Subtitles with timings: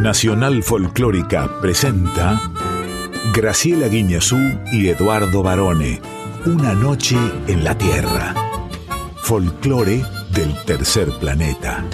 [0.00, 2.40] Nacional Folclórica presenta
[3.34, 4.38] Graciela Guiñazú
[4.72, 6.00] y Eduardo Barone.
[6.46, 8.34] Una noche en la Tierra.
[9.16, 11.84] Folclore del tercer planeta.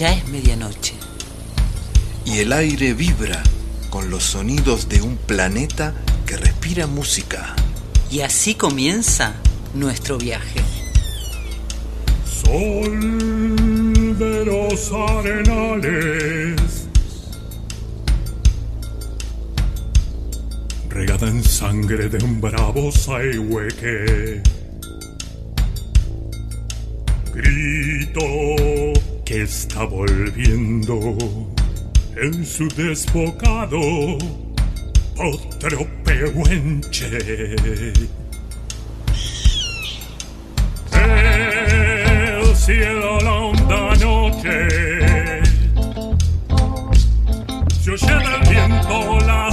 [0.00, 0.94] Ya es medianoche.
[2.24, 3.42] Y el aire vibra
[3.90, 5.92] con los sonidos de un planeta
[6.24, 7.54] que respira música.
[8.10, 9.34] Y así comienza
[9.74, 10.62] nuestro viaje.
[12.24, 12.98] Sol
[14.18, 16.88] de los arenales.
[20.88, 24.42] Regada en sangre de un bravo saihueque.
[27.34, 28.79] Grito
[29.30, 31.16] que está volviendo
[32.16, 33.78] en su desbocado
[35.16, 37.06] otro pehuenche.
[40.92, 44.68] El cielo la honda noche
[47.80, 49.49] se oye del viento la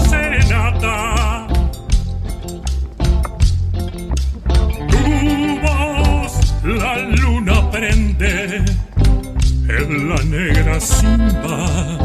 [10.08, 11.98] la negra simba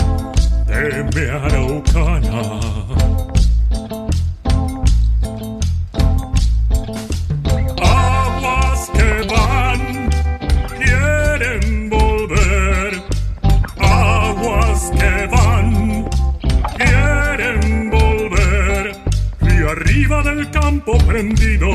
[1.14, 2.60] de araucana.
[7.80, 10.10] Aguas que van,
[10.78, 13.02] quieren volver.
[13.78, 16.08] Aguas que van,
[16.76, 18.96] quieren volver.
[19.42, 21.68] Y arriba del campo prendido,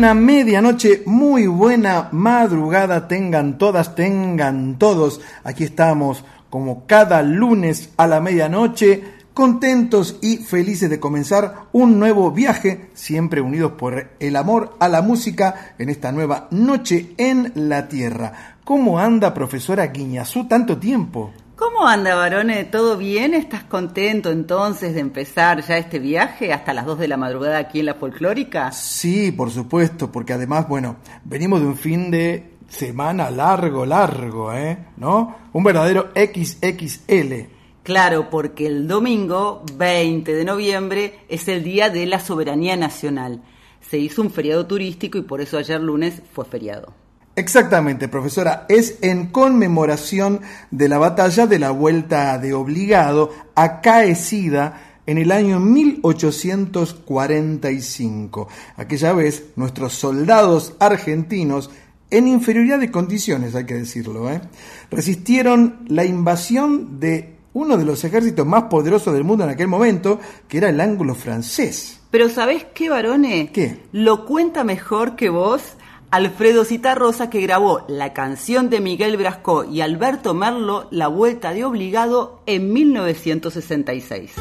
[0.00, 5.20] buena medianoche, muy buena madrugada, tengan todas, tengan todos.
[5.44, 12.30] Aquí estamos como cada lunes a la medianoche, contentos y felices de comenzar un nuevo
[12.30, 17.86] viaje, siempre unidos por el amor a la música en esta nueva noche en la
[17.86, 18.56] Tierra.
[18.64, 21.30] ¿Cómo anda, profesora Guiñazú, tanto tiempo?
[21.60, 22.64] ¿Cómo anda, varone?
[22.64, 23.34] ¿Todo bien?
[23.34, 27.80] ¿Estás contento entonces de empezar ya este viaje hasta las 2 de la madrugada aquí
[27.80, 28.72] en la folclórica?
[28.72, 34.86] Sí, por supuesto, porque además, bueno, venimos de un fin de semana largo, largo, ¿eh?
[34.96, 35.36] ¿No?
[35.52, 37.50] Un verdadero XXL.
[37.82, 43.42] Claro, porque el domingo 20 de noviembre es el Día de la Soberanía Nacional.
[43.82, 46.94] Se hizo un feriado turístico y por eso ayer lunes fue feriado.
[47.40, 48.66] Exactamente, profesora.
[48.68, 55.58] Es en conmemoración de la batalla de la Vuelta de Obligado, acaecida en el año
[55.58, 58.46] 1845.
[58.76, 61.70] Aquella vez, nuestros soldados argentinos,
[62.10, 64.42] en inferioridad de condiciones, hay que decirlo, ¿eh?
[64.90, 70.20] resistieron la invasión de uno de los ejércitos más poderosos del mundo en aquel momento,
[70.46, 72.00] que era el ángulo francés.
[72.10, 73.50] Pero ¿sabés qué, varone?
[73.50, 73.78] ¿Qué?
[73.92, 75.62] Lo cuenta mejor que vos
[76.10, 81.64] Alfredo Citarrosa, que grabó la canción de Miguel Brasco y Alberto Merlo, La Vuelta de
[81.64, 84.32] Obligado, en 1966.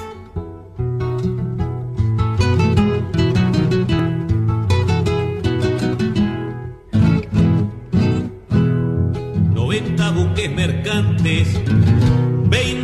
[10.11, 11.47] buques mercantes,
[12.49, 12.78] 20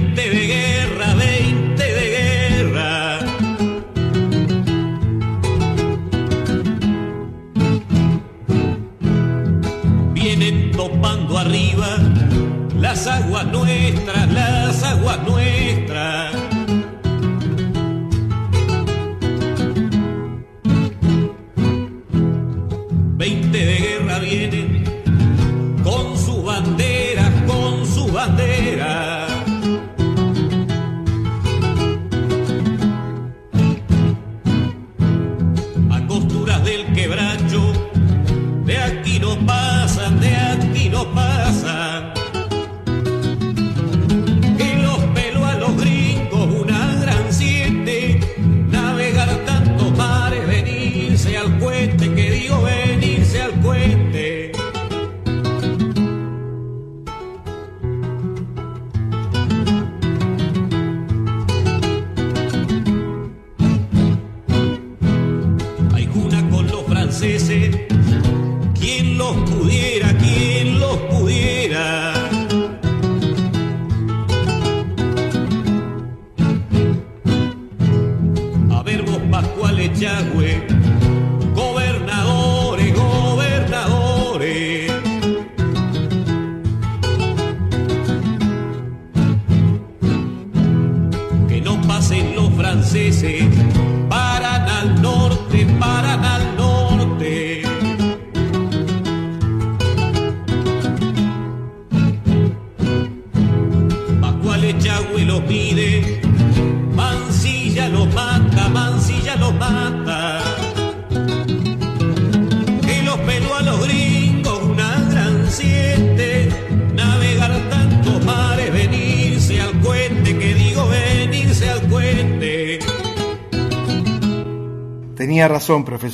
[12.96, 15.85] las aguas nuestras, las aguas nuestras.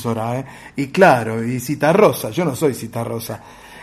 [0.06, 0.44] ¿Eh?
[0.76, 3.40] Y claro, y Citarrosa, yo no soy Citarrosa.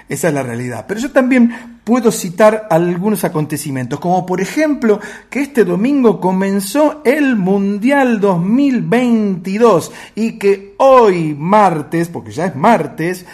[0.09, 0.85] Esa es la realidad.
[0.87, 4.99] Pero yo también puedo citar algunos acontecimientos, como por ejemplo
[5.29, 13.25] que este domingo comenzó el Mundial 2022 y que hoy martes, porque ya es martes,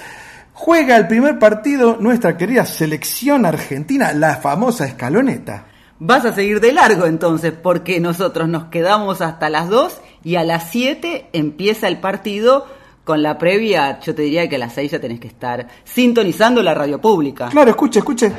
[0.53, 5.67] juega el primer partido nuestra querida selección argentina, la famosa escaloneta.
[5.99, 10.43] Vas a seguir de largo entonces, porque nosotros nos quedamos hasta las 2 y a
[10.43, 12.65] las 7 empieza el partido
[13.05, 13.99] con la previa.
[14.01, 17.47] Yo te diría que a las 6 ya tenés que estar sintonizando la radio pública.
[17.49, 18.31] Claro, escuche, escuche.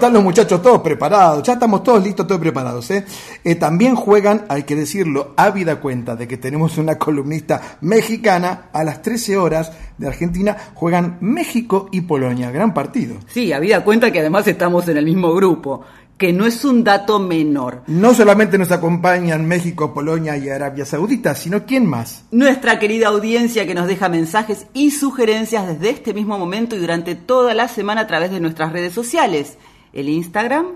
[0.00, 2.90] Están los muchachos todos preparados, ya estamos todos listos, todos preparados.
[2.90, 3.04] ¿eh?
[3.44, 8.82] Eh, también juegan, hay que decirlo, ávida cuenta de que tenemos una columnista mexicana a
[8.82, 13.16] las 13 horas de Argentina, juegan México y Polonia, gran partido.
[13.26, 15.82] Sí, habida cuenta que además estamos en el mismo grupo,
[16.16, 17.82] que no es un dato menor.
[17.86, 22.24] No solamente nos acompañan México, Polonia y Arabia Saudita, sino quién más.
[22.30, 27.16] Nuestra querida audiencia que nos deja mensajes y sugerencias desde este mismo momento y durante
[27.16, 29.58] toda la semana a través de nuestras redes sociales.
[29.92, 30.66] El Instagram,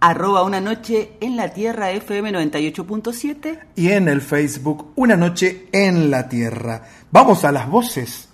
[0.00, 3.58] arroba una noche en la tierra FM 98.7.
[3.76, 6.82] Y en el Facebook, Una Noche en la Tierra.
[7.10, 8.28] Vamos a las voces.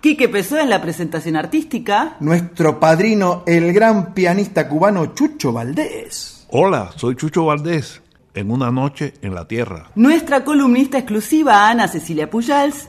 [0.00, 2.16] Quique Pessoa en la presentación artística.
[2.20, 6.46] Nuestro padrino, el gran pianista cubano Chucho Valdés.
[6.50, 8.02] Hola, soy Chucho Valdés,
[8.34, 9.90] en una noche en la Tierra.
[9.94, 12.88] Nuestra columnista exclusiva, Ana Cecilia Pujals.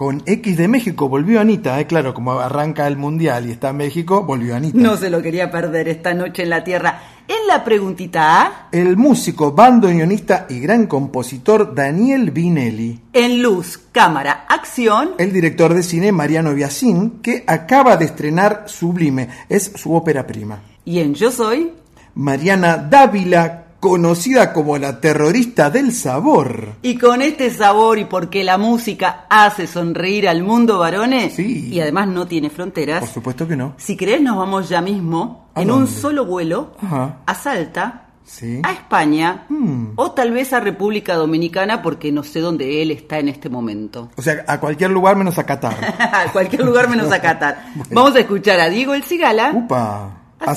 [0.00, 1.86] Con X de México volvió Anita, ¿eh?
[1.86, 4.78] claro, como arranca el mundial y está en México, volvió Anita.
[4.78, 7.02] No se lo quería perder esta noche en la Tierra.
[7.28, 8.68] En la preguntita A.
[8.72, 12.98] El músico, bandoneonista y gran compositor Daniel Vinelli.
[13.12, 15.10] En luz, cámara, acción.
[15.18, 20.62] El director de cine Mariano Biasín, que acaba de estrenar Sublime, es su ópera prima.
[20.86, 21.74] Y en Yo Soy.
[22.14, 26.74] Mariana Dávila, conocida como la terrorista del sabor.
[26.82, 31.68] Y con este sabor y porque la música hace sonreír al mundo varones Sí.
[31.72, 33.00] y además no tiene fronteras.
[33.00, 33.74] Por supuesto que no.
[33.78, 37.16] Si querés nos vamos ya mismo ¿A en un solo vuelo Ajá.
[37.26, 38.60] a Salta, Sí.
[38.62, 39.92] a España Mm.
[39.96, 44.10] o tal vez a República Dominicana porque no sé dónde él está en este momento.
[44.16, 45.74] O sea, a cualquier lugar menos a Qatar.
[45.98, 47.64] a cualquier lugar menos a Qatar.
[47.90, 49.50] Vamos a escuchar a Diego El Cigala.
[49.54, 50.16] Upa.
[50.38, 50.50] Haciendo-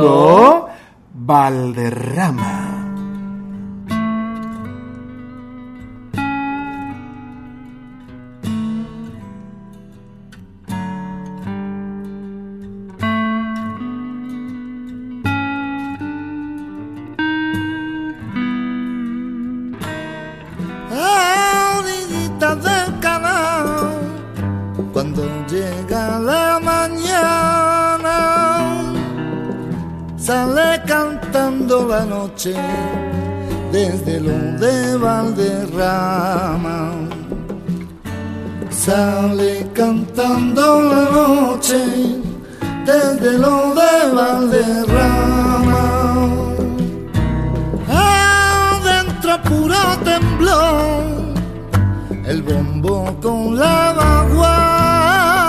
[0.00, 0.68] Haciendo
[1.12, 2.77] Valderrama.
[33.72, 36.92] Desde lo de Valderrama.
[38.70, 42.20] Sale cantando la noche
[42.86, 45.84] desde lo de Valderrama.
[47.90, 51.02] Adentro puro temblor,
[52.24, 55.40] el bombo con la baguala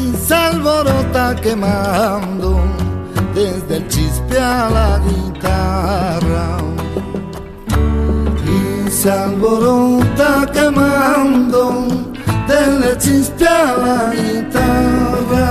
[0.00, 2.60] y se alborota quemando
[3.40, 6.58] desde el chispe a la guitarra.
[8.46, 11.86] Y se alborota quemando
[12.46, 15.48] desde el chispe a la guitarra.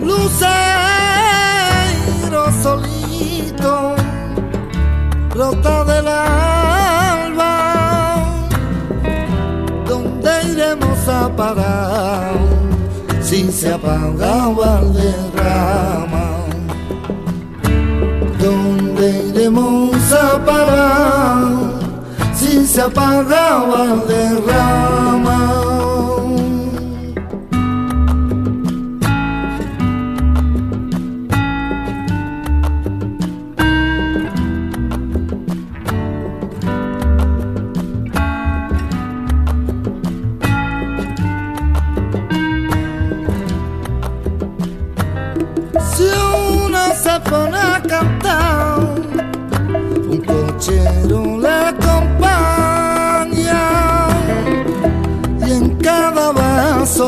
[0.00, 0.42] Lucero
[2.62, 3.96] solito,
[5.34, 7.54] brota del alba.
[9.88, 12.47] ¿Dónde iremos a parar
[13.28, 16.26] si se apagaba el derrama?
[18.40, 21.44] ¿Dónde iremos a parar
[22.34, 25.97] si se apagaba el derrama?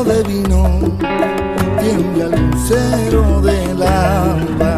[0.03, 0.79] De vino
[1.81, 4.77] tiembla el lucero del alba.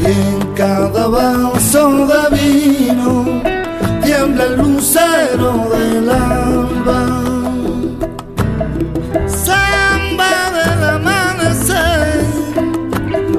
[0.00, 3.24] Y en cada vaso de vino
[4.02, 7.22] tiembla el lucero del alba.
[9.26, 12.24] Samba del amanecer,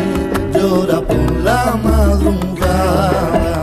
[0.55, 1.32] llora por
[1.65, 3.55] la madrugada.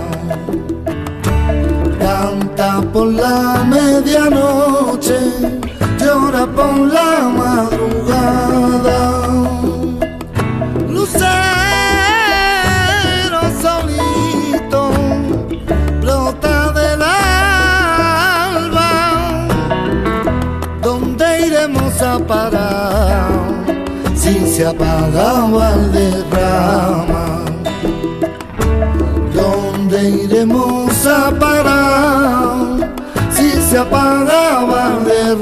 [2.00, 5.20] Canta por la medianoche,
[6.00, 9.00] llora por la madrugada.
[10.96, 11.40] Lucero
[13.64, 14.82] solito
[16.02, 18.92] brota del alba.
[20.82, 23.30] ¿Dónde iremos a parar
[24.16, 27.09] si se apagaba el derrama?
[30.40, 32.96] ¿Dónde iremos a parar
[33.32, 35.38] si se apagaba el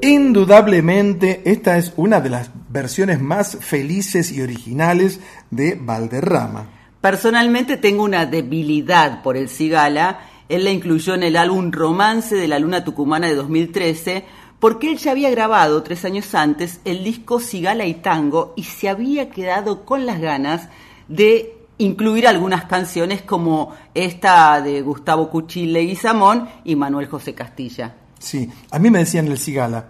[0.00, 6.70] Indudablemente, esta es una de las versiones más felices y originales de Valderrama.
[7.02, 10.20] Personalmente tengo una debilidad por el Cigala.
[10.48, 14.24] Él la incluyó en el álbum Romance de la Luna Tucumana de 2013
[14.58, 18.88] porque él ya había grabado tres años antes el disco Cigala y Tango y se
[18.88, 20.68] había quedado con las ganas
[21.06, 27.94] de incluir algunas canciones como esta de Gustavo Cuchille y Samón y Manuel José Castilla.
[28.18, 29.86] Sí, a mí me decían el Cigala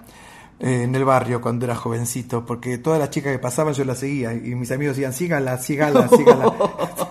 [0.61, 3.99] eh, en el barrio cuando era jovencito, porque todas las chicas que pasaban yo las
[3.99, 6.53] seguía y mis amigos decían, sígala, sígala, sígala.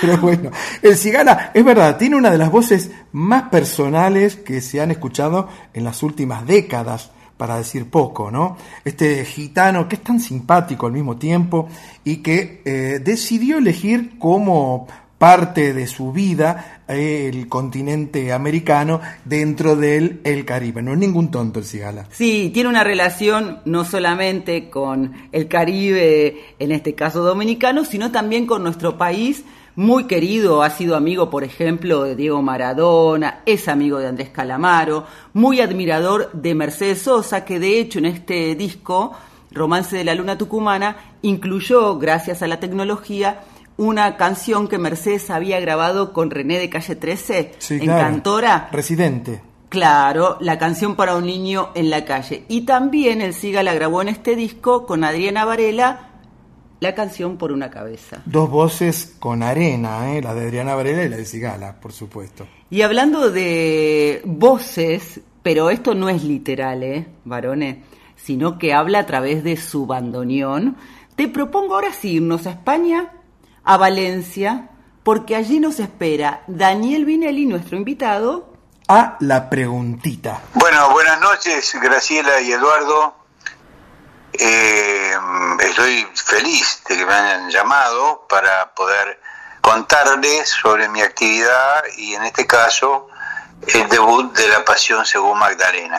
[0.00, 0.50] Pero bueno,
[0.82, 5.48] el Cigala, es verdad, tiene una de las voces más personales que se han escuchado
[5.74, 8.58] en las últimas décadas, para decir poco, ¿no?
[8.84, 11.68] Este gitano que es tan simpático al mismo tiempo
[12.04, 14.88] y que eh, decidió elegir como
[15.18, 20.82] parte de su vida eh, el continente americano dentro del el Caribe.
[20.82, 22.06] No es ningún tonto el Cigala.
[22.10, 28.46] Sí, tiene una relación no solamente con el Caribe, en este caso dominicano, sino también
[28.46, 29.44] con nuestro país
[29.78, 35.06] muy querido, ha sido amigo, por ejemplo, de Diego Maradona, es amigo de Andrés Calamaro,
[35.34, 39.12] muy admirador de Mercedes Sosa, que de hecho en este disco,
[39.52, 43.42] Romance de la Luna Tucumana, incluyó, gracias a la tecnología,
[43.76, 48.02] una canción que Mercedes había grabado con René de Calle 13 Sí, en claro.
[48.02, 48.68] Cantora.
[48.72, 49.42] Residente.
[49.68, 52.42] Claro, la canción para un niño en la calle.
[52.48, 56.07] Y también el Siga la grabó en este disco con Adriana Varela,
[56.80, 58.22] la canción por una cabeza.
[58.24, 60.22] Dos voces con arena, ¿eh?
[60.22, 62.46] la de Adriana Varela y la de Cigala, por supuesto.
[62.70, 67.78] Y hablando de voces, pero esto no es literal, ¿eh, varones?
[68.16, 70.76] Sino que habla a través de su bandoneón.
[71.16, 73.12] Te propongo ahora sí irnos a España,
[73.64, 74.70] a Valencia,
[75.02, 78.52] porque allí nos espera Daniel Vinelli, nuestro invitado.
[78.88, 80.42] A la preguntita.
[80.54, 83.17] Bueno, buenas noches, Graciela y Eduardo.
[84.32, 85.12] Eh,
[85.60, 89.20] estoy feliz de que me hayan llamado para poder
[89.60, 93.08] contarles sobre mi actividad y en este caso
[93.74, 95.98] el debut de la Pasión según Magdalena.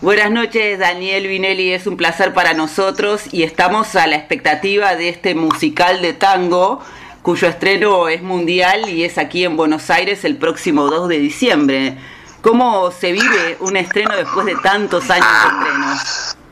[0.00, 1.72] Buenas noches, Daniel Vinelli.
[1.72, 6.82] Es un placer para nosotros y estamos a la expectativa de este musical de tango
[7.22, 11.98] cuyo estreno es mundial y es aquí en Buenos Aires el próximo 2 de diciembre.
[12.40, 16.45] ¿Cómo se vive un estreno después de tantos años de estreno?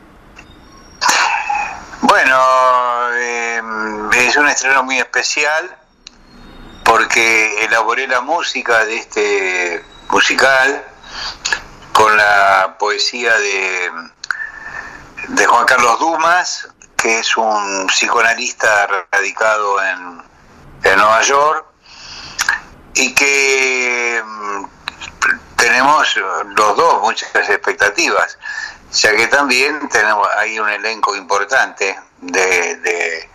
[2.15, 3.11] Bueno,
[4.13, 5.75] es un estreno muy especial
[6.85, 10.81] porque elaboré la música de este musical
[11.91, 13.91] con la poesía de,
[15.27, 20.23] de Juan Carlos Dumas, que es un psicoanalista radicado en,
[20.83, 21.65] en Nueva York
[22.93, 24.65] y que mm,
[25.57, 28.37] tenemos los dos muchas expectativas,
[28.95, 33.29] ya que también tenemos ahí un elenco importante de, de,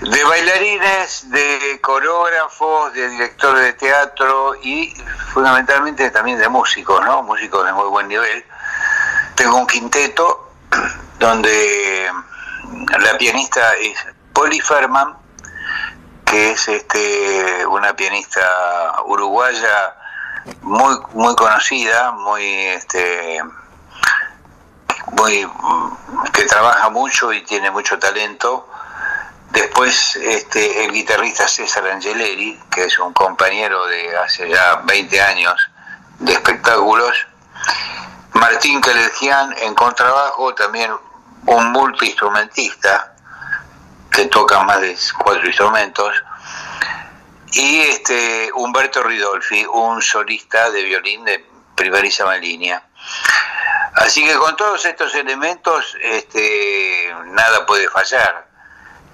[0.00, 4.94] de bailarines, de coreógrafos, de directores de teatro y
[5.32, 7.22] fundamentalmente también de músicos, ¿no?
[7.24, 8.44] Músicos de muy buen nivel.
[9.34, 10.52] Tengo un quinteto
[11.18, 12.12] donde
[13.00, 13.98] la pianista es
[14.32, 15.16] Polly Ferman,
[16.24, 19.96] que es este una pianista uruguaya
[20.62, 23.42] muy muy conocida, muy este
[25.12, 25.48] muy
[26.32, 28.68] que trabaja mucho y tiene mucho talento.
[29.50, 35.54] Después este el guitarrista César Angeleri, que es un compañero de hace ya 20 años
[36.18, 37.26] de espectáculos.
[38.34, 40.92] Martín Calergian en contrabajo, también
[41.46, 43.14] un multiinstrumentista
[44.10, 46.12] que toca más de cuatro instrumentos,
[47.52, 52.82] y este Humberto Ridolfi, un solista de violín de primerísima línea.
[53.98, 58.46] Así que con todos estos elementos este, nada puede fallar.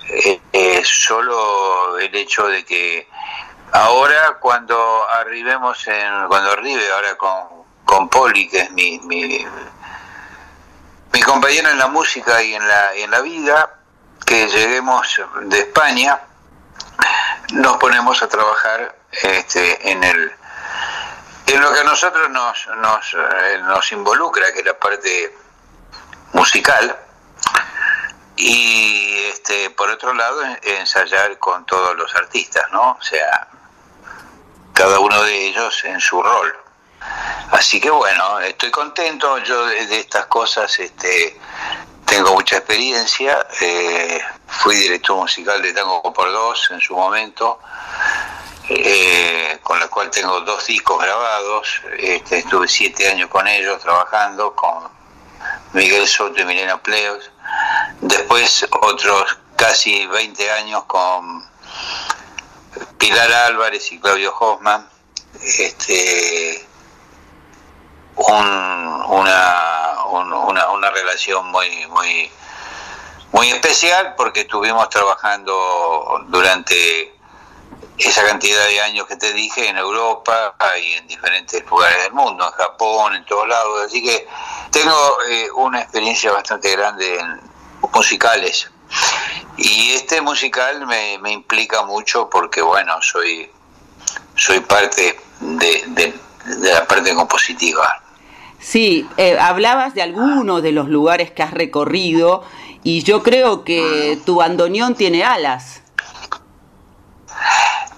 [0.09, 3.09] Eh, es solo el hecho de que
[3.73, 9.47] ahora cuando arribemos en, cuando arribe ahora con, con Poli, que es mi, mi,
[11.13, 13.79] mi compañero en la música y en la, en la vida,
[14.27, 16.21] que lleguemos de España,
[17.53, 20.33] nos ponemos a trabajar este, en el
[21.47, 22.67] en lo que a nosotros nos,
[23.15, 25.37] eh, nos involucra, que es la parte
[26.33, 26.97] musical,
[28.37, 32.97] y este, por otro lado ensayar con todos los artistas, ¿no?
[32.99, 33.49] O sea,
[34.73, 36.57] cada uno de ellos en su rol.
[37.53, 41.39] Así que bueno, estoy contento, yo de, de estas cosas este,
[42.05, 47.61] tengo mucha experiencia, eh, fui director musical de Tango por Dos en su momento,
[48.69, 54.55] eh, con la cual tengo dos discos grabados, este, estuve siete años con ellos trabajando,
[54.55, 54.89] con
[55.75, 57.31] Miguel Soto y Milena Pleos,
[58.01, 61.45] después otros casi 20 años con
[62.99, 64.89] Pilar Álvarez y Claudio Hoffman,
[65.43, 66.67] este,
[68.17, 68.47] un,
[69.09, 72.31] una, un, una, una relación muy, muy,
[73.33, 77.14] muy especial porque estuvimos trabajando durante
[77.99, 82.45] esa cantidad de años que te dije en Europa y en diferentes lugares del mundo,
[82.45, 83.87] en Japón, en todos lados.
[83.87, 84.27] Así que
[84.71, 87.41] tengo eh, una experiencia bastante grande en
[87.93, 88.71] musicales.
[89.57, 93.51] Y este musical me, me implica mucho porque, bueno, soy,
[94.35, 98.03] soy parte de, de, de la parte compositiva.
[98.59, 102.43] Sí, eh, hablabas de algunos de los lugares que has recorrido
[102.83, 105.83] y yo creo que tu bandoneón tiene alas.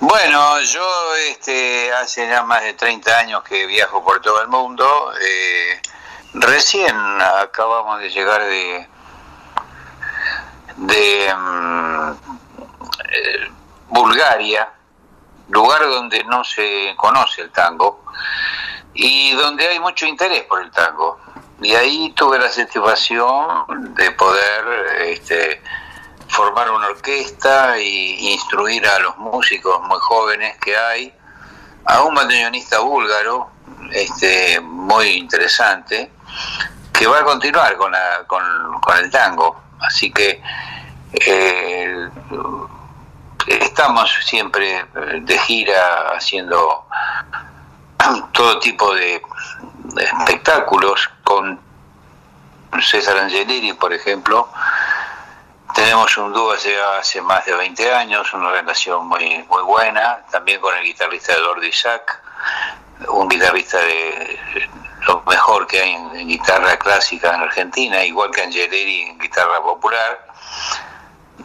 [0.00, 5.12] Bueno, yo este, hace ya más de 30 años que viajo por todo el mundo.
[5.20, 5.80] Eh,
[6.35, 8.87] recién acabamos de llegar de,
[11.35, 13.50] um, eh,
[13.88, 14.68] Bulgaria,
[15.48, 18.04] lugar donde no se conoce el tango
[18.92, 21.18] y donde hay mucho interés por el tango.
[21.62, 25.62] Y ahí tuve la satisfacción de poder este,
[26.28, 31.12] formar una orquesta e instruir a los músicos muy jóvenes que hay,
[31.84, 33.50] a un bandoneonista búlgaro
[33.92, 36.10] este, muy interesante,
[36.92, 38.42] que va a continuar con, la, con,
[38.80, 39.60] con el tango.
[39.80, 40.42] Así que
[41.12, 42.08] eh,
[43.46, 44.84] estamos siempre
[45.22, 46.86] de gira haciendo
[48.32, 49.22] todo tipo de,
[49.98, 51.58] espectáculos con
[52.82, 54.48] César Angeleri, por ejemplo.
[55.76, 60.58] Tenemos un dúo hace, hace más de 20 años, una relación muy, muy buena, también
[60.58, 62.22] con el guitarrista Eduardo Isaac,
[63.08, 64.40] un guitarrista de
[65.06, 70.26] lo mejor que hay en, guitarra clásica en Argentina, igual que Angeleri en guitarra popular.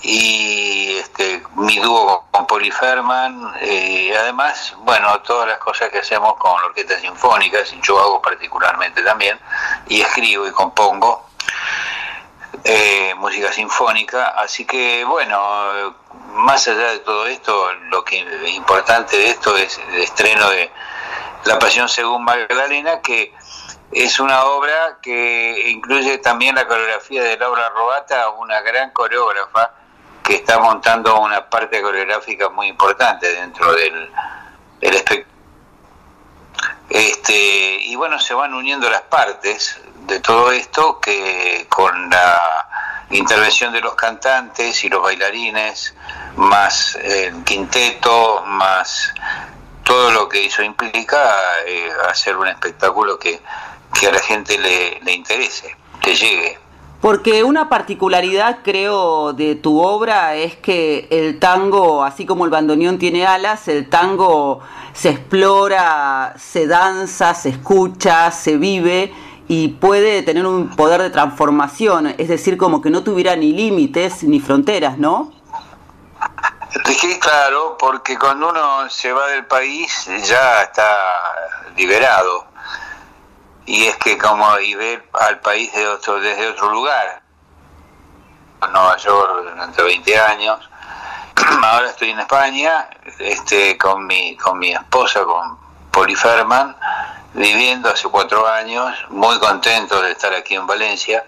[0.02, 6.38] Y este, mi dúo con Poli Ferman, eh, además, bueno, todas las cosas que hacemos
[6.38, 9.38] con la orquesta sinfónica, yo hago particularmente también,
[9.90, 11.31] y escribo y compongo
[12.64, 15.96] eh, música sinfónica, así que bueno,
[16.34, 20.72] más allá de todo esto, lo que es importante de esto es el estreno de
[21.46, 23.34] La Pasión según Magdalena, que
[23.92, 29.74] es una obra que incluye también la coreografía de Laura Robata, una gran coreógrafa,
[30.24, 34.12] que está montando una parte coreográfica muy importante dentro del,
[34.80, 35.32] del espectáculo.
[36.90, 42.68] Este, y bueno, se van uniendo las partes de todo esto que con la,
[43.10, 45.94] intervención de los cantantes y los bailarines,
[46.38, 49.14] más el quinteto, más
[49.84, 51.22] todo lo que eso implica
[51.68, 53.42] eh, hacer un espectáculo que,
[54.00, 56.58] que a la gente le, le interese, que llegue.
[57.02, 63.00] Porque una particularidad, creo, de tu obra es que el tango, así como el bandoneón
[63.00, 64.62] tiene alas, el tango
[64.94, 69.12] se explora, se danza, se escucha, se vive
[69.54, 74.24] y puede tener un poder de transformación, es decir, como que no tuviera ni límites
[74.24, 75.34] ni fronteras, ¿no?
[76.86, 80.88] Sí, claro, porque cuando uno se va del país ya está
[81.76, 82.46] liberado
[83.66, 87.22] y es que como y ver al país de otro, desde otro lugar.
[88.66, 90.70] En Nueva York durante 20 años.
[91.62, 95.58] Ahora estoy en España, este, con mi, con mi esposa, con
[95.92, 96.74] Poli Ferman,
[97.34, 101.26] viviendo hace cuatro años, muy contento de estar aquí en Valencia.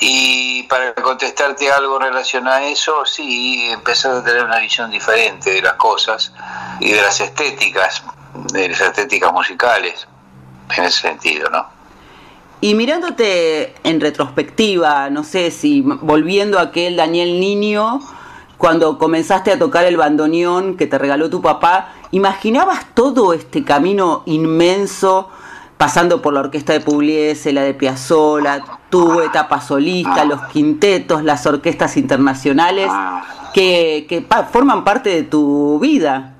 [0.00, 5.62] Y para contestarte algo relacionado a eso, sí, empecé a tener una visión diferente de
[5.62, 6.32] las cosas
[6.80, 8.02] y de las estéticas,
[8.52, 10.06] de las estéticas musicales
[10.76, 11.66] en ese sentido, ¿no?
[12.60, 18.00] Y mirándote en retrospectiva, no sé si volviendo a aquel Daniel Niño,
[18.56, 24.22] cuando comenzaste a tocar el bandoneón que te regaló tu papá, ¿imaginabas todo este camino
[24.26, 25.28] inmenso
[25.76, 31.44] pasando por la orquesta de Pugliese, la de Piazzolla, tu etapa solista, los quintetos, las
[31.44, 32.88] orquestas internacionales
[33.52, 36.36] que, forman parte de tu vida?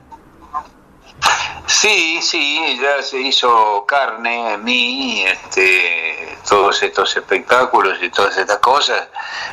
[1.66, 8.58] Sí, sí, ya se hizo carne en mí, este, todos estos espectáculos y todas estas
[8.58, 9.08] cosas.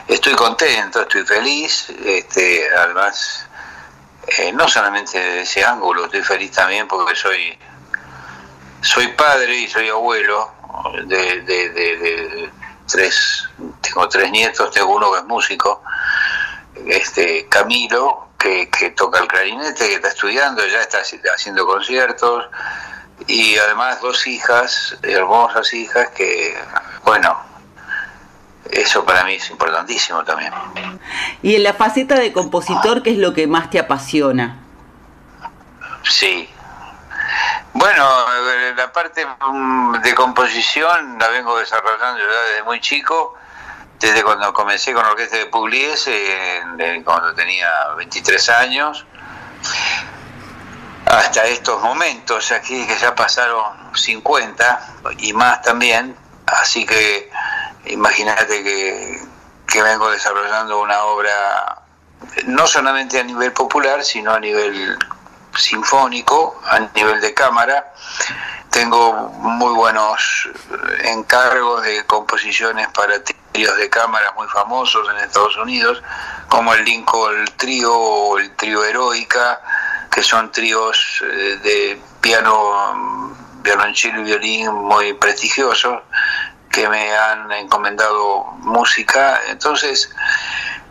[0.08, 3.48] Estoy contento, estoy feliz, este, además,
[4.28, 7.58] eh, no solamente de ese ángulo, estoy feliz también porque soy,
[8.82, 10.52] soy padre y soy abuelo
[11.06, 12.52] de, de,
[12.88, 13.50] tres,
[13.82, 15.84] tengo tres nietos, tengo uno que es músico,
[16.88, 21.00] este Camilo, que, toca el clarinete, que está estudiando, ya está
[21.34, 22.46] haciendo conciertos,
[23.28, 26.58] y además dos hijas, hermosas hijas, que,
[27.04, 27.51] bueno,
[28.70, 30.54] eso para mí es importantísimo también.
[31.42, 34.60] Y en la faceta de compositor, ¿qué es lo que más te apasiona?
[36.04, 36.50] Sí.
[37.74, 38.06] Bueno,
[38.76, 43.36] la parte mm, de composición la vengo desarrollando ya desde muy chico
[44.02, 46.64] desde cuando comencé con la orquesta de Pugliese,
[47.06, 49.06] cuando tenía 23 años,
[51.06, 56.16] hasta estos momentos aquí que ya pasaron 50 y más también,
[56.48, 57.30] así que
[57.86, 59.22] imagínate que,
[59.68, 61.82] que vengo desarrollando una obra
[62.46, 64.98] no solamente a nivel popular, sino a nivel
[65.58, 67.94] sinfónico, a nivel de cámara.
[68.70, 70.50] Tengo muy buenos
[71.04, 73.20] encargos de composiciones para
[73.54, 76.02] de cámara muy famosos en Estados Unidos,
[76.48, 79.62] como el Lincoln Trío o el Trío Heroica,
[80.10, 86.02] que son tríos eh, de piano, violonchelo y violín muy prestigiosos,
[86.72, 89.40] que me han encomendado música.
[89.50, 90.12] Entonces,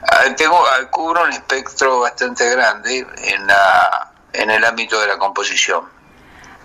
[0.02, 5.18] ah, tengo, ah, cubro un espectro bastante grande en, la, en el ámbito de la
[5.18, 5.84] composición.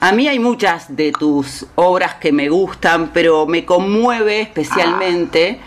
[0.01, 5.61] A mí hay muchas de tus obras que me gustan, pero me conmueve especialmente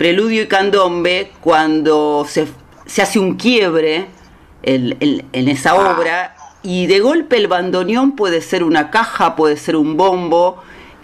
[0.00, 2.48] Preludio y Candombe, cuando se,
[3.02, 4.06] hace un quiebre
[4.62, 9.98] en, esa obra, y de golpe el bandoneón puede ser una caja, puede ser un
[9.98, 10.62] bombo,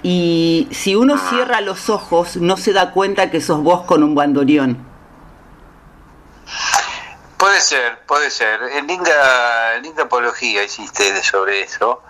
[0.08, 4.14] y si uno cierra los ojos no se da cuenta que sos vos con un
[4.14, 4.86] bandoneón.
[7.36, 8.60] Puede ser, puede ser.
[8.86, 12.04] Linda, linda apología hiciste sobre eso.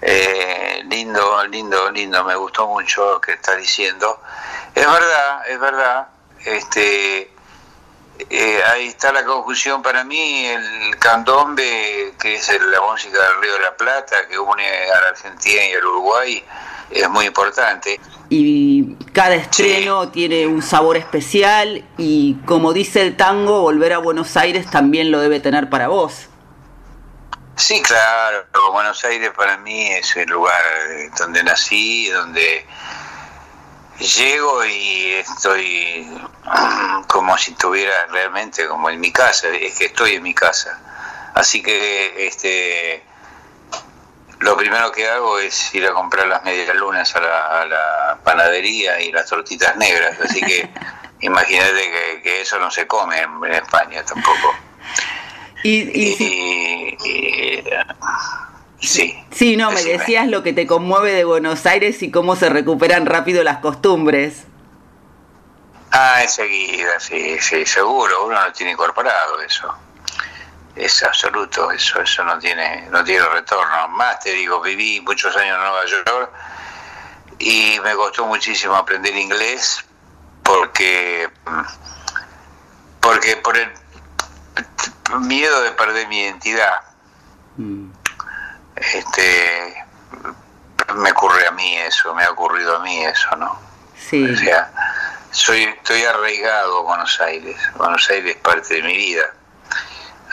[0.00, 2.22] Eh, lindo, lindo, lindo.
[2.22, 4.20] Me gustó mucho lo que está diciendo.
[4.72, 6.06] Es verdad, es verdad
[6.44, 7.32] este,
[8.28, 13.54] eh, ahí está la confusión para mí, el candombe, que es la música del Río
[13.54, 16.44] de la Plata, que une a la Argentina y al Uruguay,
[16.90, 18.00] es muy importante.
[18.28, 24.36] Y cada estreno tiene un sabor especial y como dice el tango, volver a Buenos
[24.36, 26.28] Aires también lo debe tener para vos.
[27.56, 30.62] Sí, claro, Buenos Aires para mí es el lugar
[31.18, 32.66] donde nací, donde
[34.00, 36.08] llego y estoy
[37.06, 40.80] como si estuviera realmente como en mi casa, es que estoy en mi casa.
[41.34, 43.04] Así que este
[44.40, 49.12] lo primero que hago es ir a comprar las medias lunas a la, panadería y
[49.12, 50.68] las tortitas negras, así que
[51.20, 54.54] imagínate que, eso no se come en, España tampoco.
[55.62, 56.14] y,
[58.80, 59.22] Sí.
[59.30, 63.06] Sí, no, me decías lo que te conmueve de Buenos Aires y cómo se recuperan
[63.06, 64.44] rápido las costumbres.
[65.92, 69.74] Ah, enseguida, sí, sí, seguro, uno no tiene incorporado eso.
[70.76, 73.88] Es absoluto, eso, eso no tiene, no tiene retorno.
[73.88, 76.30] Más te digo, viví muchos años en Nueva York
[77.38, 79.84] y me costó muchísimo aprender inglés
[80.44, 81.28] porque
[83.00, 83.68] porque por el
[85.20, 86.80] miedo de perder mi identidad.
[88.94, 89.84] Este
[90.94, 93.58] me ocurre a mí eso, me ha ocurrido a mí eso, ¿no?
[93.96, 94.28] Sí.
[94.28, 94.70] O sea,
[95.30, 97.56] soy, estoy arraigado a Buenos Aires.
[97.76, 99.22] Buenos Aires es parte de mi vida.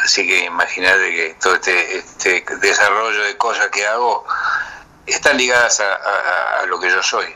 [0.04, 4.26] Así que imagínate que todo este, este desarrollo de cosas que hago
[5.06, 7.34] están ligadas a, a- a lo que yo soy,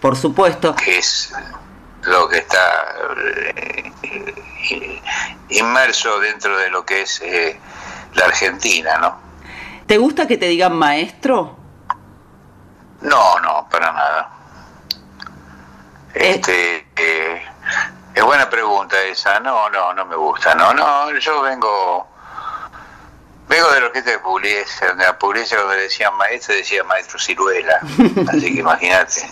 [0.00, 0.74] Por supuesto.
[0.76, 1.32] que es
[2.02, 5.02] lo que está eh,
[5.50, 7.58] inmerso dentro de lo que es eh,
[8.14, 9.27] la Argentina, ¿no?
[9.88, 11.56] ¿Te gusta que te digan maestro?
[13.00, 14.30] No, no, para nada.
[16.12, 17.42] Este, eh,
[18.14, 19.40] es buena pregunta esa.
[19.40, 20.54] No, no, no me gusta.
[20.54, 22.06] No, no, yo vengo,
[23.48, 27.18] vengo de la orquesta de Pugliese, donde a Pugliese cuando le decían maestro decía maestro
[27.18, 27.80] ciruela.
[28.28, 29.30] Así que imagínate,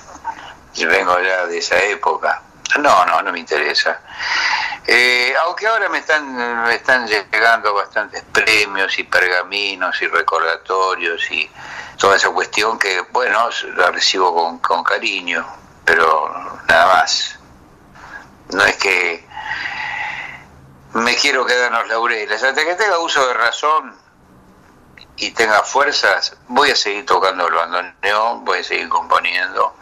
[0.72, 2.40] yo vengo ya de esa época.
[2.78, 4.00] No, no, no me interesa.
[4.86, 11.50] Eh, aunque ahora me están, me están llegando bastantes premios y pergaminos y recordatorios y
[11.96, 15.46] toda esa cuestión que, bueno, la recibo con, con cariño,
[15.84, 17.38] pero nada más.
[18.50, 19.26] No es que
[20.94, 22.42] me quiero quedar en laureles.
[22.42, 23.96] Hasta que tenga uso de razón
[25.16, 29.74] y tenga fuerzas, voy a seguir tocando el bandoneón, voy a seguir componiendo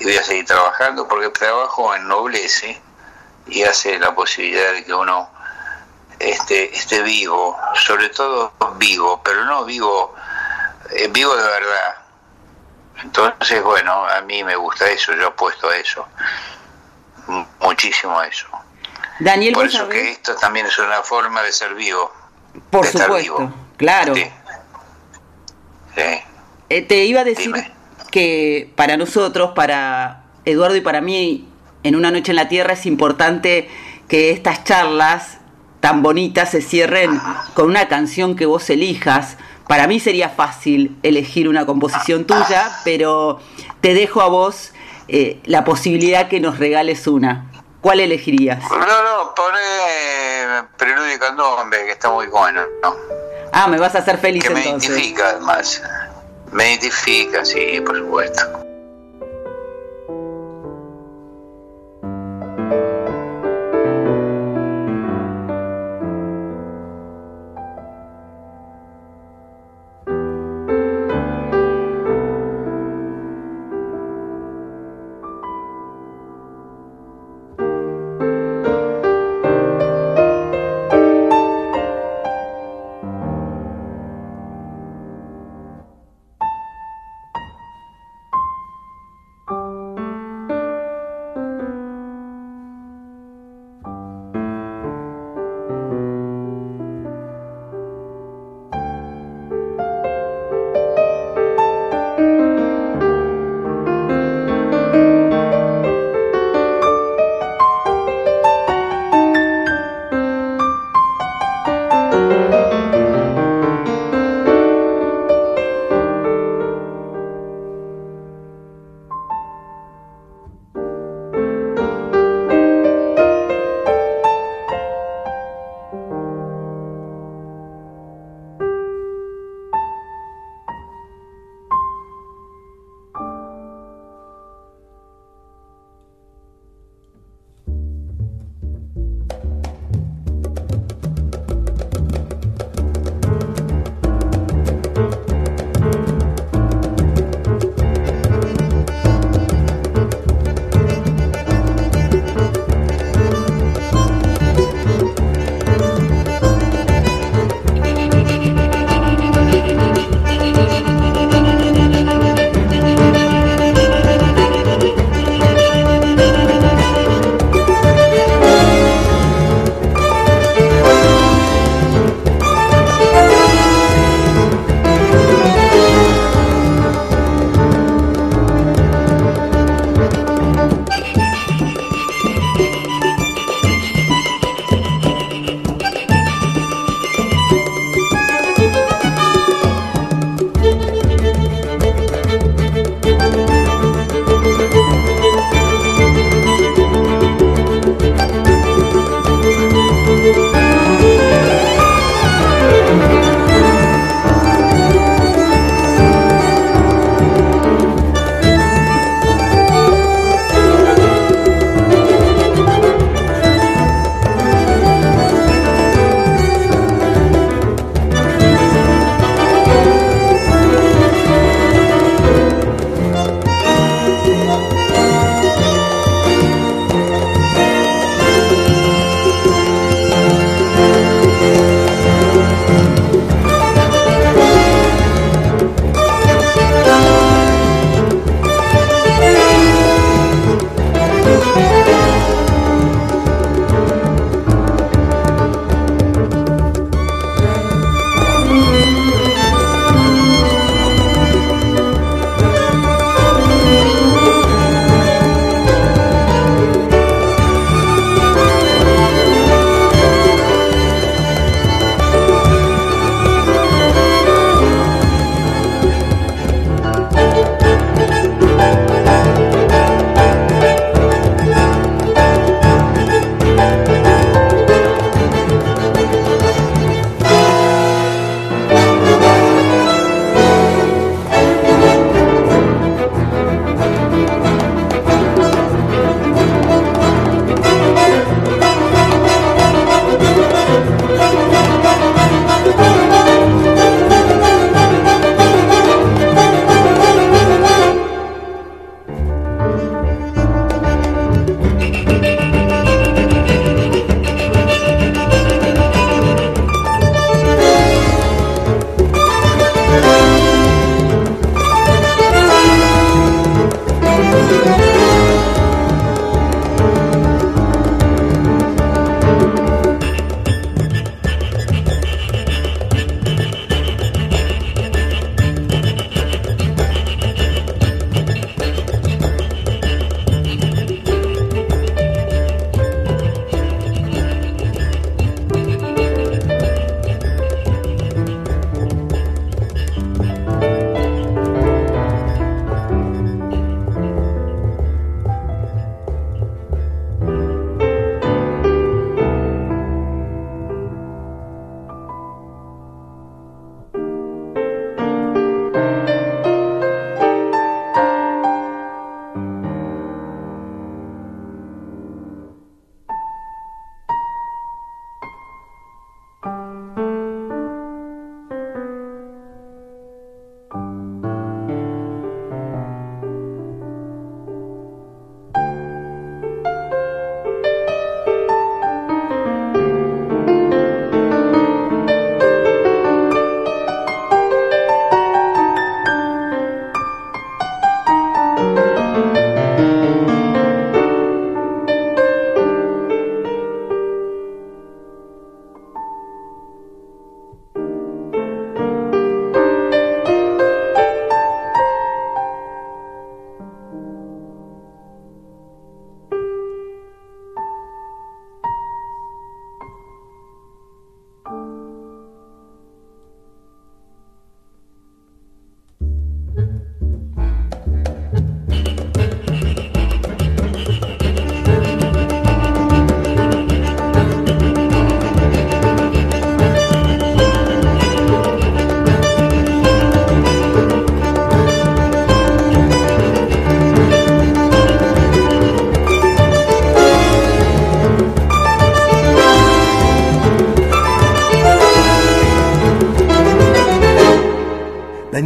[0.00, 2.80] y voy a seguir trabajando porque el trabajo ennoblece
[3.46, 5.28] y hace la posibilidad de que uno
[6.18, 10.14] esté, esté vivo, sobre todo vivo, pero no vivo,
[10.90, 11.96] eh, vivo de verdad.
[13.02, 16.06] Entonces, bueno, a mí me gusta eso, yo apuesto a eso,
[17.60, 18.46] muchísimo a eso.
[19.20, 22.12] Daniel, Por eso sabés- que esto también es una forma de ser vivo.
[22.70, 23.54] Por de estar supuesto, vivo.
[23.76, 24.14] claro.
[24.14, 24.30] Sí.
[25.94, 26.22] Sí.
[26.68, 27.52] Eh, te iba a decir
[28.10, 31.48] que para nosotros, para Eduardo y para mí,
[31.82, 33.68] en una noche en la Tierra es importante
[34.08, 35.38] que estas charlas
[35.80, 37.20] tan bonitas se cierren
[37.54, 39.36] con una canción que vos elijas.
[39.68, 43.40] Para mí sería fácil elegir una composición tuya, pero
[43.80, 44.72] te dejo a vos
[45.08, 47.50] eh, la posibilidad que nos regales una.
[47.80, 48.62] ¿Cuál elegirías?
[48.68, 52.94] No, no, poné Preludio y Candombe, que está muy bueno, ¿no?
[53.52, 54.90] Ah, me vas a hacer feliz Que me entonces.
[54.90, 55.82] identifica, además.
[56.56, 58.42] Me identifica, sí, por supuesto.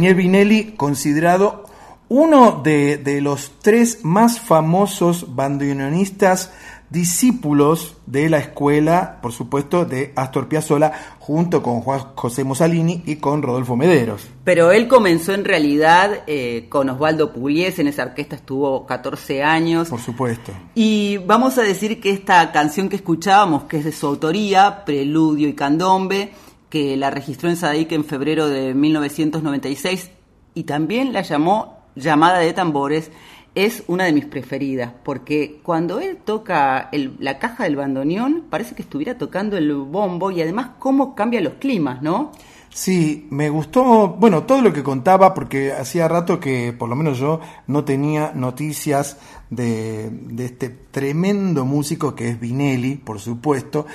[0.01, 1.65] Daniel Vinelli, considerado
[2.09, 6.51] uno de, de los tres más famosos bandoneonistas
[6.89, 13.17] discípulos de la escuela, por supuesto, de Astor Piazzolla, junto con Juan José Mussolini y
[13.17, 14.27] con Rodolfo Mederos.
[14.43, 19.89] Pero él comenzó en realidad eh, con Osvaldo Pugliese, en esa orquesta estuvo 14 años.
[19.89, 20.51] Por supuesto.
[20.73, 25.47] Y vamos a decir que esta canción que escuchábamos, que es de su autoría, Preludio
[25.47, 26.31] y Candombe,
[26.71, 30.09] que la registró en Sadaik en febrero de 1996
[30.55, 33.11] y también la llamó Llamada de Tambores,
[33.53, 38.73] es una de mis preferidas, porque cuando él toca el- la caja del bandoneón, parece
[38.75, 42.31] que estuviera tocando el bombo y además cómo cambia los climas, ¿no?
[42.73, 47.19] Sí, me gustó, bueno, todo lo que contaba, porque hacía rato que por lo menos
[47.19, 49.17] yo no tenía noticias
[49.49, 53.85] de, de este tremendo músico que es Vinelli, por supuesto.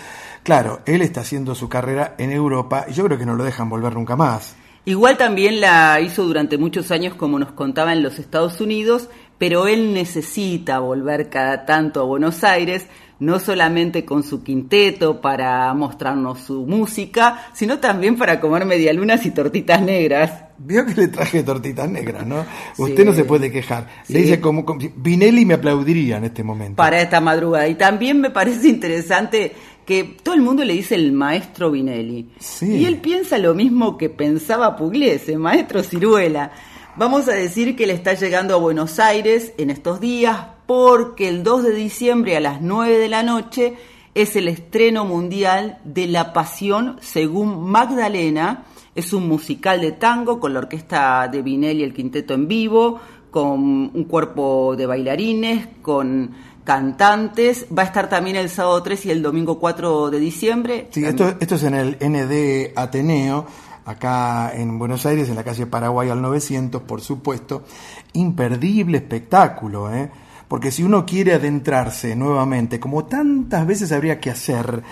[0.47, 3.69] Claro, él está haciendo su carrera en Europa y yo creo que no lo dejan
[3.69, 4.55] volver nunca más.
[4.85, 9.67] Igual también la hizo durante muchos años, como nos contaba, en los Estados Unidos, pero
[9.67, 12.87] él necesita volver cada tanto a Buenos Aires,
[13.19, 19.33] no solamente con su quinteto para mostrarnos su música, sino también para comer medialunas y
[19.33, 20.45] tortitas negras.
[20.59, 22.45] Vio que le traje tortitas negras, ¿no?
[22.77, 22.83] Sí.
[22.83, 23.89] Usted no se puede quejar.
[24.07, 26.77] Le dice como, como Vinelli me aplaudiría en este momento.
[26.77, 27.67] para esta madrugada.
[27.67, 29.53] Y también me parece interesante
[29.87, 32.29] que todo el mundo le dice el maestro Vinelli.
[32.41, 32.79] Sí.
[32.79, 36.51] Y él piensa lo mismo que pensaba Pugliese, maestro Ciruela.
[36.97, 41.45] Vamos a decir que él está llegando a Buenos Aires en estos días porque el
[41.45, 43.75] 2 de diciembre a las 9 de la noche
[44.15, 48.65] es el estreno mundial de La Pasión según Magdalena.
[48.95, 52.99] Es un musical de tango con la orquesta de Vinelli y el quinteto en vivo,
[53.31, 56.35] con un cuerpo de bailarines, con
[56.67, 57.67] cantantes.
[57.77, 60.89] Va a estar también el sábado 3 y el domingo 4 de diciembre.
[60.91, 63.47] Sí, esto, esto es en el ND Ateneo,
[63.87, 67.65] acá en Buenos Aires, en la calle Paraguay al 900, por supuesto.
[68.13, 70.11] Imperdible espectáculo, ¿eh?
[70.49, 74.83] Porque si uno quiere adentrarse nuevamente, como tantas veces habría que hacer,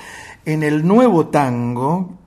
[0.45, 2.18] en el nuevo tango,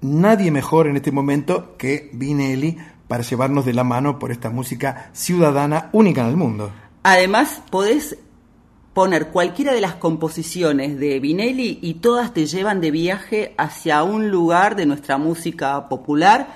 [0.00, 2.76] nadie mejor en este momento que Vinelli
[3.06, 6.72] para llevarnos de la mano por esta música ciudadana única en el mundo.
[7.02, 8.16] Además, podés
[8.94, 14.30] poner cualquiera de las composiciones de Vinelli y todas te llevan de viaje hacia un
[14.30, 16.48] lugar de nuestra música popular,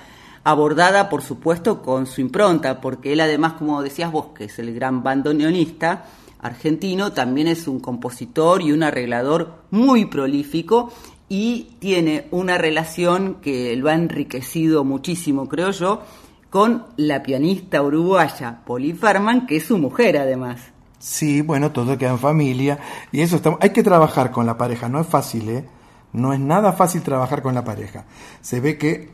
[0.43, 4.73] abordada por supuesto con su impronta, porque él además, como decías vos, que es el
[4.73, 6.05] gran bandoneonista
[6.39, 10.91] argentino, también es un compositor y un arreglador muy prolífico
[11.27, 16.03] y tiene una relación que lo ha enriquecido muchísimo, creo yo,
[16.51, 20.76] con la pianista uruguaya Poli Farman, que es su mujer además.
[20.99, 22.79] Sí, bueno, todo queda en familia
[23.11, 25.65] y eso está, hay que trabajar con la pareja, no es fácil, ¿eh?
[26.13, 28.05] No es nada fácil trabajar con la pareja.
[28.41, 29.09] Se ve que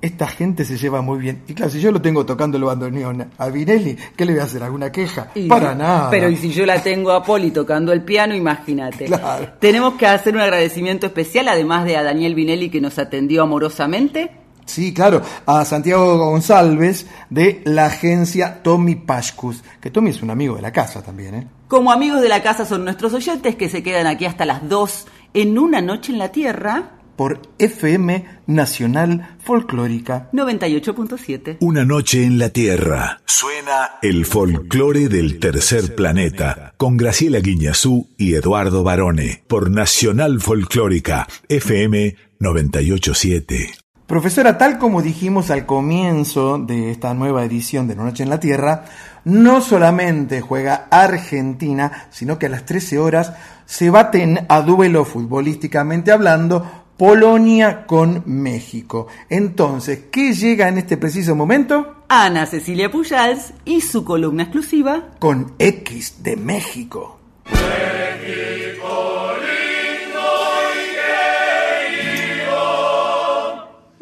[0.00, 1.42] esta gente se lleva muy bien.
[1.48, 4.44] Y claro, si yo lo tengo tocando el bandoneón a Vinelli, ¿qué le voy a
[4.44, 4.62] hacer?
[4.62, 5.28] ¿Alguna queja?
[5.34, 6.08] Y- Para nada.
[6.10, 9.04] Pero y si yo la tengo a Poli tocando el piano, imagínate.
[9.06, 9.52] Claro.
[9.60, 14.30] Tenemos que hacer un agradecimiento especial, además de a Daniel Vinelli que nos atendió amorosamente.
[14.68, 20.56] Sí, claro, a Santiago González de la agencia Tommy Pashkus, que Tommy es un amigo
[20.56, 21.48] de la casa también, ¿eh?
[21.68, 25.06] Como amigos de la casa son nuestros oyentes que se quedan aquí hasta las 2
[25.34, 30.28] en una noche en la Tierra, Por FM Nacional Folclórica.
[30.32, 31.56] 98.7.
[31.60, 33.20] Una noche en la Tierra.
[33.24, 41.26] Suena el folclore del tercer planeta con Graciela Guiñazú y Eduardo Barone por Nacional Folclórica
[41.48, 43.87] FM 987.
[44.08, 48.40] Profesora, tal como dijimos al comienzo de esta nueva edición de Una Noche en la
[48.40, 48.86] Tierra,
[49.24, 53.34] no solamente juega Argentina, sino que a las 13 horas
[53.66, 59.08] se baten a duelo futbolísticamente hablando Polonia con México.
[59.28, 61.96] Entonces, ¿qué llega en este preciso momento?
[62.08, 65.08] Ana Cecilia Pujals y su columna exclusiva.
[65.18, 67.18] Con X de México.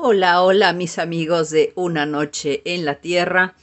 [0.08, 3.56] Hola, hola mis amigos de Una Noche en la Tierra.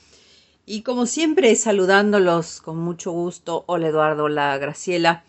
[0.66, 3.64] Y como siempre, saludándolos con mucho gusto.
[3.66, 5.24] Hola Eduardo, hola Graciela.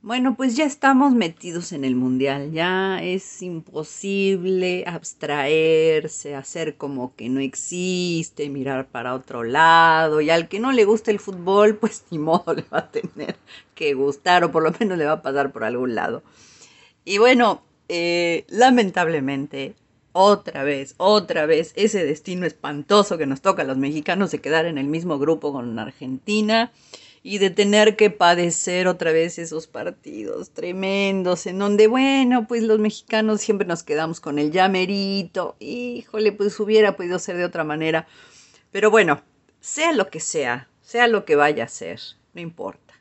[0.00, 2.52] Bueno, pues ya estamos metidos en el Mundial.
[2.52, 10.20] Ya es imposible abstraerse, hacer como que no existe, mirar para otro lado.
[10.20, 13.34] Y al que no le guste el fútbol, pues ni modo le va a tener
[13.74, 16.22] que gustar o por lo menos le va a pasar por algún lado.
[17.04, 19.74] Y bueno, eh, lamentablemente,
[20.14, 24.64] otra vez, otra vez, ese destino espantoso que nos toca a los mexicanos de quedar
[24.64, 26.72] en el mismo grupo con Argentina
[27.24, 32.78] y de tener que padecer otra vez esos partidos tremendos en donde, bueno, pues los
[32.78, 38.06] mexicanos siempre nos quedamos con el llamerito, híjole, pues hubiera podido ser de otra manera.
[38.70, 39.20] Pero bueno,
[39.58, 41.98] sea lo que sea, sea lo que vaya a ser,
[42.34, 42.94] no importa.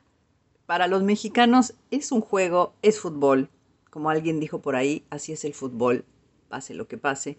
[0.66, 3.50] Para los mexicanos es un juego, es fútbol.
[3.92, 6.06] Como alguien dijo por ahí, así es el fútbol,
[6.54, 7.38] pase lo que pase.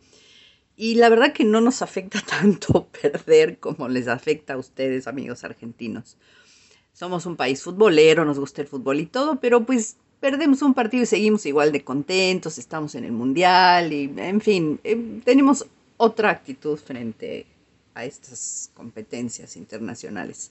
[0.76, 5.44] Y la verdad que no nos afecta tanto perder como les afecta a ustedes, amigos
[5.44, 6.16] argentinos.
[6.92, 11.04] Somos un país futbolero, nos gusta el fútbol y todo, pero pues perdemos un partido
[11.04, 15.64] y seguimos igual de contentos, estamos en el mundial y en fin, eh, tenemos
[15.96, 17.46] otra actitud frente
[17.94, 20.50] a estas competencias internacionales.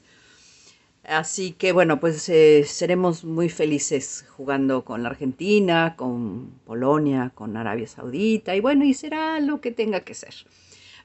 [1.03, 7.57] Así que bueno, pues eh, seremos muy felices jugando con la Argentina, con Polonia, con
[7.57, 10.33] Arabia Saudita y bueno, y será lo que tenga que ser.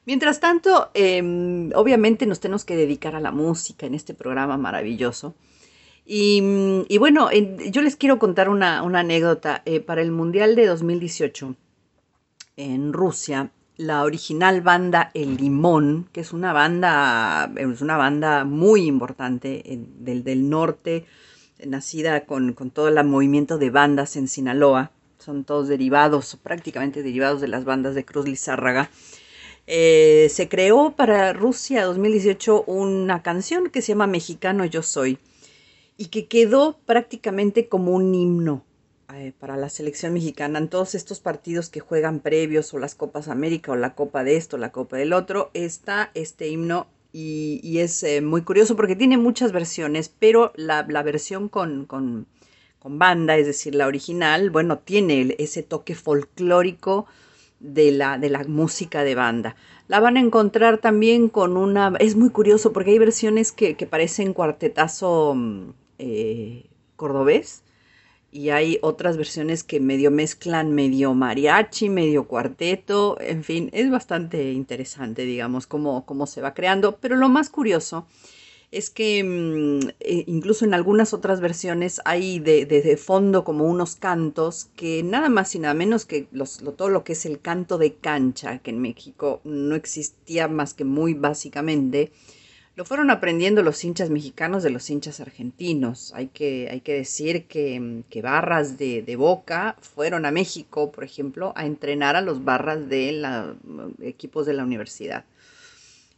[0.07, 5.35] Mientras tanto, em, obviamente nos tenemos que dedicar a la música en este programa maravilloso.
[6.11, 6.41] Y,
[6.99, 7.29] bueno,
[7.71, 9.61] yo les quiero contar una, anécdota.
[9.67, 11.55] Eh, para el Mundial de 2018
[12.57, 18.87] en Rusia, la original banda El Limón, que es una banda, es una banda muy
[18.87, 19.63] importante
[19.99, 21.07] del, del, norte,
[21.65, 27.49] nacida con, todo el movimiento de bandas en Sinaloa, son todos derivados, prácticamente derivados de
[27.49, 28.91] las bandas de Cruz Lizárraga.
[29.69, 35.19] Eh, se creó para Rusia 2018 una canción que se llama Mexicano Yo Soy
[35.97, 38.65] y que quedó prácticamente como un himno
[39.15, 43.29] eh, para la selección mexicana en todos estos partidos que juegan previos o las Copas
[43.29, 48.03] América o la Copa de esto, la Copa del otro, está este himno y, es
[48.03, 52.27] eh, muy curioso porque tiene muchas versiones, pero la, versión con, con,
[52.85, 57.07] banda, es decir, la original, bueno, tiene ese toque folclórico
[57.61, 59.57] de la, de la música de banda.
[59.89, 61.95] La van a encontrar también con una...
[61.99, 67.63] Es muy curioso porque hay versiones que, que parecen cuartetazo mm, eh, cordobés
[68.31, 74.53] y hay otras versiones que medio mezclan medio mariachi, medio cuarteto, en fin, es bastante
[74.53, 78.07] interesante, digamos, cómo, cómo se va creando, pero lo más curioso
[78.71, 84.67] es que mm, e incluso en algunas otras versiones hay de, fondo como unos cantos
[84.77, 87.95] que nada más y nada menos que los, todo lo que es el canto de
[87.95, 92.13] cancha, que en México no existía más que muy básicamente,
[92.79, 96.13] lo fueron aprendiendo los hinchas mexicanos de los hinchas argentinos.
[96.15, 101.67] Hay que, hay que decir que, barras de, Boca fueron a México, por ejemplo, a
[101.67, 103.57] entrenar a los barras de los
[104.01, 105.25] equipos de la universidad.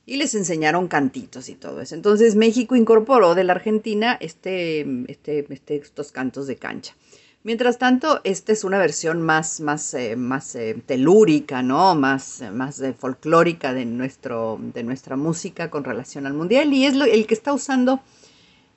[0.05, 1.95] Y les enseñaron cantitos y todo eso.
[1.95, 6.95] Entonces México incorporó de la Argentina este, este, este estos cantos de cancha.
[7.43, 11.95] Mientras tanto, esta es una versión más, más, eh, más eh, telúrica, ¿no?
[11.95, 16.75] Más, más eh, folclórica de, nuestro, de nuestra música con relación al mundial.
[16.75, 18.01] Y es el que está usando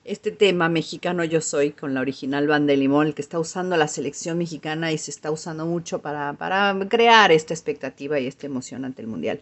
[0.04, 3.76] este tema mexicano Yo Soy con la original banda de Limón, el que está usando
[3.76, 8.46] la selección mexicana y se está usando mucho para, para crear esta expectativa y esta
[8.46, 9.40] emoción ante el mundial.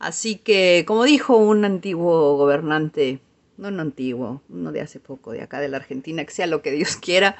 [0.00, 3.20] Así que, como dijo un antiguo gobernante,
[3.58, 6.62] no un antiguo, uno de hace poco, de acá de la Argentina, que sea lo
[6.62, 7.36] que Dios quiera,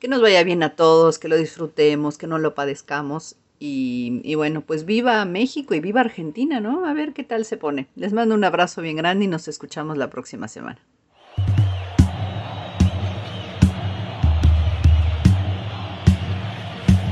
[0.00, 3.36] que nos vaya bien a todos, que lo disfrutemos, que no lo padezcamos.
[3.62, 6.86] Y, bueno, pues viva México y viva Argentina, ¿no?
[6.86, 7.88] A ver qué tal se pone.
[7.94, 10.80] Les mando un abrazo bien grande y nos escuchamos la próxima semana.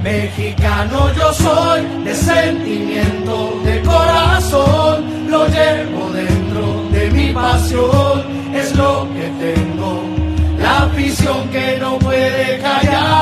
[0.02, 9.06] Mexicano yo soy, de sentimiento, de corazón, lo llevo dentro de mi pasión, es lo
[9.12, 10.17] que tengo
[10.58, 13.18] la afición que no puede callar.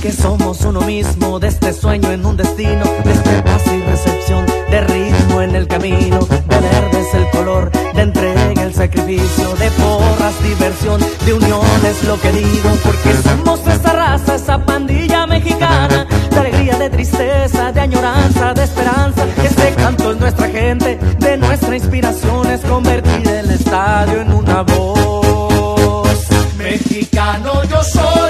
[0.00, 4.80] Que somos uno mismo de este sueño en un destino, de paz y recepción, de
[4.80, 10.42] ritmo en el camino, de verde es el color, de entrega el sacrificio, de porras,
[10.42, 16.38] diversión, de unión es lo que digo, porque somos esa raza, esa pandilla mexicana, de
[16.38, 22.46] alegría, de tristeza, de añoranza, de esperanza, ese canto es nuestra gente, de nuestra inspiración
[22.50, 26.18] es convertir el estadio en una voz.
[26.56, 28.21] Mexicano yo soy,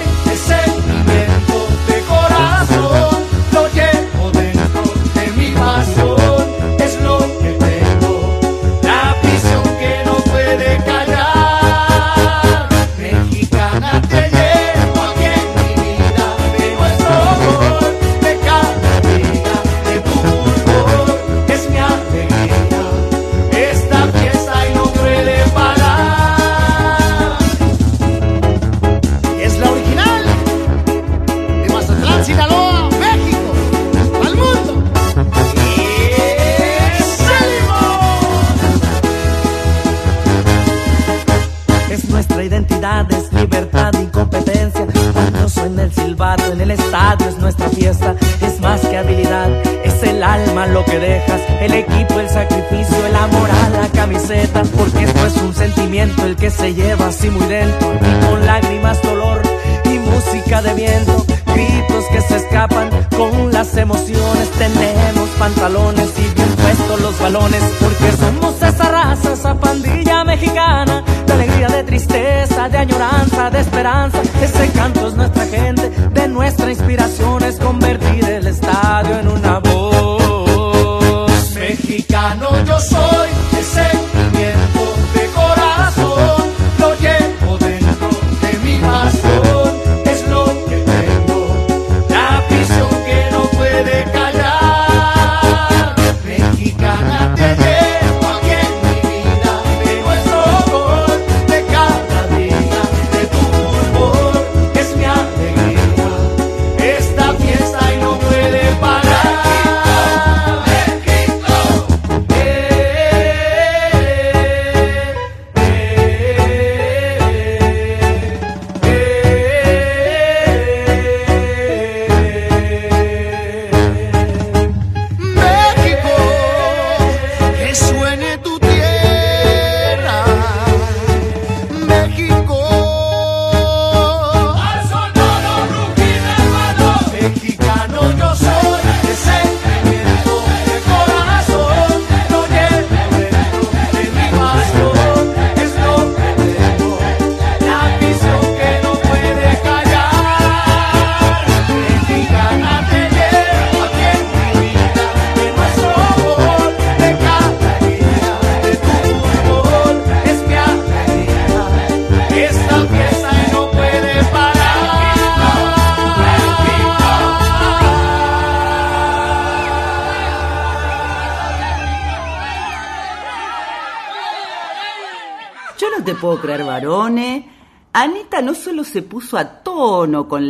[73.82, 75.08] esperanza, ese canto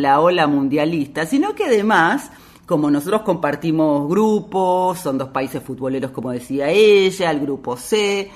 [0.02, 2.30] la ola mundialista, sino que además,
[2.66, 8.30] como nosotros compartimos grupos, son dos países futboleros como decía ella, el grupo C,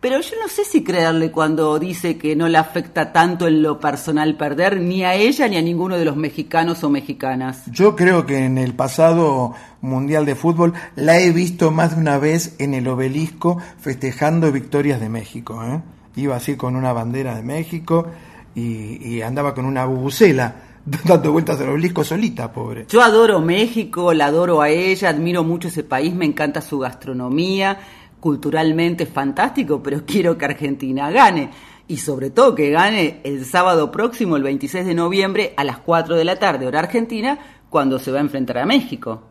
[0.00, 3.78] pero yo no sé si creerle cuando dice que no le afecta tanto en lo
[3.78, 7.64] personal perder ni a ella ni a ninguno de los mexicanos o mexicanas.
[7.66, 12.16] Yo creo que en el pasado Mundial de Fútbol la he visto más de una
[12.16, 15.62] vez en el obelisco festejando victorias de México.
[15.62, 15.82] ¿eh?
[16.16, 18.06] Iba así con una bandera de México
[18.54, 20.69] y, y andaba con una bubucela
[21.04, 22.86] dando vueltas al obelisco solita, pobre.
[22.88, 27.78] Yo adoro México, la adoro a ella, admiro mucho ese país, me encanta su gastronomía,
[28.18, 31.50] culturalmente es fantástico, pero quiero que Argentina gane.
[31.88, 36.14] Y sobre todo que gane el sábado próximo, el 26 de noviembre, a las 4
[36.14, 39.29] de la tarde, hora argentina, cuando se va a enfrentar a México.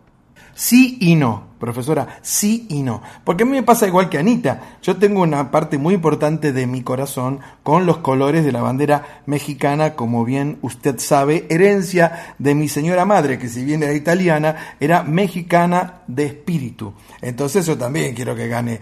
[0.53, 3.01] Sí y no, profesora, sí y no.
[3.23, 4.77] Porque a mí me pasa igual que a Anita.
[4.81, 9.21] Yo tengo una parte muy importante de mi corazón con los colores de la bandera
[9.25, 14.75] mexicana, como bien usted sabe, herencia de mi señora madre, que si bien era italiana,
[14.79, 16.93] era mexicana de espíritu.
[17.21, 18.79] Entonces yo también quiero que gane,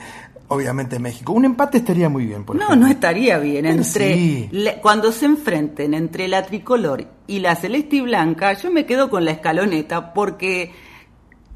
[0.48, 1.34] obviamente, México.
[1.34, 2.86] Un empate estaría muy bien, por No, ejemplo.
[2.88, 3.66] no estaría bien.
[3.68, 4.50] Entre sí.
[4.52, 9.10] le- cuando se enfrenten entre la tricolor y la celeste y blanca, yo me quedo
[9.10, 10.72] con la escaloneta porque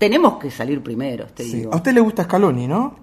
[0.02, 1.58] tenemos que salir primero, te Sí.
[1.58, 1.72] digo.
[1.74, 2.96] A usted le gusta Scaloni, ¿no?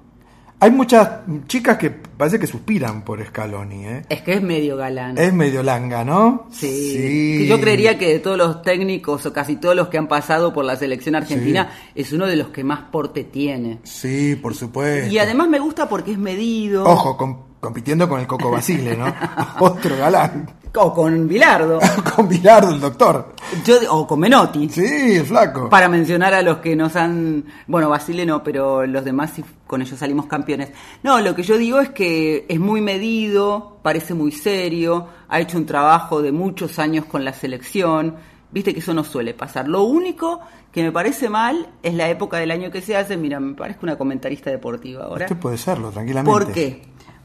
[0.58, 1.08] Hay muchas
[1.46, 4.02] chicas que parece que suspiran por Scaloni, ¿eh?
[4.08, 5.16] Es que es medio galán.
[5.16, 6.48] Es medio langa, ¿no?
[6.50, 6.66] Sí.
[6.96, 7.46] Sí.
[7.46, 10.64] Yo creería que de todos los técnicos o casi todos los que han pasado por
[10.64, 13.78] la selección argentina es uno de los que más porte tiene.
[13.84, 15.08] Sí, por supuesto.
[15.08, 16.82] Y además me gusta porque es medido.
[16.82, 19.06] Ojo, com- compitiendo con el Coco Basile, ¿no?
[19.60, 20.50] Otro galán.
[20.74, 21.80] O con Bilardo.
[22.14, 23.34] con Bilardo, el doctor.
[23.64, 24.68] Yo, o con Menotti.
[24.68, 25.68] Sí, el flaco.
[25.68, 27.44] Para mencionar a los que nos han.
[27.66, 30.70] Bueno, Basile no, pero los demás sí, con ellos salimos campeones.
[31.02, 35.58] No, lo que yo digo es que es muy medido, parece muy serio, ha hecho
[35.58, 38.16] un trabajo de muchos años con la selección.
[38.50, 39.68] Viste que eso no suele pasar.
[39.68, 40.40] Lo único
[40.72, 43.16] que me parece mal es la época del año que se hace.
[43.16, 45.26] Mira, me parezco una comentarista deportiva ahora.
[45.26, 46.30] Usted puede serlo, tranquilamente.
[46.30, 46.82] ¿Por qué?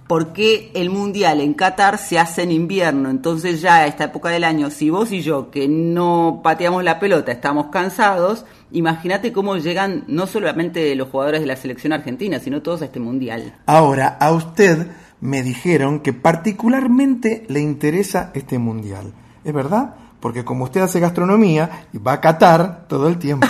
[0.07, 4.43] Porque el mundial en Qatar se hace en invierno, entonces ya a esta época del
[4.43, 10.03] año, si vos y yo que no pateamos la pelota estamos cansados, imagínate cómo llegan
[10.07, 13.55] no solamente los jugadores de la selección argentina, sino todos a este mundial.
[13.65, 14.87] Ahora, a usted
[15.21, 19.13] me dijeron que particularmente le interesa este mundial.
[19.45, 19.95] ¿Es verdad?
[20.23, 23.45] Porque como usted hace gastronomía va a Qatar todo el tiempo.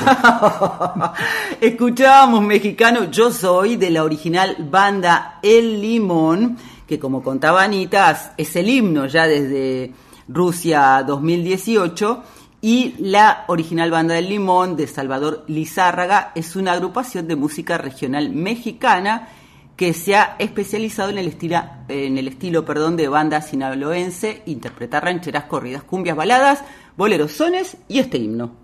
[1.61, 6.57] Escuchábamos mexicano, yo soy de la original banda El Limón,
[6.87, 9.93] que como contaba Anita, es el himno ya desde
[10.27, 12.23] Rusia 2018,
[12.61, 18.31] Y la original Banda del Limón de Salvador Lizárraga es una agrupación de música regional
[18.31, 19.27] mexicana
[19.75, 25.03] que se ha especializado en el, estilo, en el estilo perdón, de banda sinaloense, interpretar
[25.03, 26.63] rancheras, corridas, cumbias, baladas,
[26.95, 28.63] boleros, sones y este himno.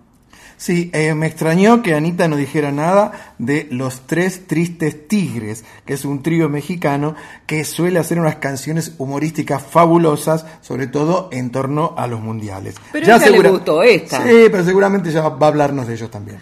[0.60, 5.94] Sí, eh, me extrañó que Anita no dijera nada de Los Tres Tristes Tigres, que
[5.94, 7.16] es un trío mexicano
[7.48, 12.76] que suele hacer unas canciones humorísticas fabulosas, sobre todo en torno a los mundiales.
[12.92, 14.22] Pero ya le gustó esta.
[14.22, 16.40] Sí, pero seguramente ya va a hablarnos de ellos también.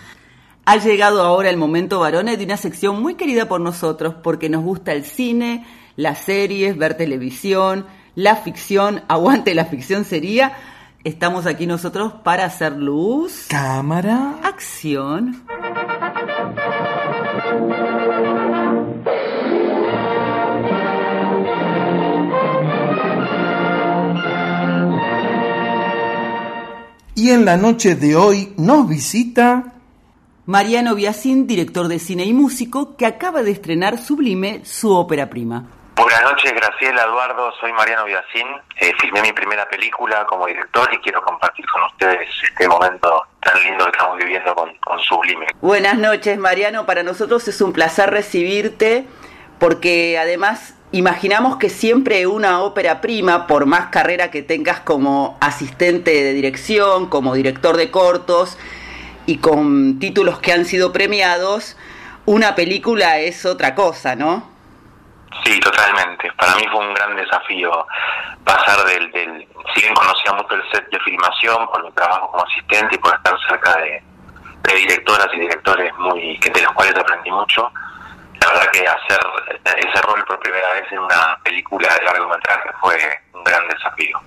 [0.70, 4.65] Ha llegado ahora el momento, varones, de una sección muy querida por nosotros, porque nos
[4.65, 5.65] gusta el cine,
[5.95, 10.57] las series, ver televisión, la ficción, aguante la ficción sería
[11.05, 13.45] Estamos aquí nosotros para hacer luz.
[13.47, 14.41] Cámara.
[14.43, 15.41] Acción.
[27.15, 29.76] Y en la noche de hoy nos visita
[30.48, 35.66] Mariano Biasín, director de cine y músico, que acaba de estrenar Sublime, su ópera prima.
[35.98, 38.48] Buenas noches, Graciela, Eduardo, soy Mariano Biasín.
[38.80, 43.62] Eh, filmé mi primera película como director y quiero compartir con ustedes este momento tan
[43.62, 45.48] lindo que estamos viviendo con, con Sublime.
[45.60, 46.86] Buenas noches, Mariano.
[46.86, 49.06] Para nosotros es un placer recibirte
[49.60, 56.12] porque además imaginamos que siempre una ópera prima, por más carrera que tengas como asistente
[56.12, 58.58] de dirección, como director de cortos
[59.28, 61.78] y con títulos que han sido premiados,
[62.25, 64.49] una película es otra cosa, ¿no?
[65.43, 66.32] Sí, totalmente.
[66.38, 67.86] Para mí fue un gran desafío
[68.45, 69.47] pasar del, del...
[69.75, 73.13] Si bien conocía mucho el set de filmación por mi trabajo como asistente y por
[73.13, 74.01] estar cerca de,
[74.75, 77.71] directoras y directores muy de los cuales aprendí mucho,
[78.41, 79.19] la verdad que hacer
[79.63, 82.97] ese rol por primera vez en una película de largometraje fue
[83.34, 84.19] un gran desafío.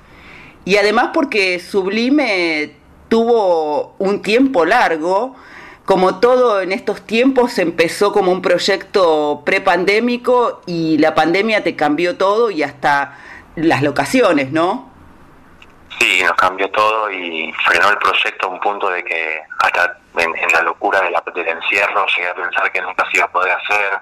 [0.64, 2.79] Y además porque Sublime
[3.10, 5.36] tuvo un tiempo largo,
[5.84, 12.16] como todo en estos tiempos empezó como un proyecto prepandémico y la pandemia te cambió
[12.16, 13.18] todo y hasta
[13.56, 14.88] las locaciones, ¿no?
[15.98, 20.32] Sí, nos cambió todo y frenó el proyecto a un punto de que hasta en,
[20.52, 23.52] la locura de la, del encierro llegué a pensar que nunca se iba a poder
[23.52, 23.98] hacer.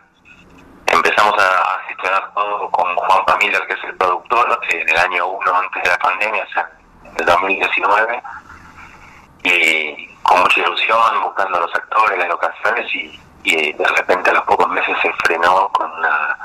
[0.87, 5.55] Empezamos a, gestionar todo con Juan Pamiller, que es el productor, en el año 1
[5.55, 6.71] antes de la pandemia, o sea,
[7.05, 8.23] en el 2019.
[9.43, 14.43] Y con mucha ilusión, buscando a los actores, las locaciones y, de repente a los
[14.43, 16.36] pocos meses se frenó con una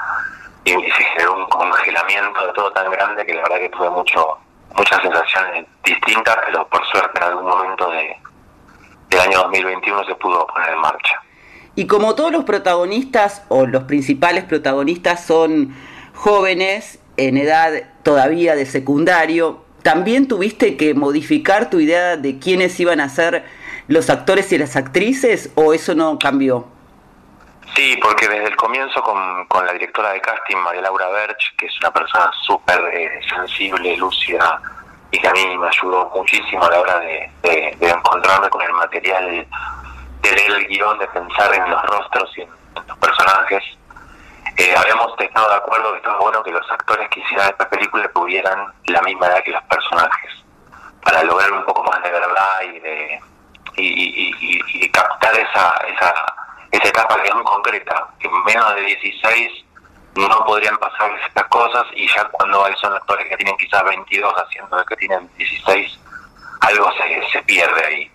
[0.64, 4.38] y se generó un congelamiento de todo tan grande que la verdad que tuve mucho
[4.78, 8.16] muchas sensaciones distintas, pero por suerte en algún momento de,
[9.10, 11.22] del año 2021 se pudo poner en marcha.
[11.76, 15.76] Y como todos los protagonistas o los principales protagonistas son
[16.14, 17.72] jóvenes en edad
[18.04, 23.46] todavía de secundario, también tuviste que modificar tu idea de quiénes iban a ser
[23.88, 26.68] los actores y las actrices o eso no cambió?
[27.76, 31.66] Sí, porque desde el comienzo con, con la directora de casting, María Laura Berch, que
[31.66, 34.62] es una persona súper eh, sensible, lúcida,
[35.12, 39.48] y que a mí me ayudó muchísimo a la hora de, encontrarme con el material,
[40.22, 42.50] de leer el guion, de pensar en los rostros y en,
[42.88, 43.64] los personajes.
[44.56, 48.08] Eh, habíamos estado de acuerdo que estaba bueno que los actores que hicieran esta película
[48.14, 50.32] tuvieran la misma edad que los personajes,
[51.04, 53.22] para lograr un poco más de verdad y de,
[53.78, 56.14] y, captar esa, esa,
[56.72, 59.66] esa etapa que es muy concreta, que en menos de 16
[60.16, 64.86] no podrían pasar estas cosas y ya cuando son actores que tienen quizás 22 haciendo
[64.86, 66.00] que tienen 16,
[66.62, 68.12] algo se, se pierde ahí.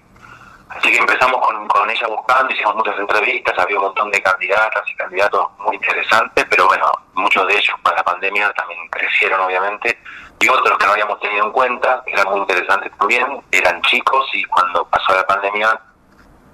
[0.71, 4.83] Así que empezamos con, con ella buscando, hicimos muchas entrevistas, había un montón de candidatas
[4.91, 9.99] y candidatos muy interesantes, pero bueno, muchos de ellos para la pandemia también crecieron obviamente
[10.41, 14.29] y otros que no habíamos tenido en cuenta, que eran muy interesantes también, eran chicos
[14.35, 15.81] y cuando pasó la pandemia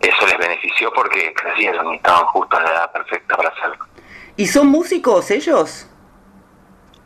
[0.01, 3.85] eso les benefició porque crecieron y estaban justo en la edad perfecta para hacerlo.
[4.37, 5.89] ¿Y son músicos ellos?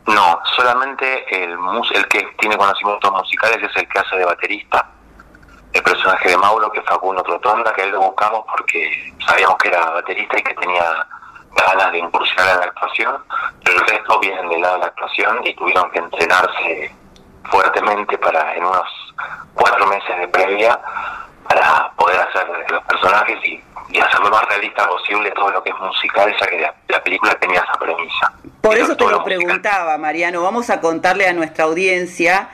[0.07, 1.57] No, solamente el,
[1.93, 4.89] el que tiene conocimientos musicales es el que hace de baterista.
[5.73, 9.67] El personaje de Mauro, que es Facundo Trotonda, que él lo buscamos porque sabíamos que
[9.67, 11.07] era baterista y que tenía
[11.55, 13.23] ganas de incursionar en la actuación,
[13.63, 16.95] pero el resto vienen del lado de la actuación y tuvieron que entrenarse
[17.49, 19.13] fuertemente para en unos
[19.53, 20.79] cuatro meses de previa
[21.47, 23.63] para poder hacer los personajes y,
[23.99, 27.59] hacer lo más realista posible todo lo que es musical, ya que la, película tenía
[27.59, 28.31] esa premisa.
[28.61, 30.43] Por eso te lo preguntaba, Mariano.
[30.43, 32.49] Vamos a contarle a nuestra audiencia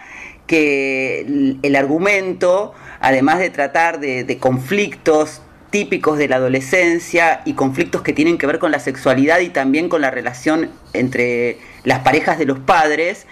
[0.48, 1.26] que
[1.62, 5.42] el, argumento, además de tratar de conflictos
[5.76, 9.90] típicos de la adolescencia y conflictos que tienen que ver con la sexualidad y también
[9.90, 13.28] con la relación entre las parejas de los padres,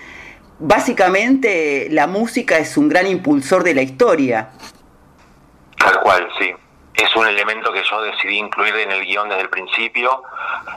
[0.59, 4.49] básicamente la música es un gran impulsor de la historia.
[5.77, 6.53] Tal cual, sí.
[6.95, 10.21] Es un elemento que yo decidí incluir en el guion desde el principio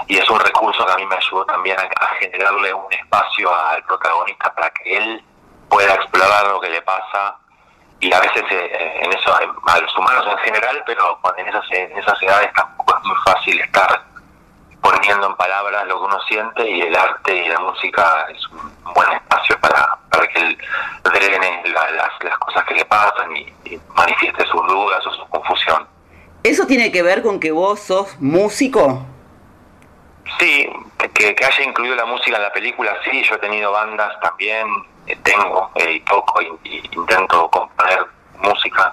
[0.06, 3.52] y es un recurso que a mí me ayudó también a, a generarle un espacio
[3.52, 5.20] al protagonista para que él
[5.68, 7.38] pueda explorar lo que le pasa
[8.00, 11.64] y a veces eh, en eso a los humanos en general, pero cuando en esas,
[11.72, 14.02] en esas edades tampoco es muy fácil estar
[14.82, 18.94] poniendo en palabras lo que uno siente y el arte y la música es un
[18.94, 20.58] buen espacio para, para que él
[21.02, 25.26] drene la- las, las cosas que le pasan y, y manifieste sus dudas o su
[25.28, 25.86] confusión.
[26.44, 29.04] ¿Eso tiene que ver con que vos sos músico?
[30.38, 30.68] Sí,
[31.14, 34.66] que, que haya incluido la música en la película, sí, yo he tenido bandas también,
[35.22, 38.06] tengo eh, y toco y, intento componer
[38.38, 38.92] música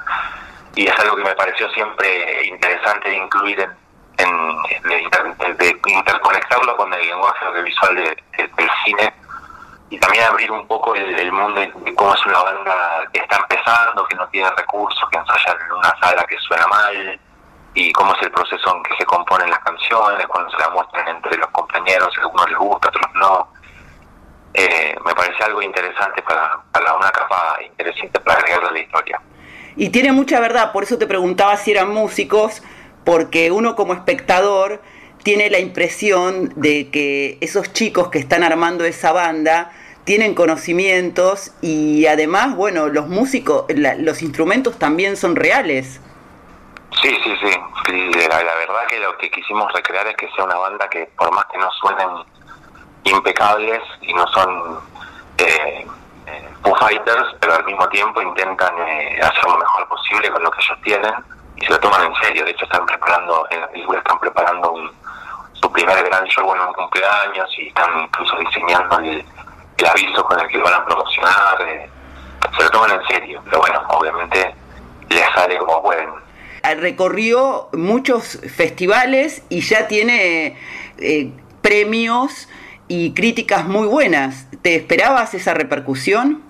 [0.76, 3.76] y es algo que me pareció siempre interesante de incluir en,
[4.18, 9.14] en- de, inter- interconectarlo con el lenguaje audiovisual de- de- del cine
[9.90, 14.06] y también abrir un poco el, mundo de cómo es una banda que está empezando,
[14.06, 17.20] que no tiene recursos, que ensayan en una sala que suena mal
[17.76, 21.08] y cómo es el proceso en que se componen las canciones, cuando se las muestran
[21.08, 23.48] entre los compañeros, algunos les gusta, otros no.
[24.54, 29.22] Eh, me parece algo interesante para, para una capa interesante para agregarle a la historia.
[29.76, 32.62] Y tiene mucha verdad, por eso te preguntaba si eran músicos,
[33.04, 34.82] porque uno como espectador
[35.24, 39.72] tiene la impresión de que esos chicos que están armando esa banda
[40.04, 46.00] tienen conocimientos y además, bueno, los músicos, la- los instrumentos también son reales.
[47.02, 47.50] Sí, sí, sí.
[47.88, 51.10] Sí, La, la verdad que lo que quisimos recrear es que sea una banda que
[51.18, 52.08] por más que no suenen
[53.04, 54.80] impecables y no son
[55.38, 55.86] eh,
[56.28, 60.52] eh, Foo Fighters, pero al mismo tiempo intentan eh, hacer lo mejor posible con lo
[60.52, 61.14] que ellos tienen
[61.58, 62.46] y se lo toman en serio.
[62.46, 64.92] De hecho, están preparando, en la película están preparando un,
[65.54, 69.26] su primer gran show en un cumpleaños y están incluso diseñando el,
[69.90, 71.62] aviso con el que lo van a promocionar.
[71.68, 71.90] eh,
[72.56, 74.56] se lo toman en serio, pero bueno, obviamente
[75.10, 76.10] les sale como pueden.
[76.64, 80.58] Eh, Recorrió muchos festivales y ya tiene
[80.98, 81.32] eh,
[81.62, 82.48] premios
[82.94, 84.46] y críticas muy buenas.
[84.62, 86.44] ¿Te esperabas esa repercusión?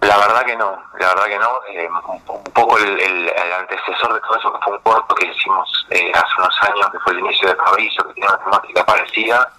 [0.00, 1.48] La verdad que no, la verdad que no.
[1.70, 5.86] Eh, un, poco el, el- antecesor de todo eso, que fue un corto que hicimos
[5.90, 9.52] eh, hace unos años, que fue el inicio de Fabricio, que tiene una temática parecida,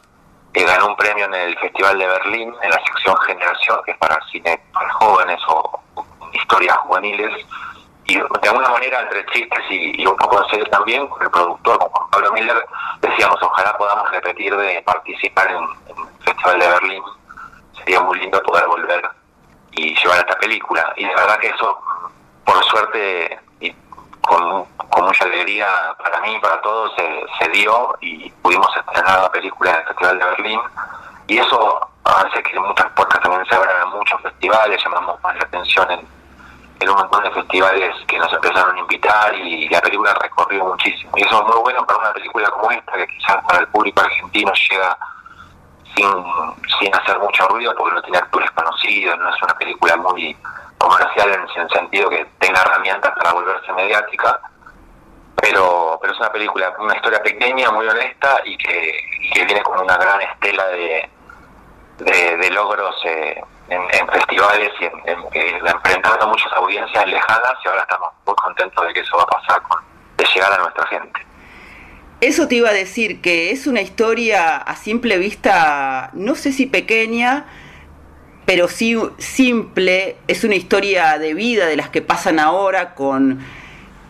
[0.53, 3.97] eh, ganó un premio en el Festival de Berlín, en la sección Generación, que es
[3.97, 5.81] para cine para jóvenes o
[6.33, 7.45] historias juveniles.
[8.07, 11.77] Y de alguna manera, entre chistes y, y un poco en serio también, el productor,
[11.77, 12.65] con Juan Pablo Miller,
[13.01, 17.03] decíamos, ojalá podamos repetir de participar en, el Festival de Berlín.
[17.73, 19.09] Sería muy lindo poder volver
[19.71, 20.93] y llevar esta película.
[20.95, 21.79] Y la verdad que eso,
[22.45, 23.75] por suerte y
[24.21, 25.67] con, con mucha alegría
[26.01, 29.83] para mí y para todos, se, se dio y pudimos estrenar la película en el
[29.87, 30.59] Festival de Berlín.
[31.27, 35.43] Y eso hace que muchas puertas también se abran a muchos festivales, llamamos más la
[35.43, 36.16] atención en,
[36.79, 41.11] en un montón de festivales que nos empezaron a invitar y la película recorrió muchísimo.
[41.15, 44.01] Y eso es muy bueno para una película como esta, que quizás para el público
[44.01, 44.97] argentino llega
[45.95, 46.07] sin,
[46.79, 50.37] sin hacer mucho ruido porque no tiene actores conocidos, no es una película muy
[50.77, 54.39] comercial en el sentido que tenga herramientas para volverse mediática,
[55.35, 59.63] pero pero es una película, una historia pequeña, muy honesta y que, y que viene
[59.63, 61.09] con una gran estela de,
[61.97, 67.05] de, de logros eh, en, en festivales y en, en- que enfrentando a muchas audiencias
[67.07, 69.81] lejanas y ahora estamos muy contentos de que eso va a pasar, con,
[70.17, 71.21] de llegar a nuestra gente.
[72.19, 76.65] Eso te iba a decir, que es una historia a simple vista, no sé si
[76.65, 77.45] pequeña,
[78.45, 83.39] pero sí simple, es una historia de vida de las que pasan ahora, con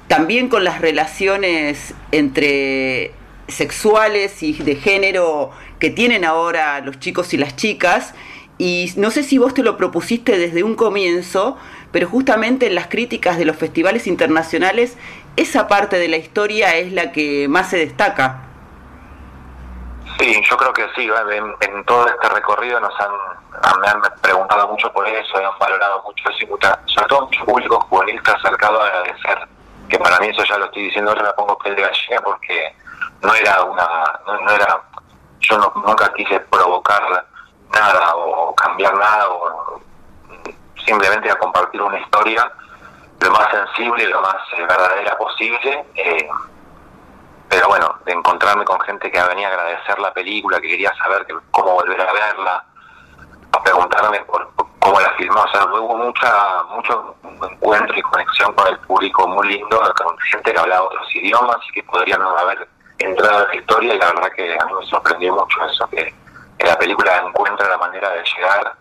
[0.07, 3.11] también con las relaciones entre
[3.49, 8.13] sexuales y de género que tienen ahora los chicos y las chicas.
[8.57, 11.57] Y no sé si vos te lo propusiste desde un comienzo,
[11.91, 14.97] pero justamente en las críticas de los festivales internacionales,
[15.35, 18.43] esa parte de la historia es la que más se destaca.
[20.19, 21.07] Sí, yo creo que sí.
[21.61, 23.11] En, todo este recorrido nos han,
[23.81, 27.45] me han preguntado mucho por eso, y han valorado mucho eso, y sobre todo mucho
[27.45, 29.47] público juvenil ha acercado a agradecer.
[29.87, 32.75] Que para mí eso ya lo estoy diciendo, ahora me pongo piel de gallina porque
[33.21, 33.87] no era una,
[34.25, 34.81] no, no era,
[35.41, 37.03] yo no- nunca quise provocar
[37.79, 39.81] nada o cambiar nada o
[40.85, 42.51] simplemente a compartir una historia
[43.19, 45.85] lo más sensible, lo más eh, verdadera posible.
[45.95, 46.29] eh,
[47.49, 51.25] pero bueno, de encontrarme con gente que venía a agradecer la película, que quería saber
[51.25, 52.65] que- cómo volver a verla,
[53.53, 54.49] a preguntarme por,
[54.79, 55.41] cómo la filmó.
[55.41, 57.15] O sea, hubo mucha, mucho
[57.49, 61.71] encuentro y conexión con el público muy lindo, con gente que hablaba otros idiomas y
[61.71, 62.67] que podrían haber
[62.99, 63.93] entrado en la historia.
[63.95, 66.13] Y la verdad que a mí me sorprendió mucho eso, que
[66.59, 68.73] la película encuentra la manera de llegar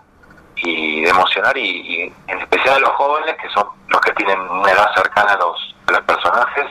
[0.56, 4.70] y de emocionar y, en especial a los jóvenes que son los que tienen una
[4.70, 6.70] edad cercana a los, a los personajes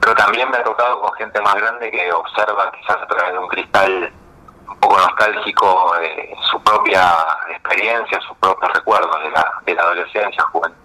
[0.00, 3.38] pero también me ha tocado con gente más grande que observa quizás a través de
[3.38, 4.12] un cristal
[4.66, 7.14] un poco nostálgico de su propia
[7.50, 10.78] experiencia, sus propios recuerdos de la, de la adolescencia juventud.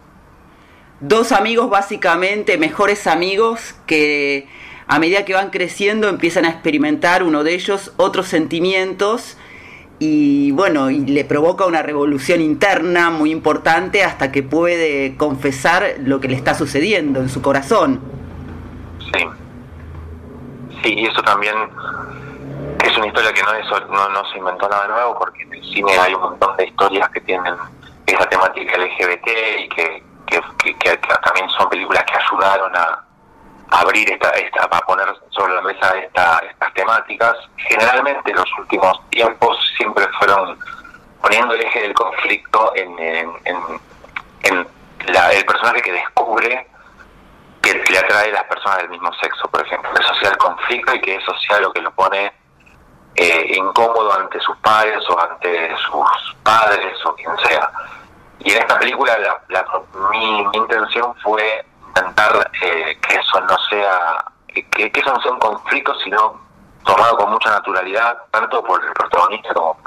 [0.99, 4.49] Dos amigos básicamente, mejores amigos, que
[4.87, 9.37] a medida que van creciendo empiezan a experimentar uno de ellos otros sentimientos
[9.97, 16.19] y bueno, y le provoca una revolución interna muy importante hasta que puede confesar lo
[16.19, 18.01] que le está sucediendo en su corazón.
[19.13, 19.25] Sí.
[20.83, 21.55] Sí, y eso también
[22.83, 26.13] es una historia que no, no, se inventó nada nuevo, porque en el cine hay
[26.13, 27.53] un montón de historias que tienen
[28.05, 29.27] esa temática LGBT
[29.63, 33.03] y que, que, que- también son películas que ayudaron a
[33.71, 37.35] abrir esta, esta, a poner sobre la mesa esta, estas temáticas.
[37.57, 40.57] Generalmente en los últimos tiempos siempre fueron
[41.21, 44.67] poniendo el eje del conflicto en, en,
[45.07, 46.67] la- el personaje que descubre
[47.61, 50.93] que le atrae a las personas del mismo sexo, por ejemplo, que asocia el conflicto
[50.95, 52.31] y que es social lo que lo pone
[53.15, 57.71] eh, incómodo ante sus padres o ante sus padres o quien sea.
[58.39, 59.65] Y en esta película la, la-
[60.11, 65.31] mi, mi intención fue intentar eh, que eso no sea que, que eso no sea
[65.31, 66.39] un conflicto, sino
[66.83, 69.77] tomado con mucha naturalidad, tanto por el protagonista como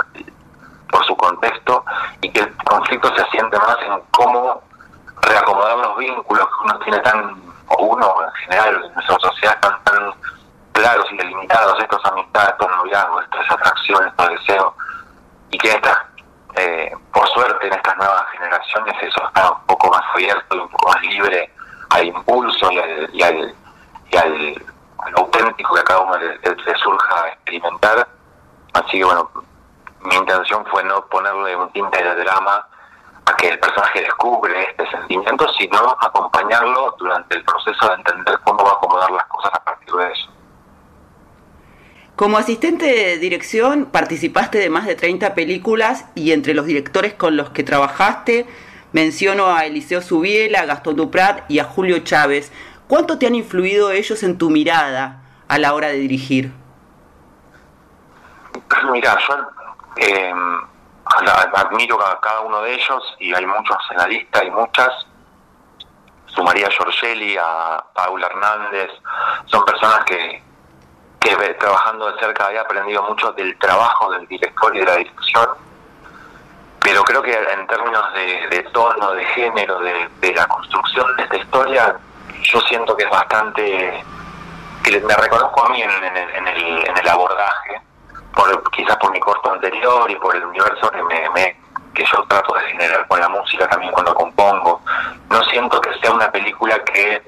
[0.90, 1.84] por, su contexto,
[2.20, 4.62] y que el conflicto se asiente más en cómo
[5.22, 9.84] reacomodar los vínculos que uno tiene tan, o uno en general en nuestra sociedad están
[9.84, 10.12] tan
[10.72, 14.74] claros y delimitados, estos amistades, estos noviazgos, estas atracciones, estos deseos,
[15.50, 15.98] y que estas,
[16.56, 20.68] eh, por suerte en estas nuevas generaciones eso está un poco más abierto y un
[20.68, 21.52] poco más libre
[21.90, 23.22] al impulso y al, y
[24.16, 24.62] al,
[25.16, 28.08] auténtico que a cada uno le- le surja experimentar.
[28.74, 29.30] Así que bueno,
[30.02, 32.66] mi intención fue no ponerle un tinte de drama
[33.26, 38.64] a que el personaje descubre este sentimiento, sino acompañarlo durante el proceso de entender cómo
[38.64, 40.30] va a acomodar las cosas a partir de eso.
[42.16, 47.36] Como asistente de dirección participaste de más de 30 películas y entre los directores con
[47.36, 48.46] los que trabajaste
[48.92, 52.52] menciono a Eliseo Subiela, a Gastón Duprat y a Julio Chávez.
[52.86, 56.52] ¿Cuánto te han influido ellos en tu mirada a la hora de dirigir?
[58.90, 59.34] Mira, yo
[59.96, 60.32] eh,
[61.54, 64.90] admiro a cada uno de ellos y hay muchos en la lista, hay muchas.
[66.26, 68.90] Sumaría a Giorgelli, a Paula Hernández,
[69.46, 70.42] son personas que,
[71.20, 75.48] que trabajando de cerca he aprendido mucho del trabajo del director y de la dirección,
[76.88, 81.96] pero creo que en términos de, tono, de género, de, la construcción de esta historia,
[82.42, 84.02] yo siento que es bastante,
[84.82, 87.80] que me reconozco a mí en, en en el, en el abordaje,
[88.34, 91.56] por, quizás por mi corto anterior y por el universo que me, me-
[91.94, 94.80] que yo trato de generar con la música también cuando compongo.
[95.28, 97.20] No siento que sea una película que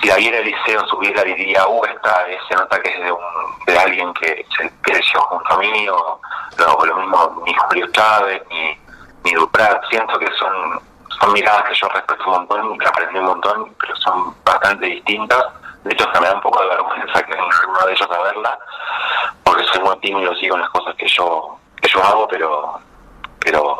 [0.00, 3.20] si la viera Eliseo subiera diría, uh, esta es- se nota que es de, un,
[3.66, 6.20] de alguien que se creció junto a mí, o
[6.56, 8.78] lo, lo mismo ni Julio Chávez, ni,
[9.24, 9.82] ni Duprat.
[9.90, 10.80] Siento que son,
[11.20, 15.44] son miradas que yo respeto un montón que aprendí un montón, pero son bastante distintas.
[15.84, 18.58] De hecho, hasta me da un poco de vergüenza que alguno de ellos a verla,
[19.42, 22.80] porque soy muy tímido sí con las cosas que yo que yo hago, pero
[23.40, 23.78] pero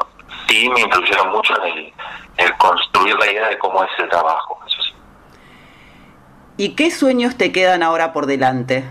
[0.49, 1.93] sí me influyeron mucho en el,
[2.39, 4.59] el construir la idea de cómo es el trabajo.
[4.67, 4.95] Eso sí.
[6.57, 8.85] ¿Y qué sueños te quedan ahora por delante?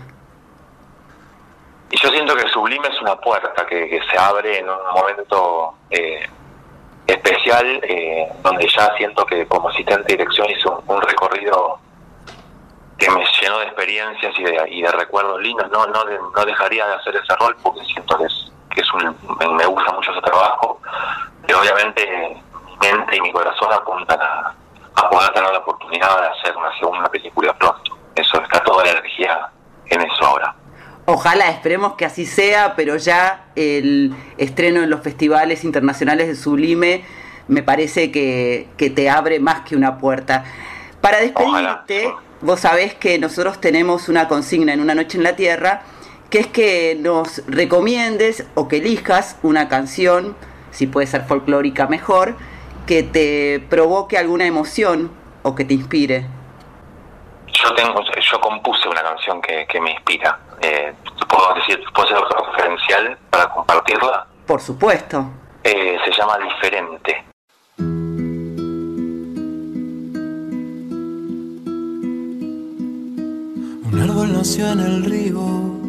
[1.90, 5.74] Y yo siento que Sublime es una puerta que, que se abre en un momento
[5.90, 6.26] eh,
[7.12, 11.78] especial, eh, donde ya siento que como asistente de dirección hice un, recorrido
[12.98, 15.70] que me llenó de experiencias y de, recuerdos lindos.
[15.70, 19.16] No, no, no dejaría de hacer ese rol porque siento que es, que es un,
[19.38, 20.80] me, me gusta mucho ese trabajo,
[21.46, 22.06] pero obviamente
[22.66, 24.54] mi mente y mi corazón apuntan a,
[24.94, 27.96] a poder tener la oportunidad de hacer una segunda película pronto.
[28.14, 29.48] Eso está toda la energía
[29.86, 30.54] en eso ahora.
[31.04, 37.04] Ojalá, esperemos que así sea, pero ya el estreno en los festivales internacionales de Sublime
[37.48, 40.44] me parece que, que te abre más que una puerta.
[41.00, 45.82] Para despedirte, vos sabés que nosotros tenemos una consigna en Una Noche en la Tierra,
[46.30, 50.36] que es que nos recomiendes o que elijas una canción,
[50.70, 52.36] si puede ser folclórica mejor,
[52.86, 55.10] que te provoque alguna emoción
[55.42, 56.26] o que te inspire.
[57.48, 60.38] Yo tengo, yo compuse una canción que, que me inspira.
[60.62, 60.94] Eh,
[61.28, 64.26] ¿Puedo decir, puedo ser referencial para compartirla?
[64.46, 65.24] Por supuesto.
[65.64, 67.24] Eh, se llama Diferente.
[73.84, 75.82] Un árbol nació en el río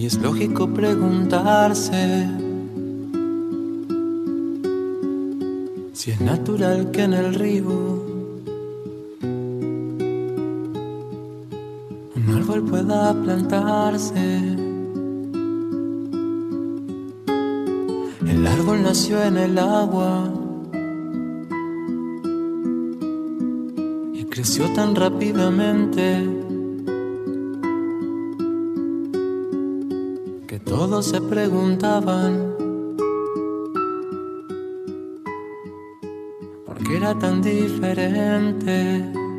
[0.00, 2.26] Y es lógico preguntarse
[5.92, 8.09] si es natural que en el río
[12.50, 14.38] árbol pueda plantarse.
[18.26, 20.28] El árbol nació en el agua
[24.14, 26.28] y creció tan rápidamente
[30.48, 32.56] que todos se preguntaban
[36.66, 39.29] por qué era tan diferente.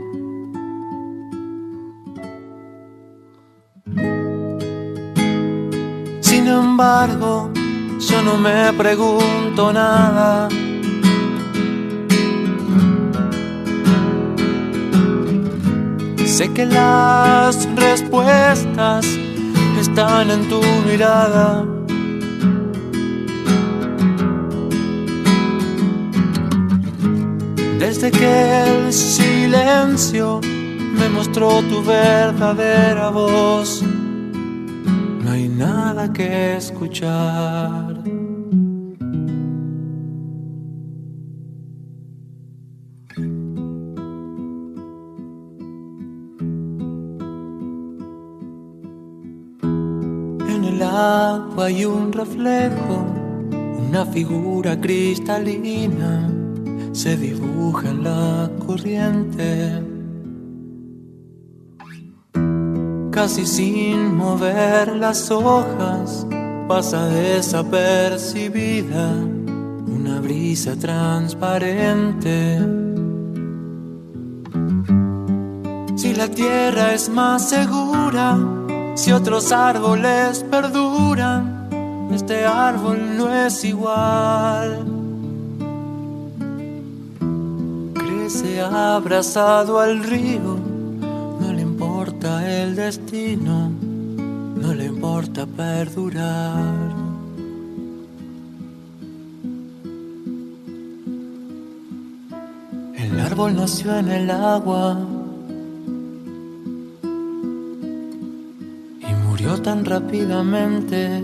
[6.51, 7.51] Embargo,
[7.99, 10.49] yo no me pregunto nada.
[16.25, 19.05] Sé que las respuestas
[19.79, 21.65] están en tu mirada.
[27.79, 30.39] Desde que el silencio
[30.97, 33.83] me mostró tu verdadera voz,
[35.93, 38.01] nada que escuchar.
[50.47, 53.05] En el agua hay un reflejo,
[53.89, 56.29] una figura cristalina
[56.93, 59.90] se dibuja en la corriente.
[63.21, 66.25] Casi sin mover las hojas
[66.67, 69.11] pasa desapercibida
[69.85, 72.57] una brisa transparente.
[75.95, 78.39] Si la tierra es más segura,
[78.95, 84.83] si otros árboles perduran, este árbol no es igual.
[87.93, 90.50] Crece abrazado al río,
[92.71, 93.69] el destino,
[94.55, 96.73] no le importa perdurar.
[102.95, 104.97] El árbol nació en el agua
[109.09, 111.23] y murió tan rápidamente.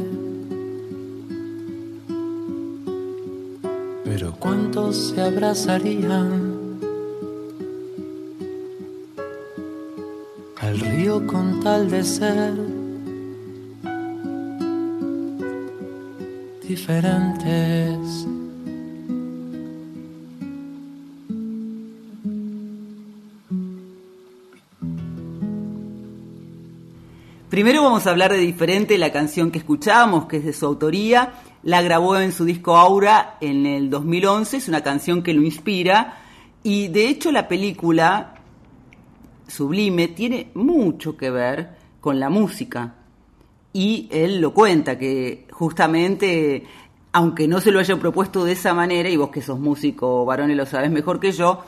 [4.04, 6.47] Pero ¿cuántos se abrazarían
[11.26, 12.54] con tal de ser
[16.68, 18.28] diferentes?
[27.50, 31.34] Primero vamos a hablar de diferente la canción que escuchamos, que es de su autoría.
[31.64, 36.20] La grabó en su disco Aura en el 2011, es una canción que lo inspira.
[36.62, 38.37] Y de hecho la película
[39.48, 41.70] Sublime tiene mucho que ver
[42.00, 42.96] con la música.
[43.74, 46.66] Y él lo cuenta, que justamente,
[47.12, 50.58] aunque no se lo haya propuesto de esa manera, y vos que sos músico, varones,
[50.58, 51.64] lo sabés mejor que yo,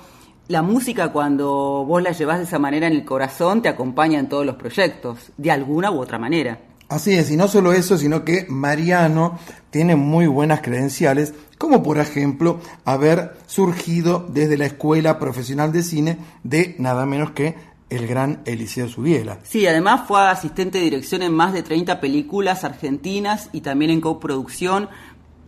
[0.48, 4.28] la música cuando vos la llevas de esa manera en el corazón te acompaña en
[4.28, 6.60] todos los proyectos, de alguna u otra manera.
[6.90, 9.38] Así es, y no solo eso, sino que Mariano
[9.70, 16.18] tiene muy buenas credenciales, como por ejemplo haber surgido desde la Escuela Profesional de Cine
[16.44, 17.56] de nada menos que
[17.92, 19.38] el gran Eliseo Subiela.
[19.44, 24.02] Sí, además fue asistente de dirección en más de 30 películas argentinas y también en
[24.02, 24.90] coproducción.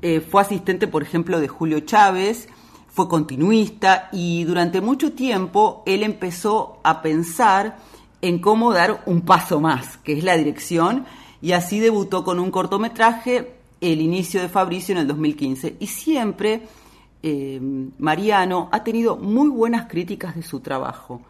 [0.04, 2.50] Eh, fue asistente, por ejemplo, de Julio Chávez,
[2.88, 7.78] fue continuista y durante mucho tiempo él empezó a pensar
[8.22, 11.06] en cómo dar un paso más, que es la dirección,
[11.42, 15.78] y así debutó con un cortometraje, El inicio de Fabricio, en el 2015.
[15.80, 16.62] Y siempre
[17.24, 17.60] eh,
[17.98, 21.22] Mariano ha tenido muy buenas críticas de su trabajo.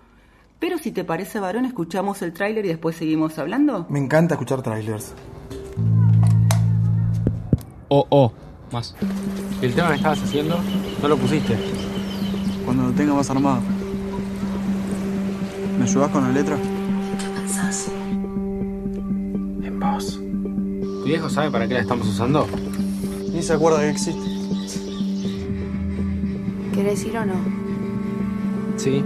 [0.59, 3.87] Pero si te parece, varón, escuchamos el tráiler y después seguimos hablando.
[3.89, 5.13] Me encanta escuchar trailers.
[7.87, 8.31] Oh, oh,
[8.71, 8.95] más.
[9.61, 10.57] El tema que estabas haciendo,
[11.01, 11.57] no lo pusiste.
[12.63, 13.61] Cuando lo tenga más armado.
[15.77, 16.57] ¿Me ayudas con la letra?
[16.57, 17.91] ¿Qué pensás?
[19.81, 22.47] ¿Tu viejo sabe para qué la estamos usando?
[23.33, 24.21] Ni se acuerda que existe.
[26.71, 27.33] ¿Querés ir o no?
[28.77, 29.03] Sí.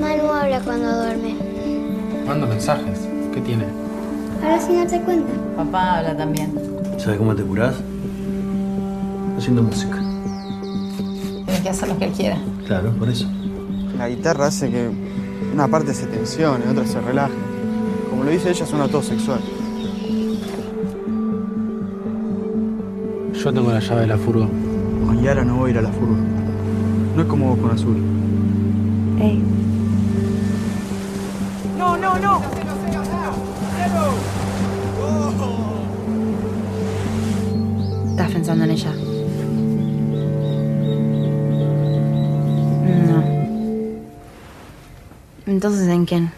[0.00, 1.36] Manu habla cuando duerme.
[2.26, 3.06] Manda mensajes.
[3.32, 3.66] ¿Qué tiene?
[4.42, 5.32] Ahora sí no te cuenta.
[5.56, 6.52] Papá habla también.
[6.98, 7.76] ¿Sabes cómo te curás?
[9.46, 9.98] Haciendo música.
[11.44, 12.36] Tiene que hacer lo que él quiera.
[12.66, 13.28] Claro, por eso.
[13.96, 14.90] La guitarra hace que
[15.54, 17.32] una parte se tensione, otra se relaje.
[18.10, 19.38] Como lo dice ella, suena todo sexual.
[23.34, 24.48] Yo tengo la llave de la furgo.
[25.06, 26.16] Mañana no voy a ir a la furgo.
[27.14, 27.96] No es como vos con Azul.
[29.20, 29.44] Ey.
[31.78, 32.42] No, no, no.
[38.10, 38.92] Estás pensando en ella.
[45.56, 46.30] Entonces, ¿en quién?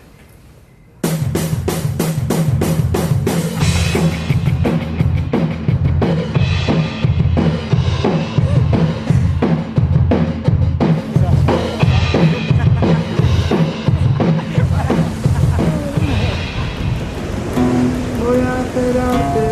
[18.23, 19.47] Voy a esperarte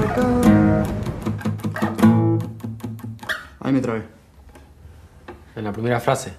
[0.00, 0.28] acá.
[3.60, 4.04] Ahí me trabé.
[5.56, 6.37] En la primera frase.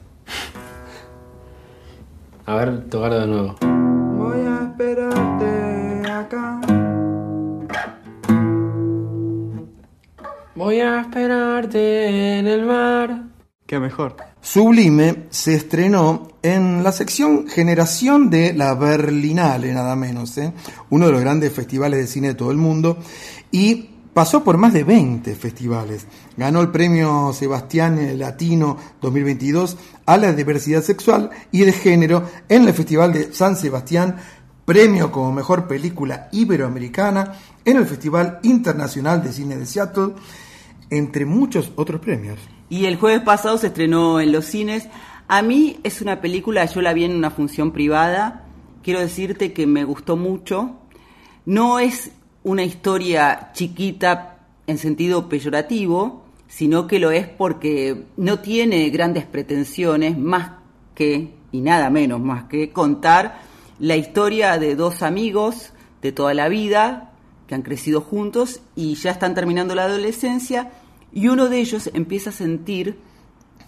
[14.52, 20.52] Sublime se estrenó en la sección Generación de la Berlinale, nada menos, ¿eh?
[20.90, 22.98] uno de los grandes festivales de cine de todo el mundo,
[23.52, 26.08] y pasó por más de 20 festivales.
[26.36, 29.78] Ganó el premio Sebastián Latino 2022
[30.08, 34.16] a la diversidad sexual y de género en el Festival de San Sebastián,
[34.66, 40.14] premio como mejor película iberoamericana en el Festival Internacional de Cine de Seattle,
[40.90, 42.40] entre muchos otros premios.
[42.70, 44.88] Y el jueves pasado se estrenó en los cines.
[45.28, 48.46] A mí es una película, yo la vi en una función privada.
[48.84, 50.76] Quiero decirte que me gustó mucho.
[51.46, 52.12] No es
[52.44, 54.38] una historia chiquita
[54.68, 60.52] en sentido peyorativo, sino que lo es porque no tiene grandes pretensiones más
[60.94, 63.42] que, y nada menos más que, contar
[63.80, 67.14] la historia de dos amigos de toda la vida
[67.48, 70.72] que han crecido juntos y ya están terminando la adolescencia
[71.12, 73.00] y uno de ellos empieza a sentir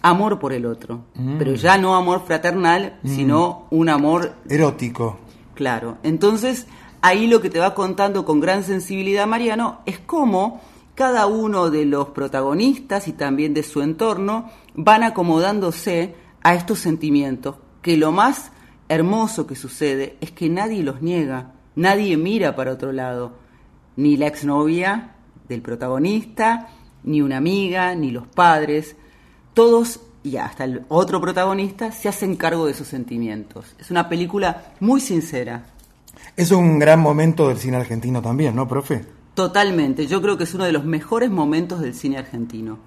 [0.02, 1.38] amor por el otro, Mm.
[1.38, 3.08] pero ya no amor fraternal, Mm.
[3.08, 5.18] sino un amor Erótico.
[5.54, 6.66] Claro, entonces
[7.02, 10.60] ahí lo que te va contando con gran sensibilidad Mariano es cómo
[10.94, 17.56] cada uno de los protagonistas y también de su entorno van acomodándose a estos sentimientos,
[17.80, 18.50] que lo más
[18.88, 23.32] hermoso que sucede es que nadie los niega, nadie mira para otro lado,
[23.96, 25.14] ni la exnovia
[25.48, 26.68] del protagonista,
[27.04, 28.96] ni una amiga, ni los padres,
[29.54, 33.74] todos y hasta el otro protagonista se hacen cargo de sus sentimientos.
[33.78, 35.66] Es una película muy sincera.
[36.36, 39.04] Es un gran momento del cine argentino también, ¿no, profe?
[39.34, 42.78] Totalmente, yo creo que es uno de los mejores momentos del cine argentino.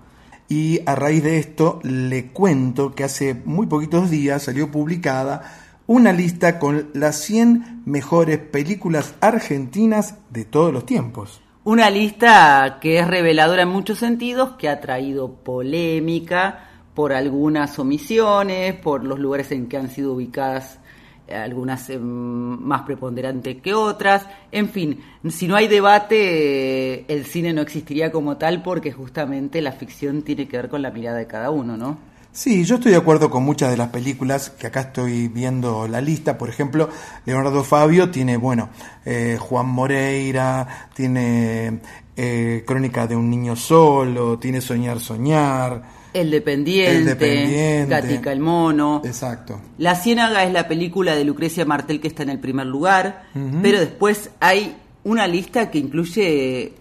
[0.48, 5.42] Y a raíz de esto le cuento que hace muy poquitos días salió publicada
[5.88, 11.42] una lista con las 100 mejores películas argentinas de todos los tiempos.
[11.66, 18.76] Una lista que es reveladora en muchos sentidos, que ha traído polémica por algunas omisiones,
[18.76, 20.80] por los lugares en que han sido ubicadas
[21.28, 24.28] eh, algunas eh, más preponderantes que otras.
[24.52, 29.60] En fin, si no hay debate, eh, el cine no existiría como tal porque justamente
[29.60, 31.98] la ficción tiene que ver con la mirada de cada uno, ¿no?
[32.36, 36.02] Sí, yo estoy de acuerdo con muchas de las películas que acá estoy viendo la
[36.02, 36.38] lista.
[36.38, 36.90] Por ejemplo,
[37.26, 38.72] Leonardo Fabio tiene, bueno,
[39.06, 41.80] eh, Juan Moreira, tiene
[42.18, 45.82] eh, Crónica de un niño solo, tiene Soñar, Soñar.
[46.12, 47.86] El dependiente, El Dependiente.
[47.86, 49.02] Gatica el mono.
[49.06, 49.62] Exacto.
[49.78, 53.28] La Ciénaga es la película de Lucrecia Martel que está en el primer lugar,
[53.62, 54.76] pero después hay
[55.06, 56.74] una lista que incluye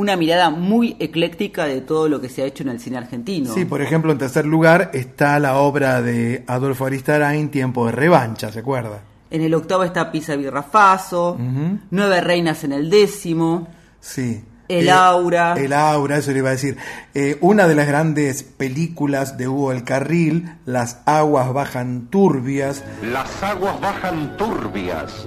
[0.00, 3.52] una mirada muy ecléctica de todo lo que se ha hecho en el cine argentino.
[3.52, 8.50] Sí, por ejemplo, en tercer lugar está la obra de Adolfo Aristarain, Tiempo de Revancha,
[8.50, 9.00] ¿se acuerda?
[9.30, 11.78] En el octavo está Pisa Birrafazo, Ujú.
[11.90, 13.68] Nueve Reinas en el décimo,
[14.00, 14.42] Sí.
[14.68, 15.54] El Eh, Aura.
[15.58, 16.76] El Aura, eso le iba a decir.
[17.12, 22.84] Eh, una de las grandes películas de Hugo El Carril, Las aguas bajan turbias.
[23.12, 25.26] Las aguas bajan turbias,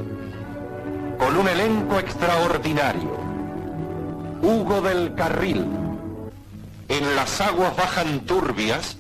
[1.20, 3.33] con un elenco extraordinario.
[4.44, 5.66] Hugo del Carril.
[6.90, 8.98] En las aguas bajan turbias,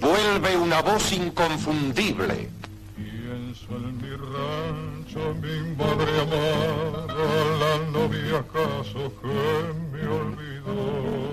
[0.00, 2.48] vuelve una voz inconfundible.
[2.96, 7.06] Pienso en mi rancho, mi madre amada,
[7.60, 11.31] la novia acaso que me olvidó.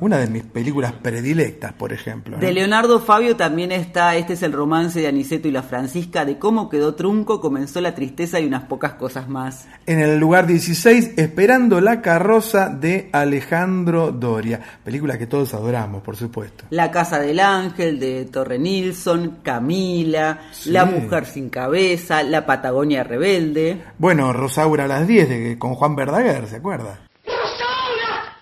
[0.00, 2.38] Una de mis películas predilectas, por ejemplo.
[2.38, 6.38] De Leonardo Fabio también está, este es el romance de Aniceto y la Francisca, de
[6.38, 9.66] cómo quedó trunco, comenzó la tristeza y unas pocas cosas más.
[9.86, 16.16] En el lugar 16, Esperando la carroza de Alejandro Doria, película que todos adoramos, por
[16.16, 16.64] supuesto.
[16.70, 23.82] La Casa del Ángel de Torre Nilsson, Camila, La Mujer sin Cabeza, La Patagonia Rebelde.
[23.98, 27.00] Bueno, Rosaura a las 10 de, con Juan Verdaguer, ¿se acuerda?
[27.24, 28.32] ¡Rosaura!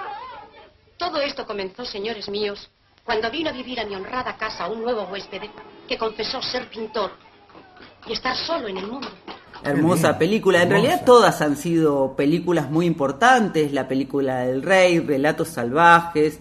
[1.11, 2.70] Todo esto comenzó, señores míos,
[3.03, 5.43] cuando vino a vivir a mi honrada casa un nuevo huésped
[5.89, 7.11] que confesó ser pintor
[8.07, 9.09] y estar solo en el mundo.
[9.65, 10.62] Hermosa película.
[10.62, 13.73] En realidad todas han sido películas muy importantes.
[13.73, 16.39] La película del rey, Relatos Salvajes,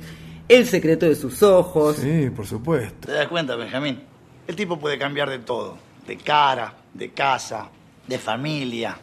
[0.47, 1.95] El secreto de sus ojos.
[1.95, 3.07] Sí, por supuesto.
[3.07, 4.03] ¿Te das cuenta, Benjamín?
[4.45, 5.79] El tipo puede cambiar de todo.
[6.05, 7.69] De cara, de casa,
[8.05, 8.99] de familia,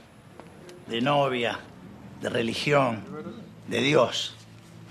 [0.87, 1.59] de novia,
[2.21, 3.03] de religión,
[3.67, 4.36] de Dios.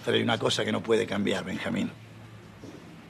[0.06, 1.92] Pero hay una cosa que no puede cambiar, Benjamín.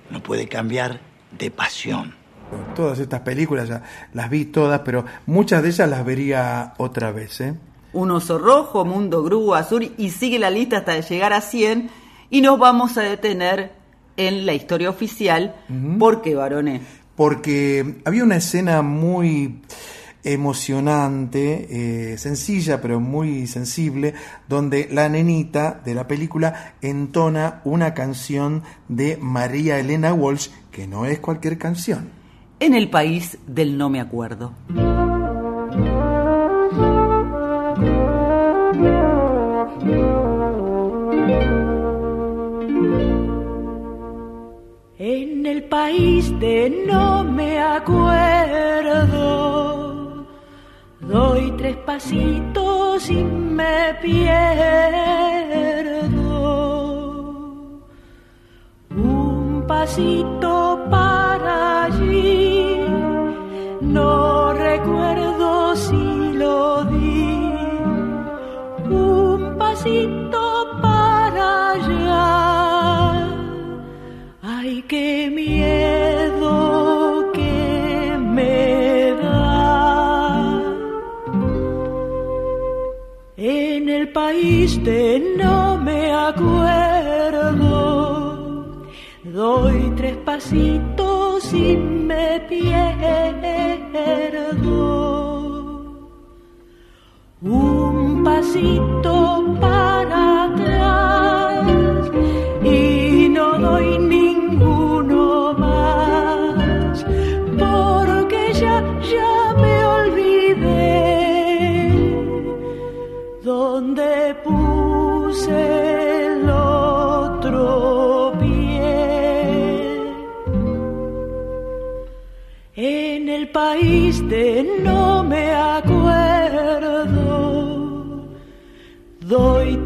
[0.09, 1.01] No puede cambiar
[1.37, 2.15] de pasión.
[2.75, 7.41] Todas estas películas ya las vi todas, pero muchas de ellas las vería otra vez.
[7.41, 7.55] ¿eh?
[7.93, 11.89] Un oso rojo, Mundo Grúa, Azul y sigue la lista hasta llegar a 100
[12.29, 13.71] y nos vamos a detener
[14.17, 15.55] en la historia oficial.
[15.99, 16.81] ¿Por qué, varones?
[17.15, 19.61] Porque había una escena muy
[20.25, 24.13] emocionante, eh, sencilla pero muy sensible,
[24.49, 31.05] donde la nenita de la película entona una canción de María Elena Walsh, que no
[31.05, 32.09] es cualquier canción.
[32.59, 34.53] En el país del no me acuerdo.
[44.97, 49.54] En el país de no me acuerdo,
[51.07, 54.25] doy tres pasitos y me pierdo.
[58.89, 62.79] Un pasito para allí,
[63.81, 67.51] no recuerdo si lo di.
[68.89, 73.27] Un pasito para allá.
[74.41, 75.64] Ay, qué miedo
[84.15, 87.51] país de no me acuerdo,
[89.25, 92.75] doy tres pasitos y me pierdo.
[97.41, 101.24] Un pasito para atrás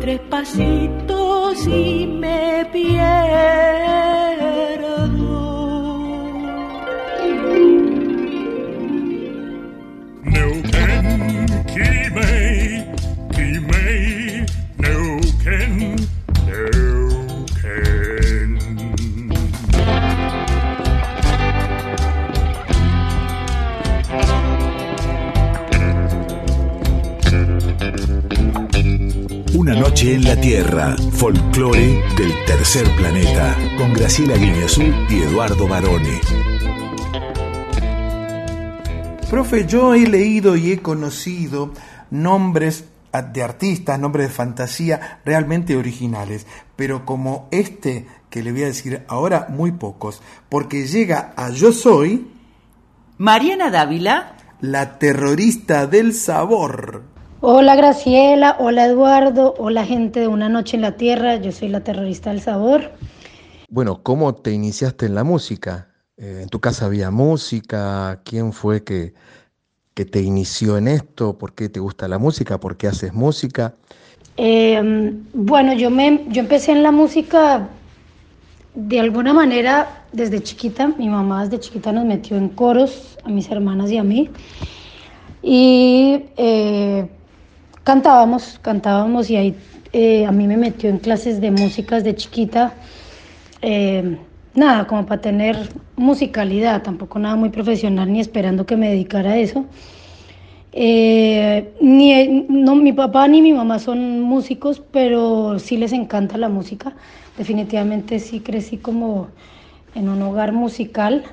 [0.09, 3.68] tres pasitos y me pierdo
[29.99, 36.21] noche en la Tierra, folclore del tercer planeta, con Graciela Guineazú y Eduardo Barone.
[39.29, 41.73] Profe, yo he leído y he conocido
[42.11, 42.85] nombres
[43.33, 46.47] de artistas, nombres de fantasía realmente originales,
[46.77, 51.73] pero como este que le voy a decir ahora, muy pocos, porque llega a Yo
[51.73, 52.25] Soy...
[53.17, 54.37] Mariana Dávila.
[54.61, 57.18] La terrorista del sabor.
[57.41, 61.79] Hola Graciela, hola Eduardo, hola gente de Una Noche en la Tierra, yo soy la
[61.79, 62.91] terrorista del sabor.
[63.69, 65.87] Bueno, ¿cómo te iniciaste en la música?
[66.17, 68.19] Eh, ¿En tu casa había música?
[68.25, 69.13] ¿Quién fue que,
[69.93, 71.37] que te inició en esto?
[71.37, 72.59] ¿Por qué te gusta la música?
[72.59, 73.73] ¿Por qué haces música?
[74.35, 77.69] Eh, bueno, yo, me, yo empecé en la música
[78.75, 80.89] de alguna manera desde chiquita.
[80.97, 84.29] Mi mamá desde chiquita nos metió en coros, a mis hermanas y a mí.
[85.41, 87.09] Y eh,
[87.83, 89.55] cantábamos, cantábamos y ahí
[89.91, 92.73] eh, a mí me metió en clases de músicas de chiquita.
[93.61, 94.17] Eh,
[94.53, 99.37] nada, como para tener musicalidad, tampoco nada muy profesional ni esperando que me dedicara a
[99.37, 99.65] eso.
[100.71, 106.49] Eh, ni, no, mi papá ni mi mamá son músicos, pero sí les encanta la
[106.49, 106.93] música.
[107.37, 109.29] Definitivamente sí crecí como
[109.95, 111.23] en un hogar musical.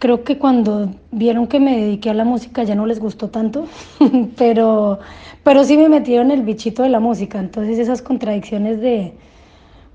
[0.00, 3.66] Creo que cuando vieron que me dediqué a la música ya no les gustó tanto,
[4.36, 4.98] pero,
[5.44, 7.38] pero sí me metieron el bichito de la música.
[7.38, 9.12] Entonces esas contradicciones de,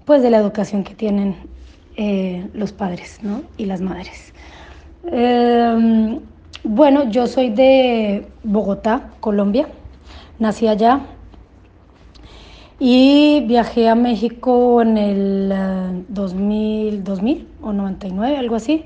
[0.05, 1.35] pues, de la educación que tienen
[1.97, 3.41] eh, los padres ¿no?
[3.57, 4.33] y las madres.
[5.11, 6.19] Eh,
[6.63, 9.67] bueno, yo soy de Bogotá, Colombia.
[10.37, 11.01] Nací allá
[12.79, 18.85] y viajé a México en el uh, 2000, 2000 o 99, algo así.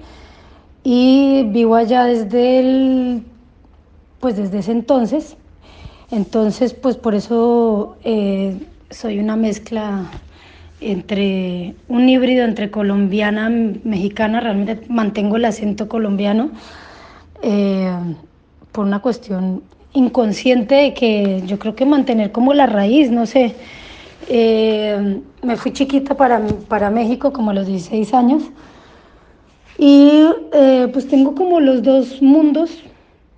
[0.83, 3.21] Y vivo allá desde
[4.19, 5.37] pues desde ese entonces.
[6.11, 8.57] Entonces, pues por eso eh,
[8.89, 10.09] soy una mezcla
[10.81, 16.51] entre un híbrido entre colombiana mexicana, realmente mantengo el acento colombiano
[17.41, 17.91] eh,
[18.71, 19.61] por una cuestión
[19.93, 23.55] inconsciente de que yo creo que mantener como la raíz, no sé.
[24.29, 28.43] Eh, me fui chiquita para, para México como a los 16 años
[29.79, 32.69] y eh, pues tengo como los dos mundos,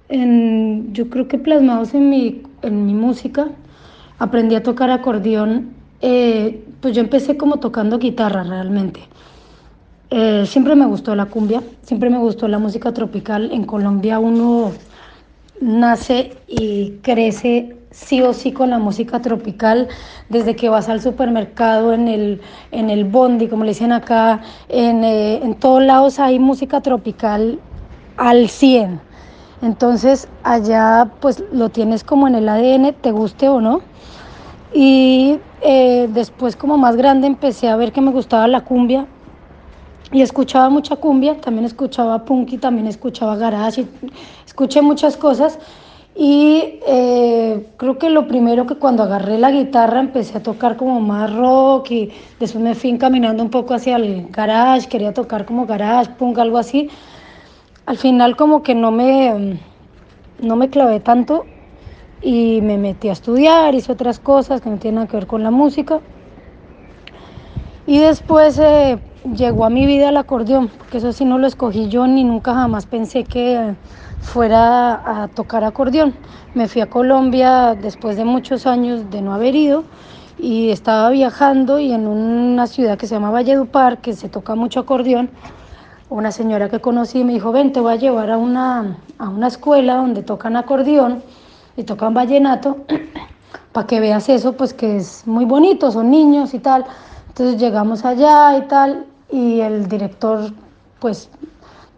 [0.09, 3.49] en, yo creo que plasmados en mi, en mi música.
[4.17, 5.69] Aprendí a tocar acordeón,
[6.01, 9.01] eh, pues yo empecé como tocando guitarra realmente.
[10.09, 13.51] Eh, siempre me gustó la cumbia, siempre me gustó la música tropical.
[13.51, 14.71] En Colombia uno
[15.61, 19.89] nace y crece sí o sí con la música tropical,
[20.29, 22.41] desde que vas al supermercado, en el,
[22.71, 27.59] en el bondi, como le dicen acá, en, eh, en todos lados hay música tropical
[28.17, 29.01] al 100.
[29.61, 33.81] Entonces allá pues lo tienes como en el ADN, te guste o no.
[34.73, 39.05] Y eh, después como más grande empecé a ver que me gustaba la cumbia
[40.13, 43.85] y escuchaba mucha cumbia, también escuchaba punk y también escuchaba garage,
[44.45, 45.59] escuché muchas cosas
[46.15, 50.99] y eh, creo que lo primero que cuando agarré la guitarra empecé a tocar como
[50.99, 55.65] más rock y después me fui encaminando un poco hacia el garage, quería tocar como
[55.65, 56.89] garage, punk, algo así.
[57.85, 59.57] Al final como que no me,
[60.41, 61.45] no me clavé tanto
[62.21, 65.43] y me metí a estudiar, hice otras cosas que no tienen nada que ver con
[65.43, 66.01] la música.
[67.87, 68.99] Y después eh,
[69.35, 72.53] llegó a mi vida el acordeón, porque eso sí no lo escogí yo ni nunca
[72.53, 73.75] jamás pensé que
[74.21, 76.13] fuera a tocar acordeón.
[76.53, 79.83] Me fui a Colombia después de muchos años de no haber ido
[80.37, 84.79] y estaba viajando y en una ciudad que se llama Valledupar, que se toca mucho
[84.79, 85.29] acordeón,
[86.09, 89.47] una señora que conocí me dijo, ven, te voy a llevar a una, a una
[89.47, 91.23] escuela donde tocan acordeón
[91.77, 92.77] y tocan vallenato,
[93.71, 96.85] para que veas eso, pues que es muy bonito, son niños y tal.
[97.29, 100.51] Entonces llegamos allá y tal, y el director
[100.99, 101.29] pues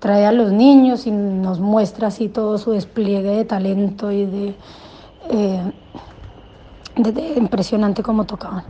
[0.03, 4.55] trae a los niños y nos muestra así todo su despliegue de talento y de,
[5.29, 5.71] eh,
[7.37, 8.65] impresionante como tocaban.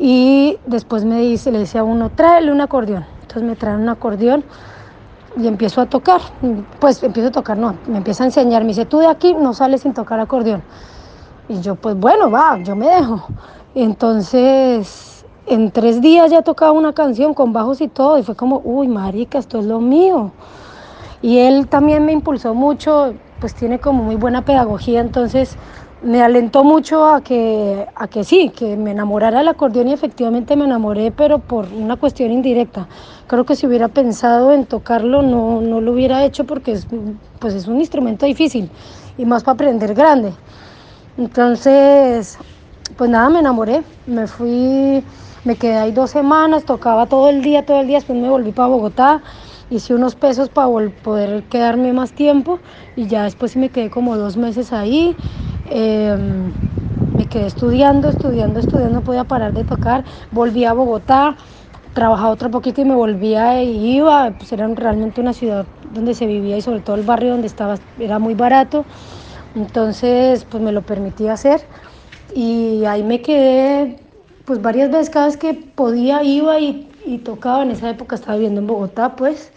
[0.00, 3.06] Y después me dice, le dice a uno, tráele un acordeón.
[3.20, 4.42] Entonces me trae un acordeón
[5.36, 6.20] y empiezo a tocar.
[6.80, 8.62] Pues empiezo a tocar, no, me empieza a enseñar.
[8.62, 10.64] Me dice, tú de aquí no sales sin tocar acordeón.
[11.48, 13.24] Y yo, pues bueno, va, yo me dejo.
[13.76, 15.17] entonces,
[15.48, 18.18] en tres días ya tocaba una canción con bajos y todo.
[18.18, 20.30] Y fue como, uy, marica, esto es lo mío.
[21.22, 25.56] Y él también me impulsó mucho, pues tiene como muy buena pedagogía, entonces
[26.00, 30.54] me alentó mucho a que, a que sí, que me enamorara del acordeón y efectivamente
[30.54, 32.86] me enamoré, pero por una cuestión indirecta.
[33.26, 36.86] Creo que si hubiera pensado en tocarlo no, no lo hubiera hecho porque es,
[37.40, 38.70] pues es un instrumento difícil
[39.16, 40.32] y más para aprender grande.
[41.16, 42.38] Entonces,
[42.96, 45.02] pues nada, me enamoré, me fui,
[45.44, 48.52] me quedé ahí dos semanas, tocaba todo el día, todo el día, después me volví
[48.52, 49.22] para Bogotá
[49.70, 50.68] hice unos pesos para
[51.02, 52.58] poder quedarme más tiempo
[52.96, 55.16] y ya después me quedé como dos meses ahí.
[55.70, 56.52] Em,
[57.16, 60.04] me quedé estudiando, estudiando, estudiando, no podía parar de tocar.
[60.30, 61.36] Volví a Bogotá,
[61.94, 64.30] trabajaba otro poquito y me volvía y iba.
[64.38, 67.76] Pues era realmente una ciudad donde se vivía y sobre todo el barrio donde estaba
[67.98, 68.84] era muy barato.
[69.54, 71.60] Entonces, pues me lo permitía hacer
[72.34, 74.07] y ahí me quedé
[74.48, 76.88] pues varias veces cada vez que podía iba y,
[77.22, 77.62] tocaba.
[77.62, 79.52] En esa época estaba viviendo en Bogotá, pues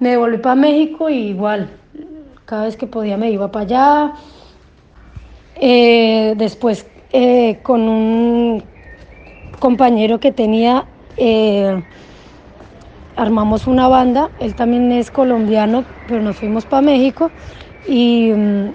[0.00, 1.70] me devolví para México y igual,
[2.44, 4.12] cada vez que podía me iba para allá.
[5.56, 8.62] Eh, después eh, con un
[9.60, 10.84] compañero que tenía,
[11.16, 11.82] eh,
[13.16, 17.30] armamos una banda, él también es colombiano, pero nos fuimos para México
[17.88, 18.30] y,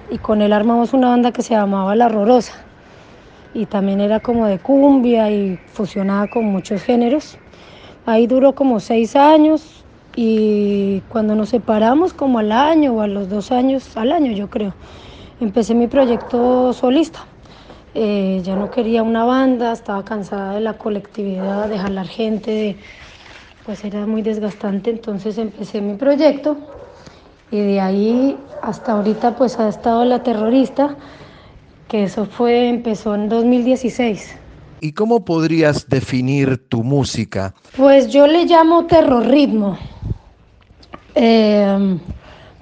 [0.10, 2.73] y, con él armamos una banda que se llamaba La Rorosa.
[3.54, 7.38] Y también era como de cumbia y fusionaba con muchos géneros.
[8.06, 9.84] Ahí duró como seis años
[10.16, 14.50] y cuando nos separamos como al año o a los dos años, al año yo
[14.50, 14.74] creo,
[15.40, 17.26] empecé mi proyecto solista.
[17.96, 22.78] Eh, ya no quería una banda, estaba cansada de la colectividad, de jalar gente, de,
[23.66, 26.58] pues era muy desgastante, entonces empecé mi proyecto
[27.52, 30.96] y de ahí hasta ahorita pues ha estado la terrorista,
[31.94, 34.36] que eso fue, empezó en 2016.
[34.82, 37.54] ¿Y cómo podrías definir tu música?
[37.78, 39.78] Pues yo le llamo terrorritmo,
[41.14, 42.00] eh,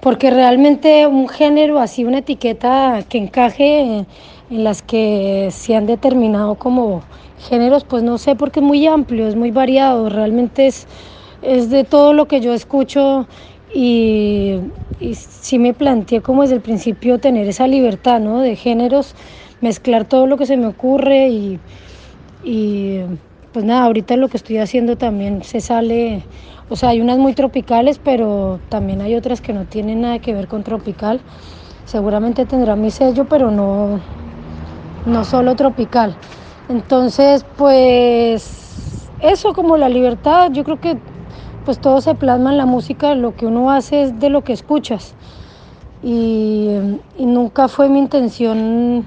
[0.01, 4.05] porque realmente un género así, una etiqueta que encaje en
[4.49, 7.01] las que se han determinado como
[7.39, 10.87] géneros, pues no sé, porque es muy amplio, es muy variado, realmente es,
[11.41, 13.29] es de todo lo que yo escucho
[13.73, 14.57] y,
[15.01, 18.39] y sí me planteé como desde el principio tener esa libertad, ¿no?
[18.39, 19.15] De géneros,
[19.59, 21.59] mezclar todo lo que se me ocurre y,
[22.43, 22.99] y
[23.51, 26.23] pues nada, ahorita lo que estoy haciendo también se sale,
[26.69, 30.33] o sea, hay unas muy tropicales, pero también hay otras que no tienen nada que
[30.33, 31.19] ver con tropical.
[31.85, 33.99] Seguramente tendrá mi sello, pero no,
[35.05, 36.15] no solo tropical.
[36.69, 40.95] Entonces, pues eso como la libertad, yo creo que
[41.63, 44.53] pues todo se plasma en la música, lo que uno hace es de lo que
[44.53, 45.15] escuchas.
[46.03, 46.69] Y,
[47.19, 49.05] nunca fue mi intención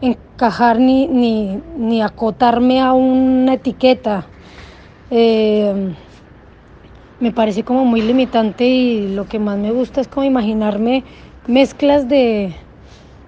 [0.00, 4.26] encajar ni, ni, ni acotarme a una etiqueta.
[5.10, 5.94] Eh,
[7.20, 11.04] me parece como muy limitante y lo que más me gusta es como imaginarme
[11.46, 12.54] mezclas de,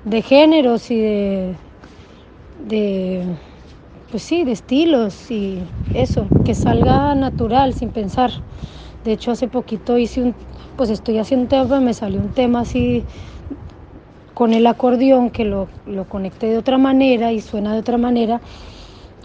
[0.05, 1.55] de géneros y de,
[2.67, 3.25] de,
[4.11, 8.33] pues sí, de estilos y eso, que salga natural, sin pensar.
[9.05, 10.37] De hecho, hace poquito hice un,
[10.77, 13.07] pues estoy haciendo un tema, me salió un tema así
[14.35, 18.43] con el acordeón que lo, lo conecté de otra manera y suena de otra manera.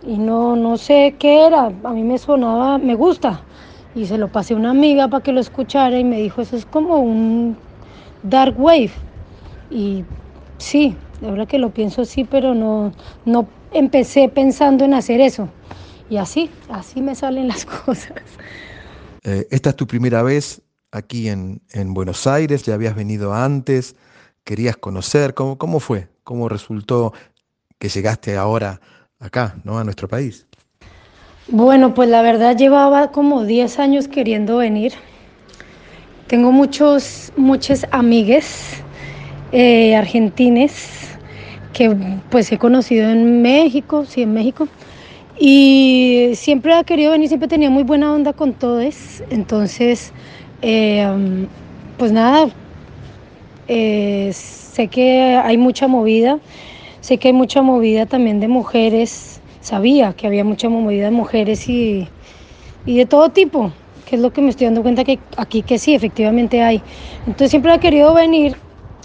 [0.04, 3.46] Y no, no sé qué era, a mí me sonaba, me gusta.
[3.94, 6.56] Y se lo pasé a una amiga para que lo escuchara y me dijo, eso
[6.56, 7.58] es como un
[8.24, 8.92] dark wave
[9.70, 10.06] y
[10.60, 12.94] sí, ahora que lo pienso sí, pero no,
[13.26, 15.50] no empecé pensando en hacer eso
[16.10, 18.18] y así, así me salen las cosas.
[19.24, 20.62] Eh, esta es tu primera vez
[20.92, 23.96] aquí en, en, Buenos Aires, ya habías venido antes,
[24.44, 26.10] querías conocer, ¿cómo, cómo fue?
[26.24, 27.14] ¿Cómo resultó
[27.80, 28.82] que llegaste ahora
[29.20, 29.80] acá, ¿no?
[29.80, 30.46] a nuestro país?
[31.48, 34.94] Bueno, pues la verdad llevaba como 10 años queriendo venir.
[36.28, 38.84] Tengo muchos, muchas amigues
[39.52, 41.11] eh, argentines
[41.74, 41.96] que
[42.30, 44.68] pues he conocido en México, sí, en México.
[45.40, 49.24] Y siempre ha querido venir, siempre tenía muy buena onda con todos.
[49.30, 50.14] Entonces,
[50.62, 51.08] eh,
[51.98, 52.50] pues nada,
[53.68, 56.40] eh, sé que hay mucha movida,
[57.00, 61.68] sé que hay mucha movida también de mujeres, sabía que había mucha movida de mujeres
[61.70, 62.08] y,
[62.86, 63.72] y de todo tipo,
[64.06, 66.82] que es lo que me estoy dando cuenta que aquí que sí, efectivamente hay.
[67.26, 68.56] Entonces siempre he querido venir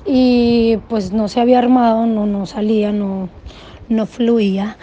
[0.07, 3.29] y pues no se había armado, no, no salía, no,
[3.89, 4.77] no fluía.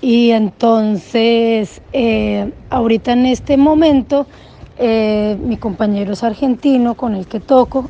[0.00, 4.26] Y entonces, eh, ahorita en este momento,
[4.78, 7.88] eh, mi compañero es argentino con el que toco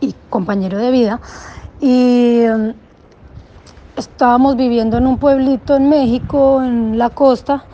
[0.00, 1.20] y compañero de vida.
[1.80, 2.74] Y um,
[3.96, 7.64] estábamos viviendo en un pueblito en México, en la costa.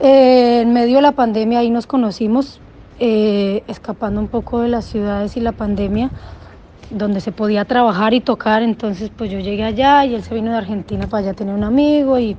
[0.00, 2.60] Eh, en medio de la pandemia ahí nos conocimos,
[3.00, 6.10] escapando un poco de las ciudades y la pandemia
[6.90, 10.50] donde se podía trabajar y tocar, entonces pues yo llegué allá y él se vino
[10.50, 12.36] de Argentina para allá tener un amigo y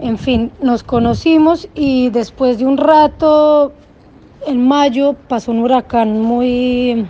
[0.00, 3.72] en fin, nos conocimos y después de un rato,
[4.46, 7.06] en mayo, pasó un huracán muy,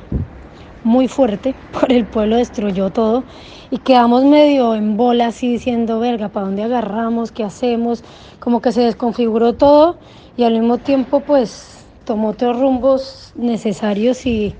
[0.82, 3.24] muy fuerte por el pueblo, destruyó todo
[3.70, 7.32] y quedamos medio en bola así diciendo, verga, ¿para dónde agarramos?
[7.32, 8.04] ¿Qué hacemos?
[8.38, 9.96] Como que se desconfiguró todo
[10.36, 14.54] y al mismo tiempo pues tomó otros rumbos necesarios y,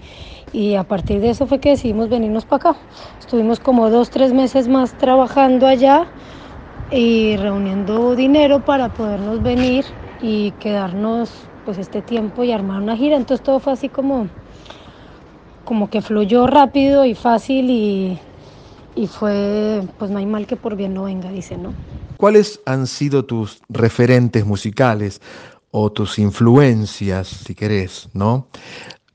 [0.55, 2.79] y a partir de eso fue que decidimos venirnos para acá.
[3.19, 6.13] Estuvimos como dos, tres meses más trabajando allá
[6.91, 9.85] y reuniendo dinero para podernos venir
[10.21, 13.17] y quedarnos pues este tiempo y armar una gira.
[13.17, 14.29] Entonces todo fue así como,
[15.65, 18.21] como que fluyó rápido y fácil y,
[18.95, 21.75] y fue pues no hay mal que por bien no venga, dice, ¿no?
[22.17, 25.21] ¿Cuáles han sido tus referentes musicales
[25.73, 28.47] o tus influencias, si querés, ¿no?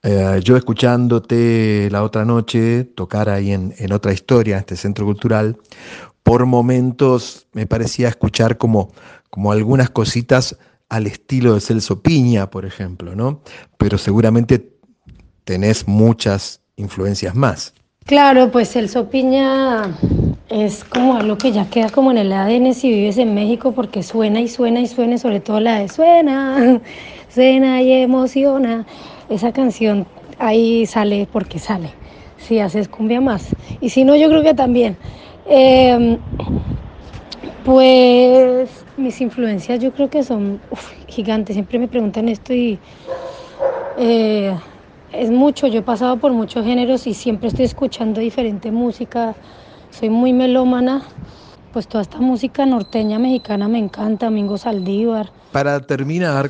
[0.03, 5.05] Eh, yo escuchándote la otra noche tocar ahí en, en, otra historia, en este centro
[5.05, 5.57] cultural,
[6.23, 8.91] por momentos me parecía escuchar como,
[9.29, 10.57] como algunas cositas
[10.89, 13.41] al estilo de Celso Piña, por ejemplo, ¿no?
[13.77, 14.73] Pero seguramente
[15.43, 17.73] tenés muchas influencias más.
[18.05, 19.95] Claro, pues Celso Piña
[20.49, 24.01] es como algo que ya queda como en el ADN si vives en México porque
[24.01, 26.81] suena y suena y suena, sobre todo la de suena,
[27.29, 28.87] suena y emociona.
[29.29, 30.07] Esa canción
[30.39, 31.91] ahí sale porque sale.
[32.37, 33.45] Si haces cumbia más.
[33.81, 34.97] Y si no, yo creo que también.
[35.47, 36.17] Eh,
[37.65, 40.59] pues mis influencias yo creo que son
[41.07, 41.55] gigantes.
[41.55, 42.79] Siempre me preguntan esto y
[43.97, 44.55] eh,
[45.13, 45.67] es mucho.
[45.67, 49.35] Yo he pasado por muchos géneros y siempre estoy escuchando diferente música.
[49.91, 51.03] Soy muy melómana.
[51.73, 54.29] Pues toda esta música norteña mexicana me encanta.
[54.31, 55.29] Mingo Saldívar.
[55.51, 56.49] Para terminar,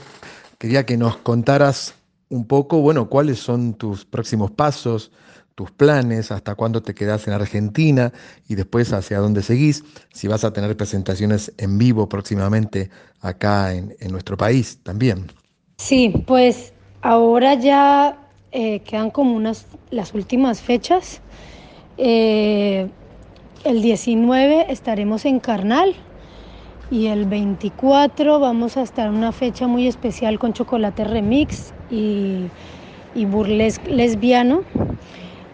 [0.58, 1.99] quería que nos contaras
[2.30, 5.12] un poco, bueno, cuáles son tus próximos pasos,
[5.56, 8.14] tus planes, hasta cuándo te quedas en Argentina
[8.48, 9.84] y después hacia dónde seguís,
[10.14, 12.90] si vas a tener presentaciones en vivo próximamente
[13.20, 15.28] acá en, en nuestro país también.
[15.78, 18.18] Sí, pues ahora ya
[18.52, 21.22] eh, quedan como unas las últimas fechas.
[21.98, 22.88] Eh,
[23.66, 25.96] el 19 estaremos en Carnal
[26.92, 32.46] y el 24 vamos a estar en una fecha muy especial con Chocolate Remix y,
[33.14, 34.62] y Burlesque Lesbiano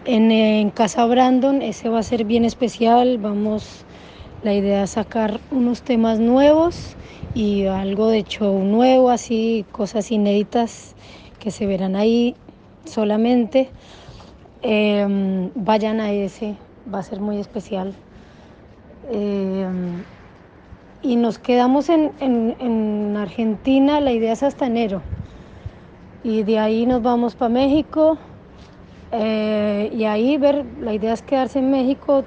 [0.06, 1.60] en, en Casa Brandon.
[1.60, 3.18] Ese va a ser bien especial.
[3.18, 3.84] Vamos,
[4.42, 6.96] la idea es sacar unos temas nuevos
[7.34, 10.94] y algo de show nuevo, así cosas inéditas
[11.38, 12.34] que se verán ahí
[12.86, 13.68] solamente.
[14.62, 16.56] Eh, vayan a ese,
[16.92, 17.92] va a ser muy especial.
[19.12, 19.66] Eh,
[21.06, 25.02] y nos quedamos en, en, en, Argentina, la idea es hasta enero.
[26.24, 28.18] Y de ahí nos vamos para México.
[29.12, 32.24] Eh, y ahí ver, la idea es quedarse en México,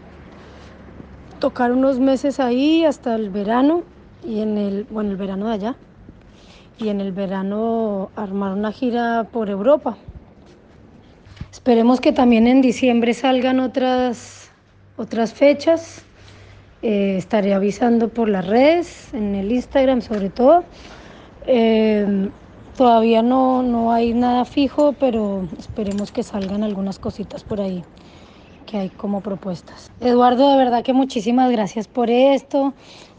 [1.39, 3.83] tocar unos meses ahí hasta el verano
[4.25, 5.75] y en el, bueno, el verano de allá.
[6.77, 9.97] Y en el verano armar una gira por Europa.
[11.51, 14.51] Esperemos que también en diciembre salgan otras,
[14.95, 16.05] otras fechas.
[16.81, 20.63] Eh, estaré avisando por las redes, en el Instagram sobre todo.
[21.45, 22.29] Eh,
[22.77, 27.83] todavía no, no hay nada fijo, pero esperemos que salgan algunas cositas por ahí
[28.65, 29.91] que hay como propuestas.
[29.99, 32.73] Eduardo, de verdad que muchísimas gracias por esto.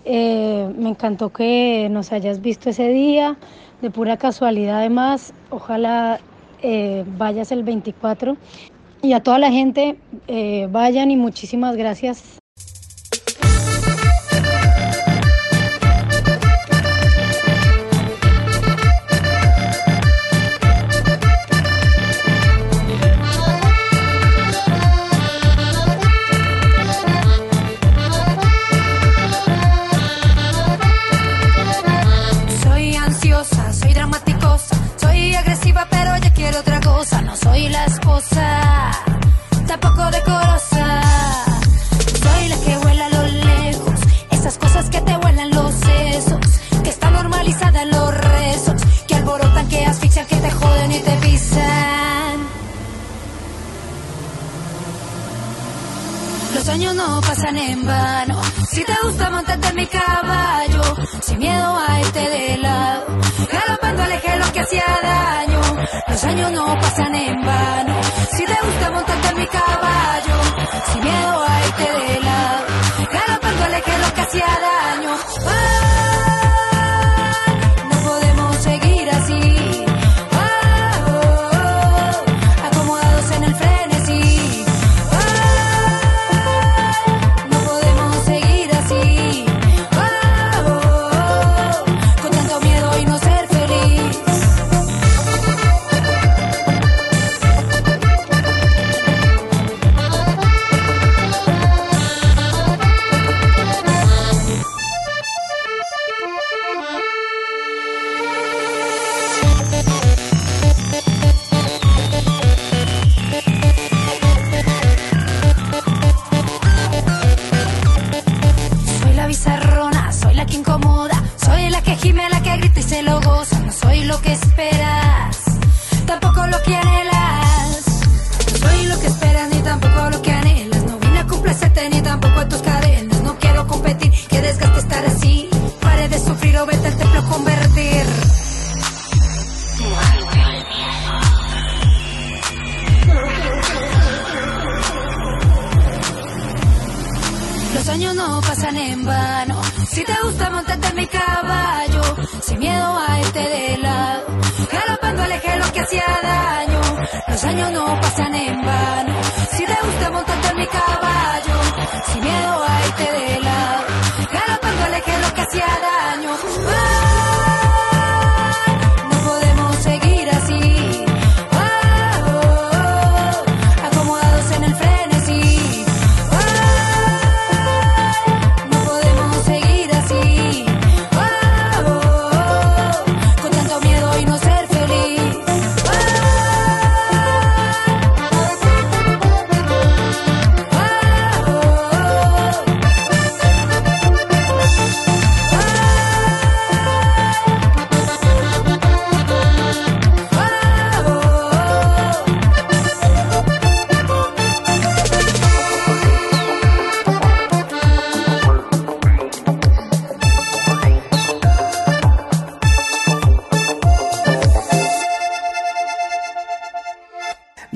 [0.07, 3.37] Eh, me encantó que nos hayas visto ese día,
[3.83, 5.35] de pura casualidad además.
[5.51, 6.21] Ojalá
[6.63, 8.37] eh, vayas el 24.
[9.03, 9.99] Y a toda la gente,
[10.71, 12.40] vayan y muchísimas gracias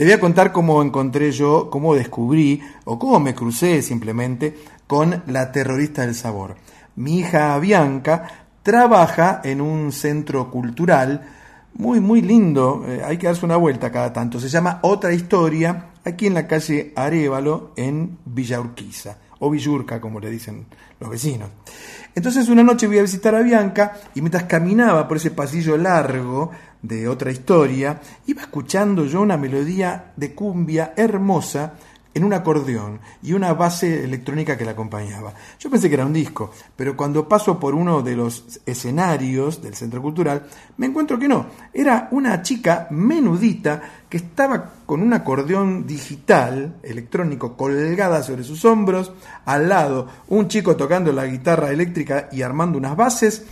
[0.05, 4.55] Le voy a contar cómo encontré yo, cómo descubrí o cómo me crucé simplemente
[4.87, 6.57] con la terrorista del sabor.
[6.97, 8.29] Mi hija Bianca
[8.63, 11.23] trabaja en un centro cultural
[11.73, 14.39] muy, muy lindo, eh, hay que darse una vuelta cada tanto.
[14.39, 20.21] Se llama Otra Historia, aquí en la calle Arevalo, en Villa Urquiza, o Villurca, como
[20.21, 20.67] le dicen
[21.01, 21.49] los vecinos.
[22.15, 26.51] Entonces una noche voy a visitar a Bianca y mientras caminaba por ese pasillo largo
[26.81, 31.75] de otra historia, iba escuchando yo una melodía de cumbia hermosa
[32.15, 35.35] en un acordeón y una base electrónica que la acompañaba.
[35.59, 39.75] Yo pensé que era un disco, pero cuando paso por uno de los escenarios del
[39.75, 40.47] centro cultural,
[40.77, 47.57] me encuentro que no, era una chica menudita que estaba con un acordeón digital electrónico
[47.57, 49.13] colgada sobre sus hombros,
[49.45, 53.45] al lado un chico tocando la guitarra eléctrica y armando unas bases,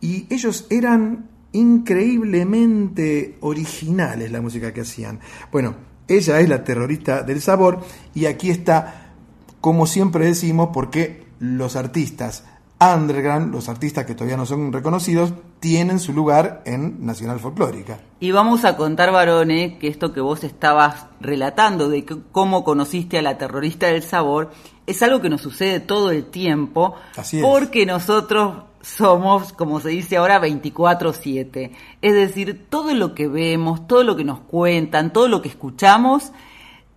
[0.00, 5.20] y ellos eran increíblemente originales la música que hacían.
[5.50, 5.74] Bueno,
[6.08, 7.80] ella es la terrorista del sabor
[8.14, 9.12] y aquí está,
[9.60, 12.44] como siempre decimos, porque los artistas
[12.78, 17.98] underground, los artistas que todavía no son reconocidos, tienen su lugar en Nacional Folclórica.
[18.20, 23.18] Y vamos a contar, varones, que esto que vos estabas relatando de que- cómo conociste
[23.18, 24.50] a la terrorista del sabor
[24.86, 27.42] es algo que nos sucede todo el tiempo, Así es.
[27.42, 31.72] porque nosotros somos, como se dice ahora, 24/7.
[32.02, 36.30] Es decir, todo lo que vemos, todo lo que nos cuentan, todo lo que escuchamos,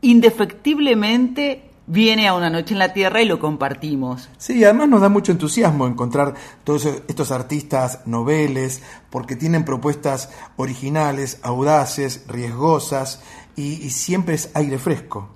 [0.02, 4.30] indefectiblemente viene a una noche en la tierra y lo compartimos.
[4.38, 11.40] Sí, además nos da mucho entusiasmo encontrar todos estos artistas noveles, porque tienen propuestas originales,
[11.42, 13.24] audaces, riesgosas,
[13.56, 15.30] y, y siempre es aire fresco.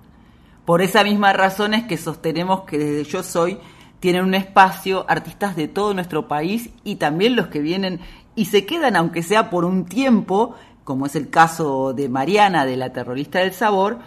[0.66, 3.60] Por esa misma razón es que sostenemos que desde Yo Soy
[4.04, 8.02] tienen un espacio artistas de todo nuestro país y también los que vienen
[8.36, 12.76] y se quedan, aunque sea por un tiempo, como es el caso de Mariana, de
[12.76, 14.00] la terrorista del sabor,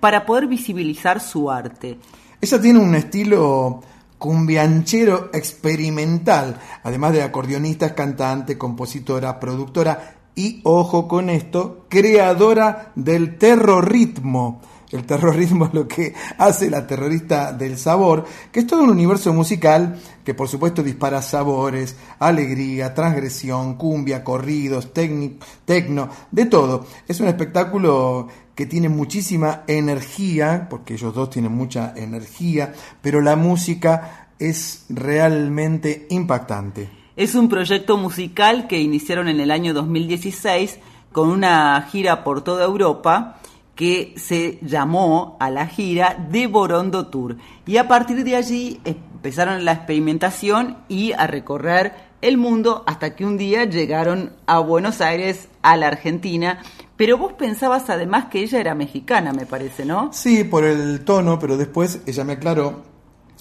[0.00, 2.00] para poder visibilizar su arte.
[2.40, 3.80] Ella tiene un estilo
[4.18, 14.62] cumbianchero experimental, además de acordeonista, cantante, compositora, productora y, ojo con esto, creadora del terrorritmo.
[14.90, 19.32] El terrorismo es lo que hace la terrorista del sabor, que es todo un universo
[19.32, 26.86] musical que por supuesto dispara sabores, alegría, transgresión, cumbia, corridos, tecno, de todo.
[27.08, 33.36] Es un espectáculo que tiene muchísima energía, porque ellos dos tienen mucha energía, pero la
[33.36, 36.88] música es realmente impactante.
[37.16, 40.78] Es un proyecto musical que iniciaron en el año 2016
[41.12, 43.40] con una gira por toda Europa
[43.74, 47.36] que se llamó a la gira de Borondo Tour.
[47.66, 51.92] Y a partir de allí empezaron la experimentación y a recorrer
[52.22, 56.60] el mundo hasta que un día llegaron a Buenos Aires, a la Argentina.
[56.96, 60.12] Pero vos pensabas además que ella era mexicana, me parece, ¿no?
[60.12, 62.82] Sí, por el tono, pero después ella me aclaró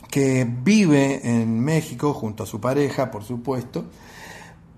[0.10, 3.86] que vive en México junto a su pareja, por supuesto,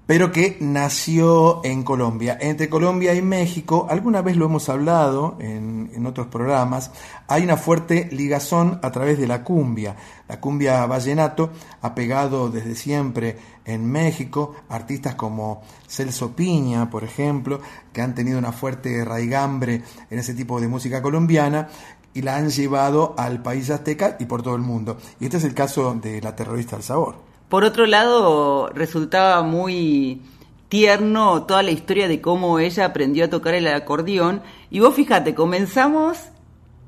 [0.05, 2.37] pero que nació en Colombia.
[2.39, 6.91] Entre Colombia y México, alguna vez lo hemos hablado en, otros programas,
[7.27, 9.95] hay una fuerte ligazón a través de la cumbia.
[10.27, 11.49] La cumbia vallenato
[11.81, 17.59] ha pegado desde siempre en México artistas como Celso Piña, por ejemplo,
[17.91, 21.69] que han tenido una fuerte raigambre en ese tipo de música colombiana
[22.13, 24.97] y la han llevado al país azteca y por todo el mundo.
[25.19, 27.34] Y este es el caso de la terrorista del sabor.
[27.49, 30.21] Por otro lado, resultaba muy
[30.69, 34.41] tierno toda la historia de cómo ella aprendió a tocar el acordeón.
[34.71, 36.17] Y vos fíjate, comenzamos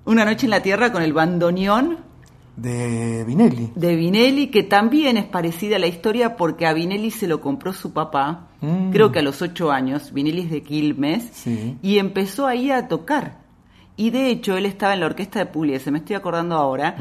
[0.06, 1.98] una noche en la tierra con el bandoneón
[2.56, 3.72] De Vinelli.
[3.76, 7.72] de Vinelli, que también es parecida a la historia porque a Vinelli se lo compró
[7.74, 8.90] su papá, Mm.
[8.92, 11.78] creo que a los ocho años, Vinelli es de Quilmes, Sí.
[11.84, 13.38] y empezó ahí a tocar.
[13.96, 16.96] Y de hecho él estaba en la orquesta de Pugliese, me estoy acordando ahora,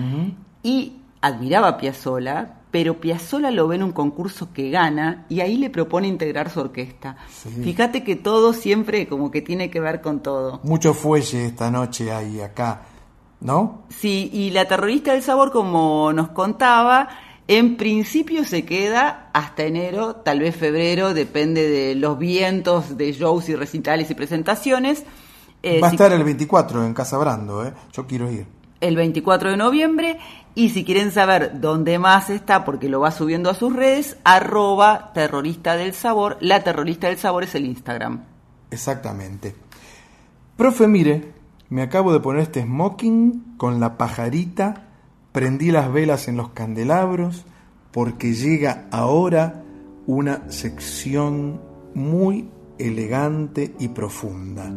[0.62, 0.92] y
[1.22, 5.70] admiraba a Piazzolla, pero Piazzolla lo ve en un concurso que gana y ahí le
[5.70, 7.16] propone integrar su orquesta.
[7.64, 10.60] Fíjate que todo siempre como que tiene que ver con todo.
[10.62, 12.82] Mucho fuelle esta noche ahí acá,
[13.40, 13.84] ¿no?
[13.88, 17.08] Sí, y la terrorista del sabor, como nos contaba,
[17.48, 23.48] en principio se queda hasta enero, tal vez febrero, depende de los vientos de shows
[23.48, 25.02] y recitales y presentaciones.
[25.62, 27.72] Eh, Va a si- estar el 24 en Casa Brando, ¿eh?
[27.94, 28.46] Yo quiero ir.
[28.82, 30.18] el 24 de noviembre
[30.56, 35.12] y si quieren saber dónde más está porque lo va subiendo a sus redes arroba
[35.14, 38.24] terrorista del sabor la terrorista del sabor es el Instagram
[38.70, 39.54] Exactamente.
[40.56, 41.32] Profe, mire,
[41.68, 44.88] me acabo de poner este smoking con la pajarita,
[45.32, 47.44] prendí las velas en los candelabros,
[47.92, 49.62] porque llega ahora
[50.06, 51.60] una sección
[51.94, 54.70] muy elegante y profunda.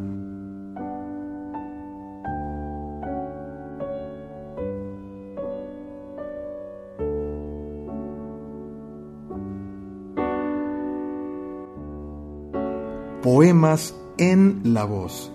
[13.21, 15.29] Poemas en la voz.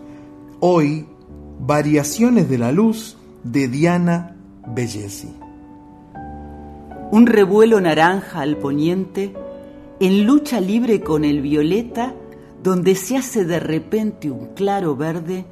[0.61, 1.06] Hoy,
[1.61, 4.36] Variaciones de la Luz de Diana
[4.66, 5.28] Bellesi.
[7.11, 9.35] Un revuelo naranja al poniente,
[10.01, 12.15] en lucha libre con el violeta,
[12.62, 15.44] donde se hace de repente un claro verde,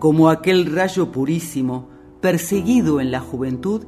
[0.00, 1.86] como aquel rayo purísimo,
[2.20, 3.84] perseguido en la juventud,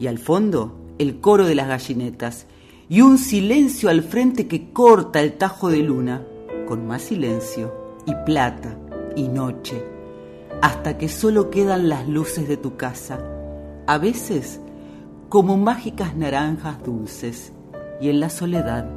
[0.00, 2.46] y al fondo el coro de las gallinetas,
[2.88, 6.22] y un silencio al frente que corta el tajo de luna,
[6.66, 8.76] con más silencio, y plata,
[9.16, 9.82] y noche,
[10.60, 13.18] hasta que solo quedan las luces de tu casa,
[13.86, 14.60] a veces
[15.28, 17.52] como mágicas naranjas dulces,
[18.00, 18.88] y en la soledad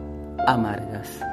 [0.45, 1.28] amargas.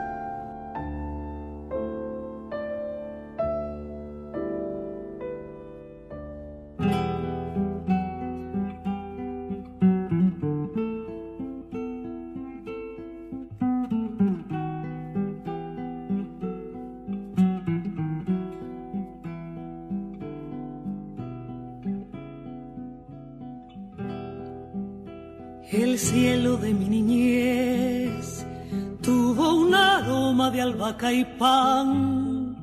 [31.12, 32.56] Y pan,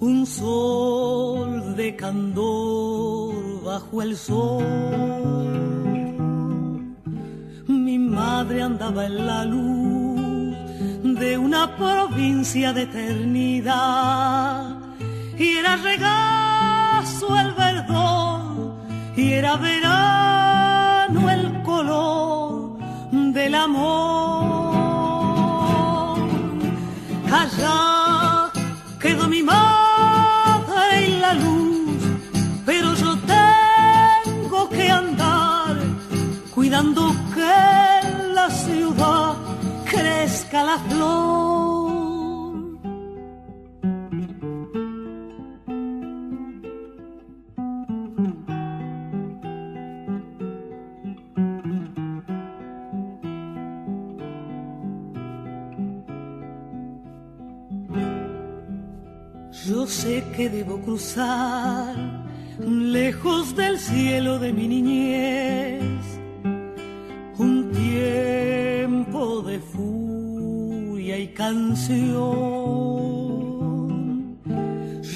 [0.00, 4.64] un sol de candor bajo el sol.
[7.66, 10.56] Mi madre andaba en la luz
[11.20, 14.76] de una provincia de eternidad
[15.38, 18.76] y era regazo el verdor
[19.16, 22.78] y era verano el color
[23.10, 24.25] del amor.
[36.66, 39.36] Cuidando que la ciudad
[39.84, 41.86] crezca la flor.
[59.68, 61.94] Yo sé que debo cruzar
[62.58, 66.05] lejos del cielo de mi niñez
[68.06, 72.06] tiempo de furia y canción.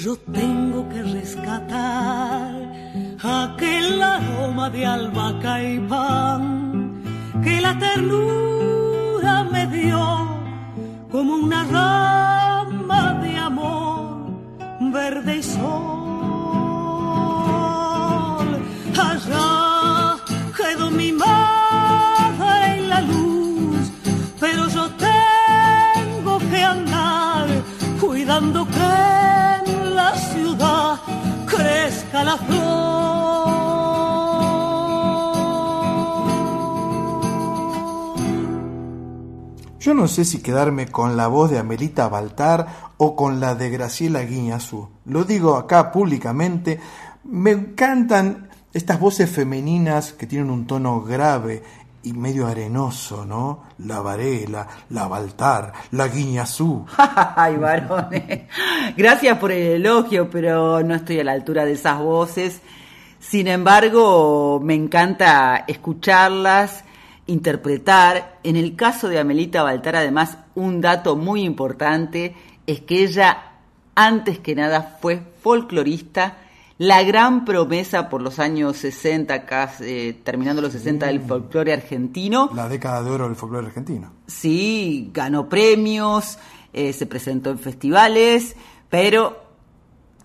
[0.03, 2.55] Yo tengo que rescatar
[3.21, 6.43] aquel aroma de albahaca y pan
[7.43, 10.03] que la ternura me dio
[11.11, 14.31] como una rama de amor
[14.97, 16.00] verde y sol.
[28.41, 30.99] Cuidando que en la ciudad
[31.45, 32.39] crezca la
[39.79, 43.71] Yo no sé si quedarme con la voz de Amelita Baltar o con la de
[43.71, 44.89] Graciela Guiñazú.
[45.05, 46.79] Lo digo acá públicamente.
[47.23, 51.63] Me encantan estas voces femeninas que tienen un tono grave
[52.03, 53.63] y medio arenoso, ¿no?
[53.79, 56.85] La Varela, la Baltar, la Guiñazú.
[57.35, 58.41] Ay, varones.
[58.97, 62.61] Gracias por el elogio, pero no estoy a la altura de esas voces.
[63.19, 66.83] Sin embargo, me encanta escucharlas,
[67.27, 68.39] interpretar.
[68.43, 73.51] En el caso de Amelita Baltar, además, un dato muy importante es que ella,
[73.95, 76.37] antes que nada, fue folclorista,
[76.81, 82.49] la gran promesa por los años 60, casi, eh, terminando los 60 del folclore argentino.
[82.55, 84.11] La década de oro del folclore argentino.
[84.25, 86.39] Sí, ganó premios,
[86.73, 88.55] eh, se presentó en festivales,
[88.89, 89.43] pero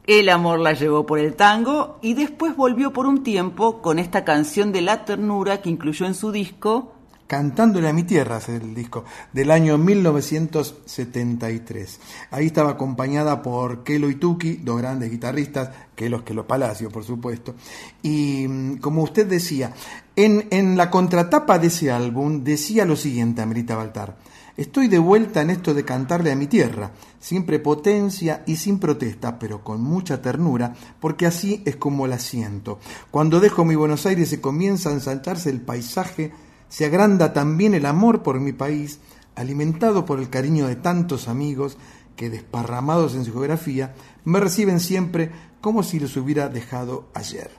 [0.06, 4.24] el amor la llevó por el tango y después volvió por un tiempo con esta
[4.24, 6.94] canción de la ternura que incluyó en su disco
[7.26, 11.98] Cantándole a mi tierra es el disco del año 1973.
[12.30, 17.56] Ahí estaba acompañada por Kelo y Tuki, dos grandes guitarristas, Kelo Kelo Palacio, por supuesto.
[18.00, 19.74] Y mm, como usted decía,
[20.14, 24.14] en, en la contratapa de ese álbum decía lo siguiente, Amerita Baltar.
[24.56, 29.38] Estoy de vuelta en esto de cantarle a mi tierra, sin prepotencia y sin protesta,
[29.38, 32.78] pero con mucha ternura, porque así es como la siento.
[33.10, 36.32] Cuando dejo mi Buenos Aires se comienza a ensancharse el paisaje,
[36.68, 39.00] se agranda también el amor por mi país,
[39.34, 41.78] alimentado por el cariño de tantos amigos
[42.16, 43.94] que, desparramados en su geografía,
[44.24, 45.30] me reciben siempre
[45.60, 47.50] como si los hubiera dejado ayer.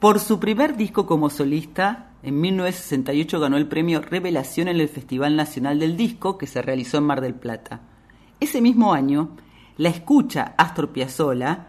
[0.00, 5.36] Por su primer disco como solista, en 1968 ganó el premio Revelación en el Festival
[5.36, 7.80] Nacional del Disco que se realizó en Mar del Plata.
[8.40, 9.36] Ese mismo año
[9.78, 11.68] la escucha Astor Piazzolla,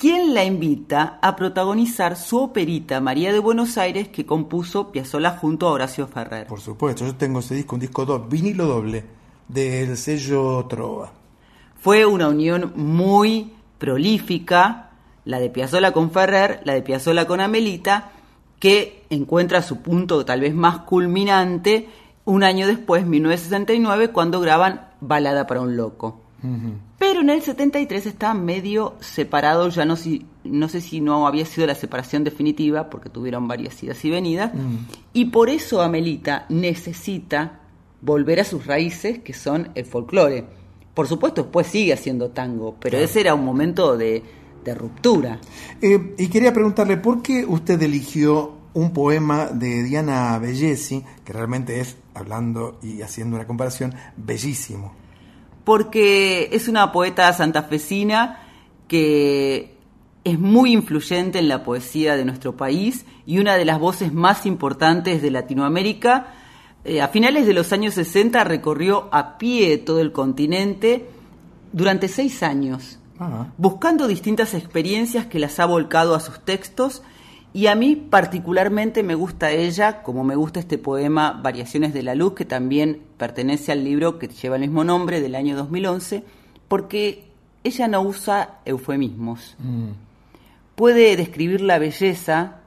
[0.00, 5.68] quien la invita a protagonizar su operita María de Buenos Aires que compuso Piazzolla junto
[5.68, 6.46] a Horacio Ferrer.
[6.46, 9.04] Por supuesto, yo tengo ese disco, un disco do, vinilo doble
[9.46, 11.12] del sello Trova.
[11.78, 14.92] Fue una unión muy prolífica,
[15.26, 18.12] la de Piazzolla con Ferrer, la de Piazzolla con Amelita,
[18.58, 21.90] que encuentra su punto tal vez más culminante
[22.24, 26.22] un año después, 1969, cuando graban Balada para un Loco.
[26.98, 31.44] Pero en el 73 estaban medio separados, ya no, si, no sé si no había
[31.46, 34.52] sido la separación definitiva, porque tuvieron varias idas y venidas,
[35.12, 37.60] y por eso Amelita necesita
[38.02, 40.44] volver a sus raíces, que son el folclore.
[40.94, 43.04] Por supuesto, después sigue haciendo tango, pero Claro.
[43.04, 44.22] ese era un momento de,
[44.64, 45.38] de ruptura.
[45.80, 51.80] Eh, y quería preguntarle, ¿por qué usted eligió un poema de Diana Bellesi, que realmente
[51.80, 54.92] es, hablando y haciendo una comparación, bellísimo?
[55.64, 58.40] Porque es una poeta santafesina
[58.88, 59.76] que
[60.24, 64.46] es muy influyente en la poesía de nuestro país y una de las voces más
[64.46, 66.34] importantes de Latinoamérica.
[66.84, 71.06] Eh, a finales de los años 60 recorrió a pie todo el continente
[71.72, 72.98] durante seis años,
[73.56, 77.02] buscando distintas experiencias que las ha volcado a sus textos
[77.52, 82.14] y a mí particularmente me gusta ella, como me gusta este poema Variaciones de la
[82.14, 86.22] Luz, que también pertenece al libro que lleva el mismo nombre del año 2011,
[86.68, 87.24] porque
[87.64, 89.56] ella no usa eufemismos.
[90.76, 92.60] Puede describir la belleza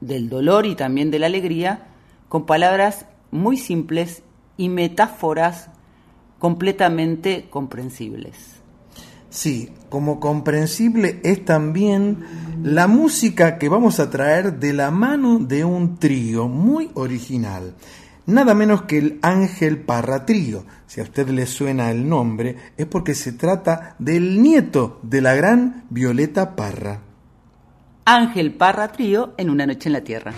[0.00, 1.86] del dolor y también de la alegría
[2.28, 4.22] con palabras muy simples
[4.56, 5.70] y metáforas
[6.38, 8.59] completamente comprensibles.
[9.30, 12.18] Sí, como comprensible es también
[12.62, 17.74] la música que vamos a traer de la mano de un trío muy original.
[18.26, 20.64] Nada menos que el Ángel Parra Trío.
[20.86, 25.34] Si a usted le suena el nombre, es porque se trata del nieto de la
[25.34, 27.00] gran Violeta Parra.
[28.04, 30.32] Ángel Parra Trío en Una Noche en la Tierra.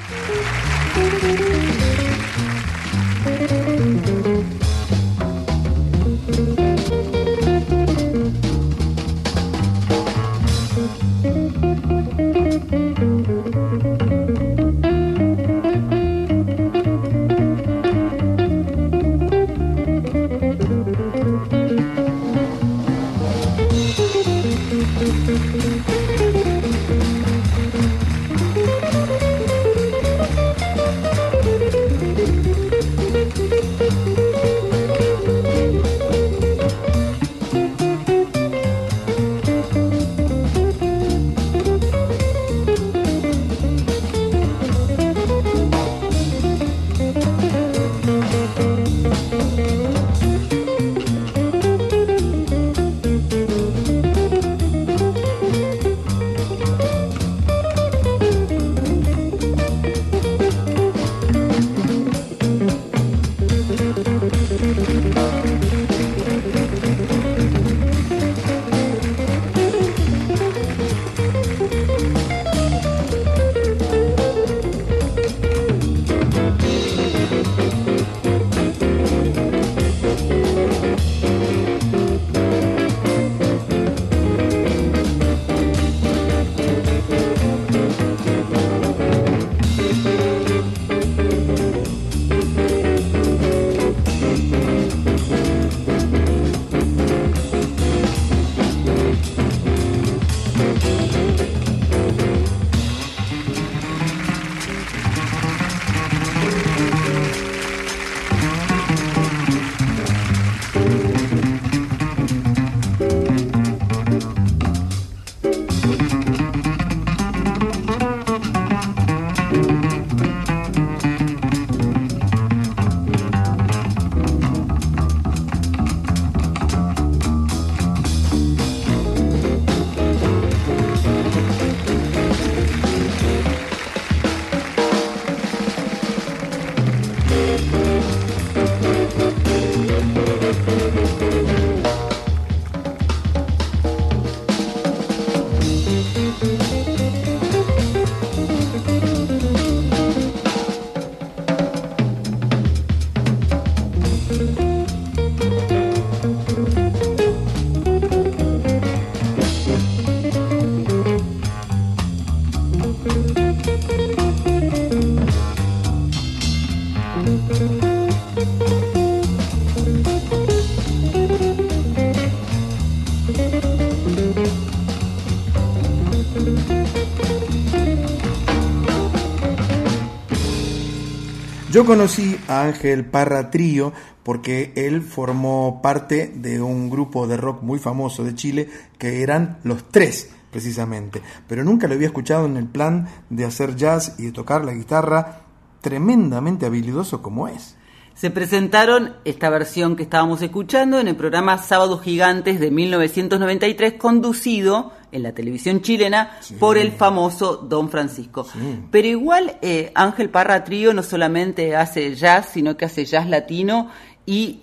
[181.72, 187.62] Yo conocí a Ángel Parra Trío porque él formó parte de un grupo de rock
[187.62, 188.68] muy famoso de Chile
[188.98, 193.74] que eran los tres precisamente, pero nunca lo había escuchado en el plan de hacer
[193.74, 195.44] jazz y de tocar la guitarra
[195.80, 197.74] tremendamente habilidoso como es.
[198.14, 204.92] Se presentaron esta versión que estábamos escuchando en el programa Sábados Gigantes de 1993, conducido
[205.12, 208.47] en la televisión chilena por el famoso Don Francisco.
[208.90, 213.90] Pero igual eh, Ángel Parra Trío no solamente hace jazz, sino que hace jazz latino
[214.26, 214.60] y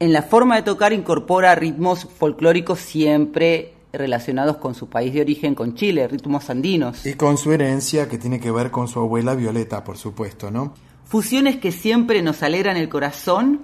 [0.00, 5.54] en la forma de tocar incorpora ritmos folclóricos siempre relacionados con su país de origen,
[5.54, 7.06] con Chile, ritmos andinos.
[7.06, 10.74] Y con su herencia que tiene que ver con su abuela Violeta, por supuesto, ¿no?
[11.04, 13.60] Fusiones que siempre nos alegran el corazón,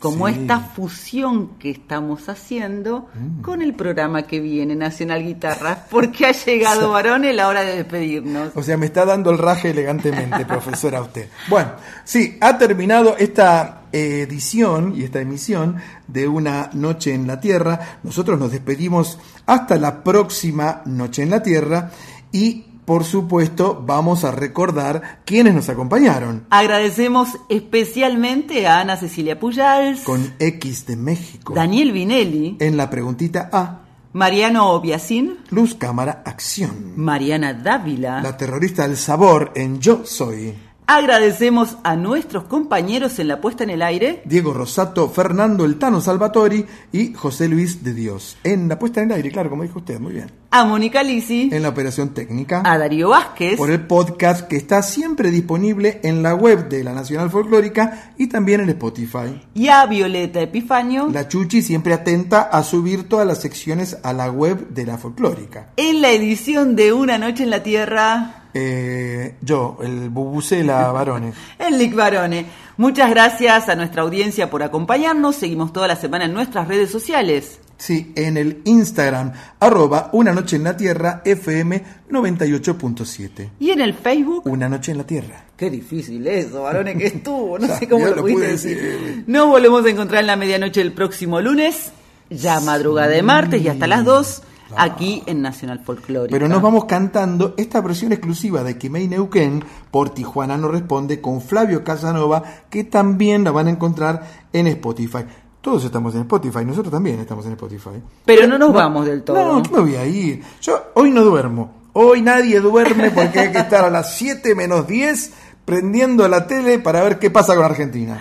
[0.00, 0.34] como Sí.
[0.40, 3.42] esta fusión que estamos haciendo Mm.
[3.42, 8.50] con el programa que viene, Nacional Guitarras, porque ha llegado, varones, la hora de despedirnos.
[8.54, 11.28] O sea, me está dando el raje elegantemente, profesora, usted.
[11.48, 11.72] Bueno,
[12.04, 15.76] sí, ha terminado esta edición y esta emisión
[16.06, 17.98] de Una Noche en la Tierra.
[18.02, 21.90] Nosotros nos despedimos hasta la próxima Noche en la Tierra
[22.30, 26.46] y, por supuesto, vamos a recordar quiénes nos acompañaron.
[26.48, 31.52] Agradecemos especialmente a Ana Cecilia Pujals, Con X de México.
[31.52, 33.80] Daniel Vinelli, En la preguntita A,
[34.14, 36.94] Mariano Obiacín, Luz Cámara Acción.
[36.96, 38.22] Mariana Dávila.
[38.22, 40.54] La terrorista del sabor en Yo Soy.
[40.90, 46.00] Agradecemos a nuestros compañeros en la puesta en el aire, Diego Rosato, Fernando El Tano
[46.00, 48.38] Salvatori y José Luis de Dios.
[48.42, 50.32] En la puesta en el aire, claro, como dijo usted, muy bien.
[50.50, 52.62] a Mónica Lisi, En la operación técnica.
[52.64, 56.94] a Darío Vázquez, Por el podcast que está siempre disponible en la web de la
[56.94, 59.42] Nacional Folclórica y también en Spotify.
[59.52, 64.30] y a Violeta Epifanio, La Chuchi siempre atenta a subir todas las secciones a la
[64.30, 65.68] web de la Folclórica.
[65.76, 71.32] en la edición de Una Noche en la Tierra, Eh, yo, el Bubucela Barone.
[71.58, 72.46] el Lick Barone.
[72.76, 75.36] Muchas gracias a nuestra audiencia por acompañarnos.
[75.36, 77.58] Seguimos toda la semana en nuestras redes sociales.
[77.76, 83.50] Sí, en el Instagram, arroba Una Noche en la Tierra, FM 98.7.
[83.60, 85.44] Y en el Facebook, Una Noche en la Tierra.
[85.56, 87.58] qué difícil eso, varones, que estuvo.
[87.58, 88.76] No sé cómo lo lo pudiste pude decir.
[88.82, 89.24] decir.
[89.26, 91.92] Nos volvemos a encontrar en la medianoche el próximo lunes,
[92.30, 94.42] ya madrugada de martes y hasta las 2,
[94.76, 96.32] aquí en Nacional Folclórica.
[96.32, 101.40] Pero nos vamos cantando esta versión exclusiva de Quimei Neuquén por Tijuana no responde con
[101.40, 105.24] Flavio Casanova, que también la van a encontrar en Spotify.
[105.60, 108.02] Todos estamos en Spotify, nosotros también estamos en Spotify.
[108.24, 109.36] Pero no nos vamos del todo.
[109.36, 110.42] No, ¿qué me voy a ir?
[110.60, 111.74] Yo hoy no duermo.
[111.94, 115.32] Hoy nadie duerme porque hay que estar a las 7 menos 10
[115.64, 118.20] prendiendo la tele para ver qué pasa con Argentina.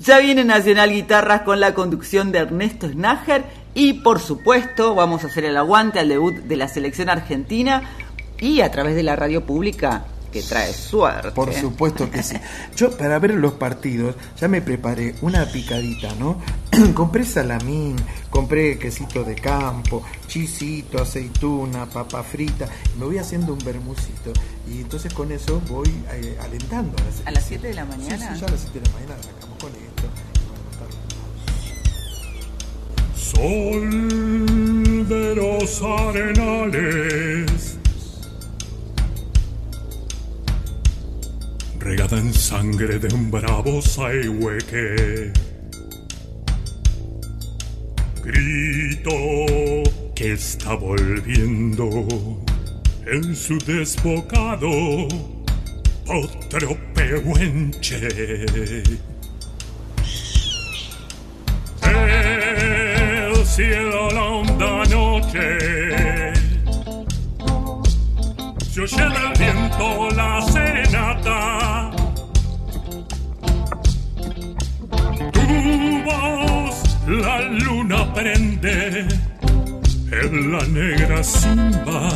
[0.00, 5.28] Ya viene Nacional Guitarras con la conducción de Ernesto Snager y por supuesto vamos a
[5.28, 7.82] hacer el aguante al debut de la selección argentina
[8.40, 11.30] y a través de la radio pública que trae suerte.
[11.30, 12.36] Por supuesto que sí.
[12.74, 16.40] Yo para ver los partidos ya me preparé una picadita, ¿no?
[16.94, 17.96] compré salamín,
[18.30, 22.66] compré quesito de campo, chisito, aceituna, papa frita,
[22.98, 24.32] me voy haciendo un bermucito.
[24.68, 28.16] Y entonces con eso voy eh, alentando a la ¿A las 7 de la mañana?
[28.16, 30.21] Sí, sí, ya a las 7 de la mañana arrancamos con esto.
[33.22, 33.88] Sol
[35.08, 37.78] de los arenales,
[41.78, 45.32] regada en sangre de un bravo saihueque.
[48.24, 49.10] Grito
[50.14, 52.06] que está volviendo
[53.06, 54.68] en su desbocado
[56.08, 58.08] otro pehuenche.
[63.54, 65.58] Cielo la honda noche.
[68.70, 71.90] Se oye del viento la serenata.
[75.32, 76.76] Tu voz
[77.06, 79.06] la luna prende
[80.22, 82.08] en la negra simba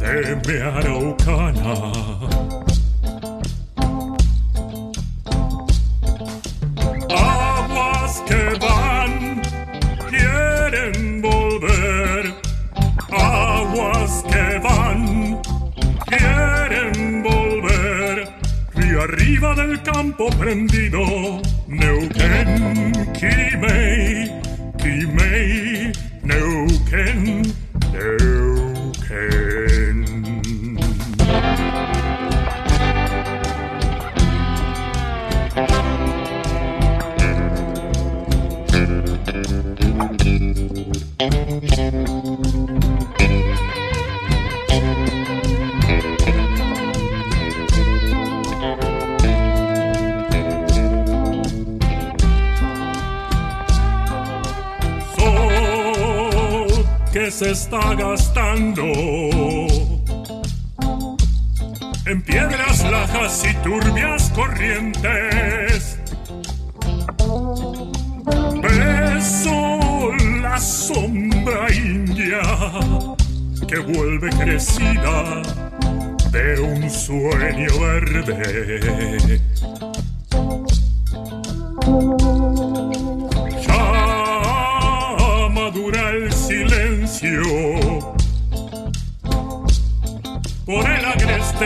[0.00, 1.74] de mi araucana
[19.82, 21.45] campo prendido.
[57.50, 58.82] Está gastando
[62.06, 65.98] en piedras lajas y turbias corrientes.
[68.60, 70.12] Beso
[70.42, 72.40] la sombra india
[73.68, 75.42] que vuelve crecida
[76.32, 79.40] de un sueño verde.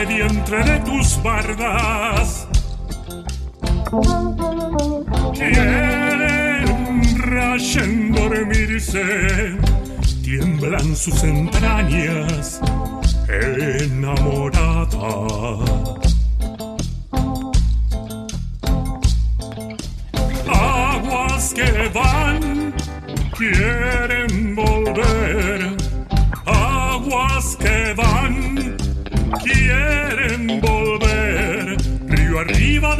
[0.01, 2.47] Agreste vientre de tus bardas.
[5.33, 9.57] Quieren rayen dormirse,
[10.23, 12.61] tiemblan sus entrañas
[13.27, 14.89] enamorada.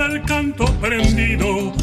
[0.07, 1.73] Del canto prendido,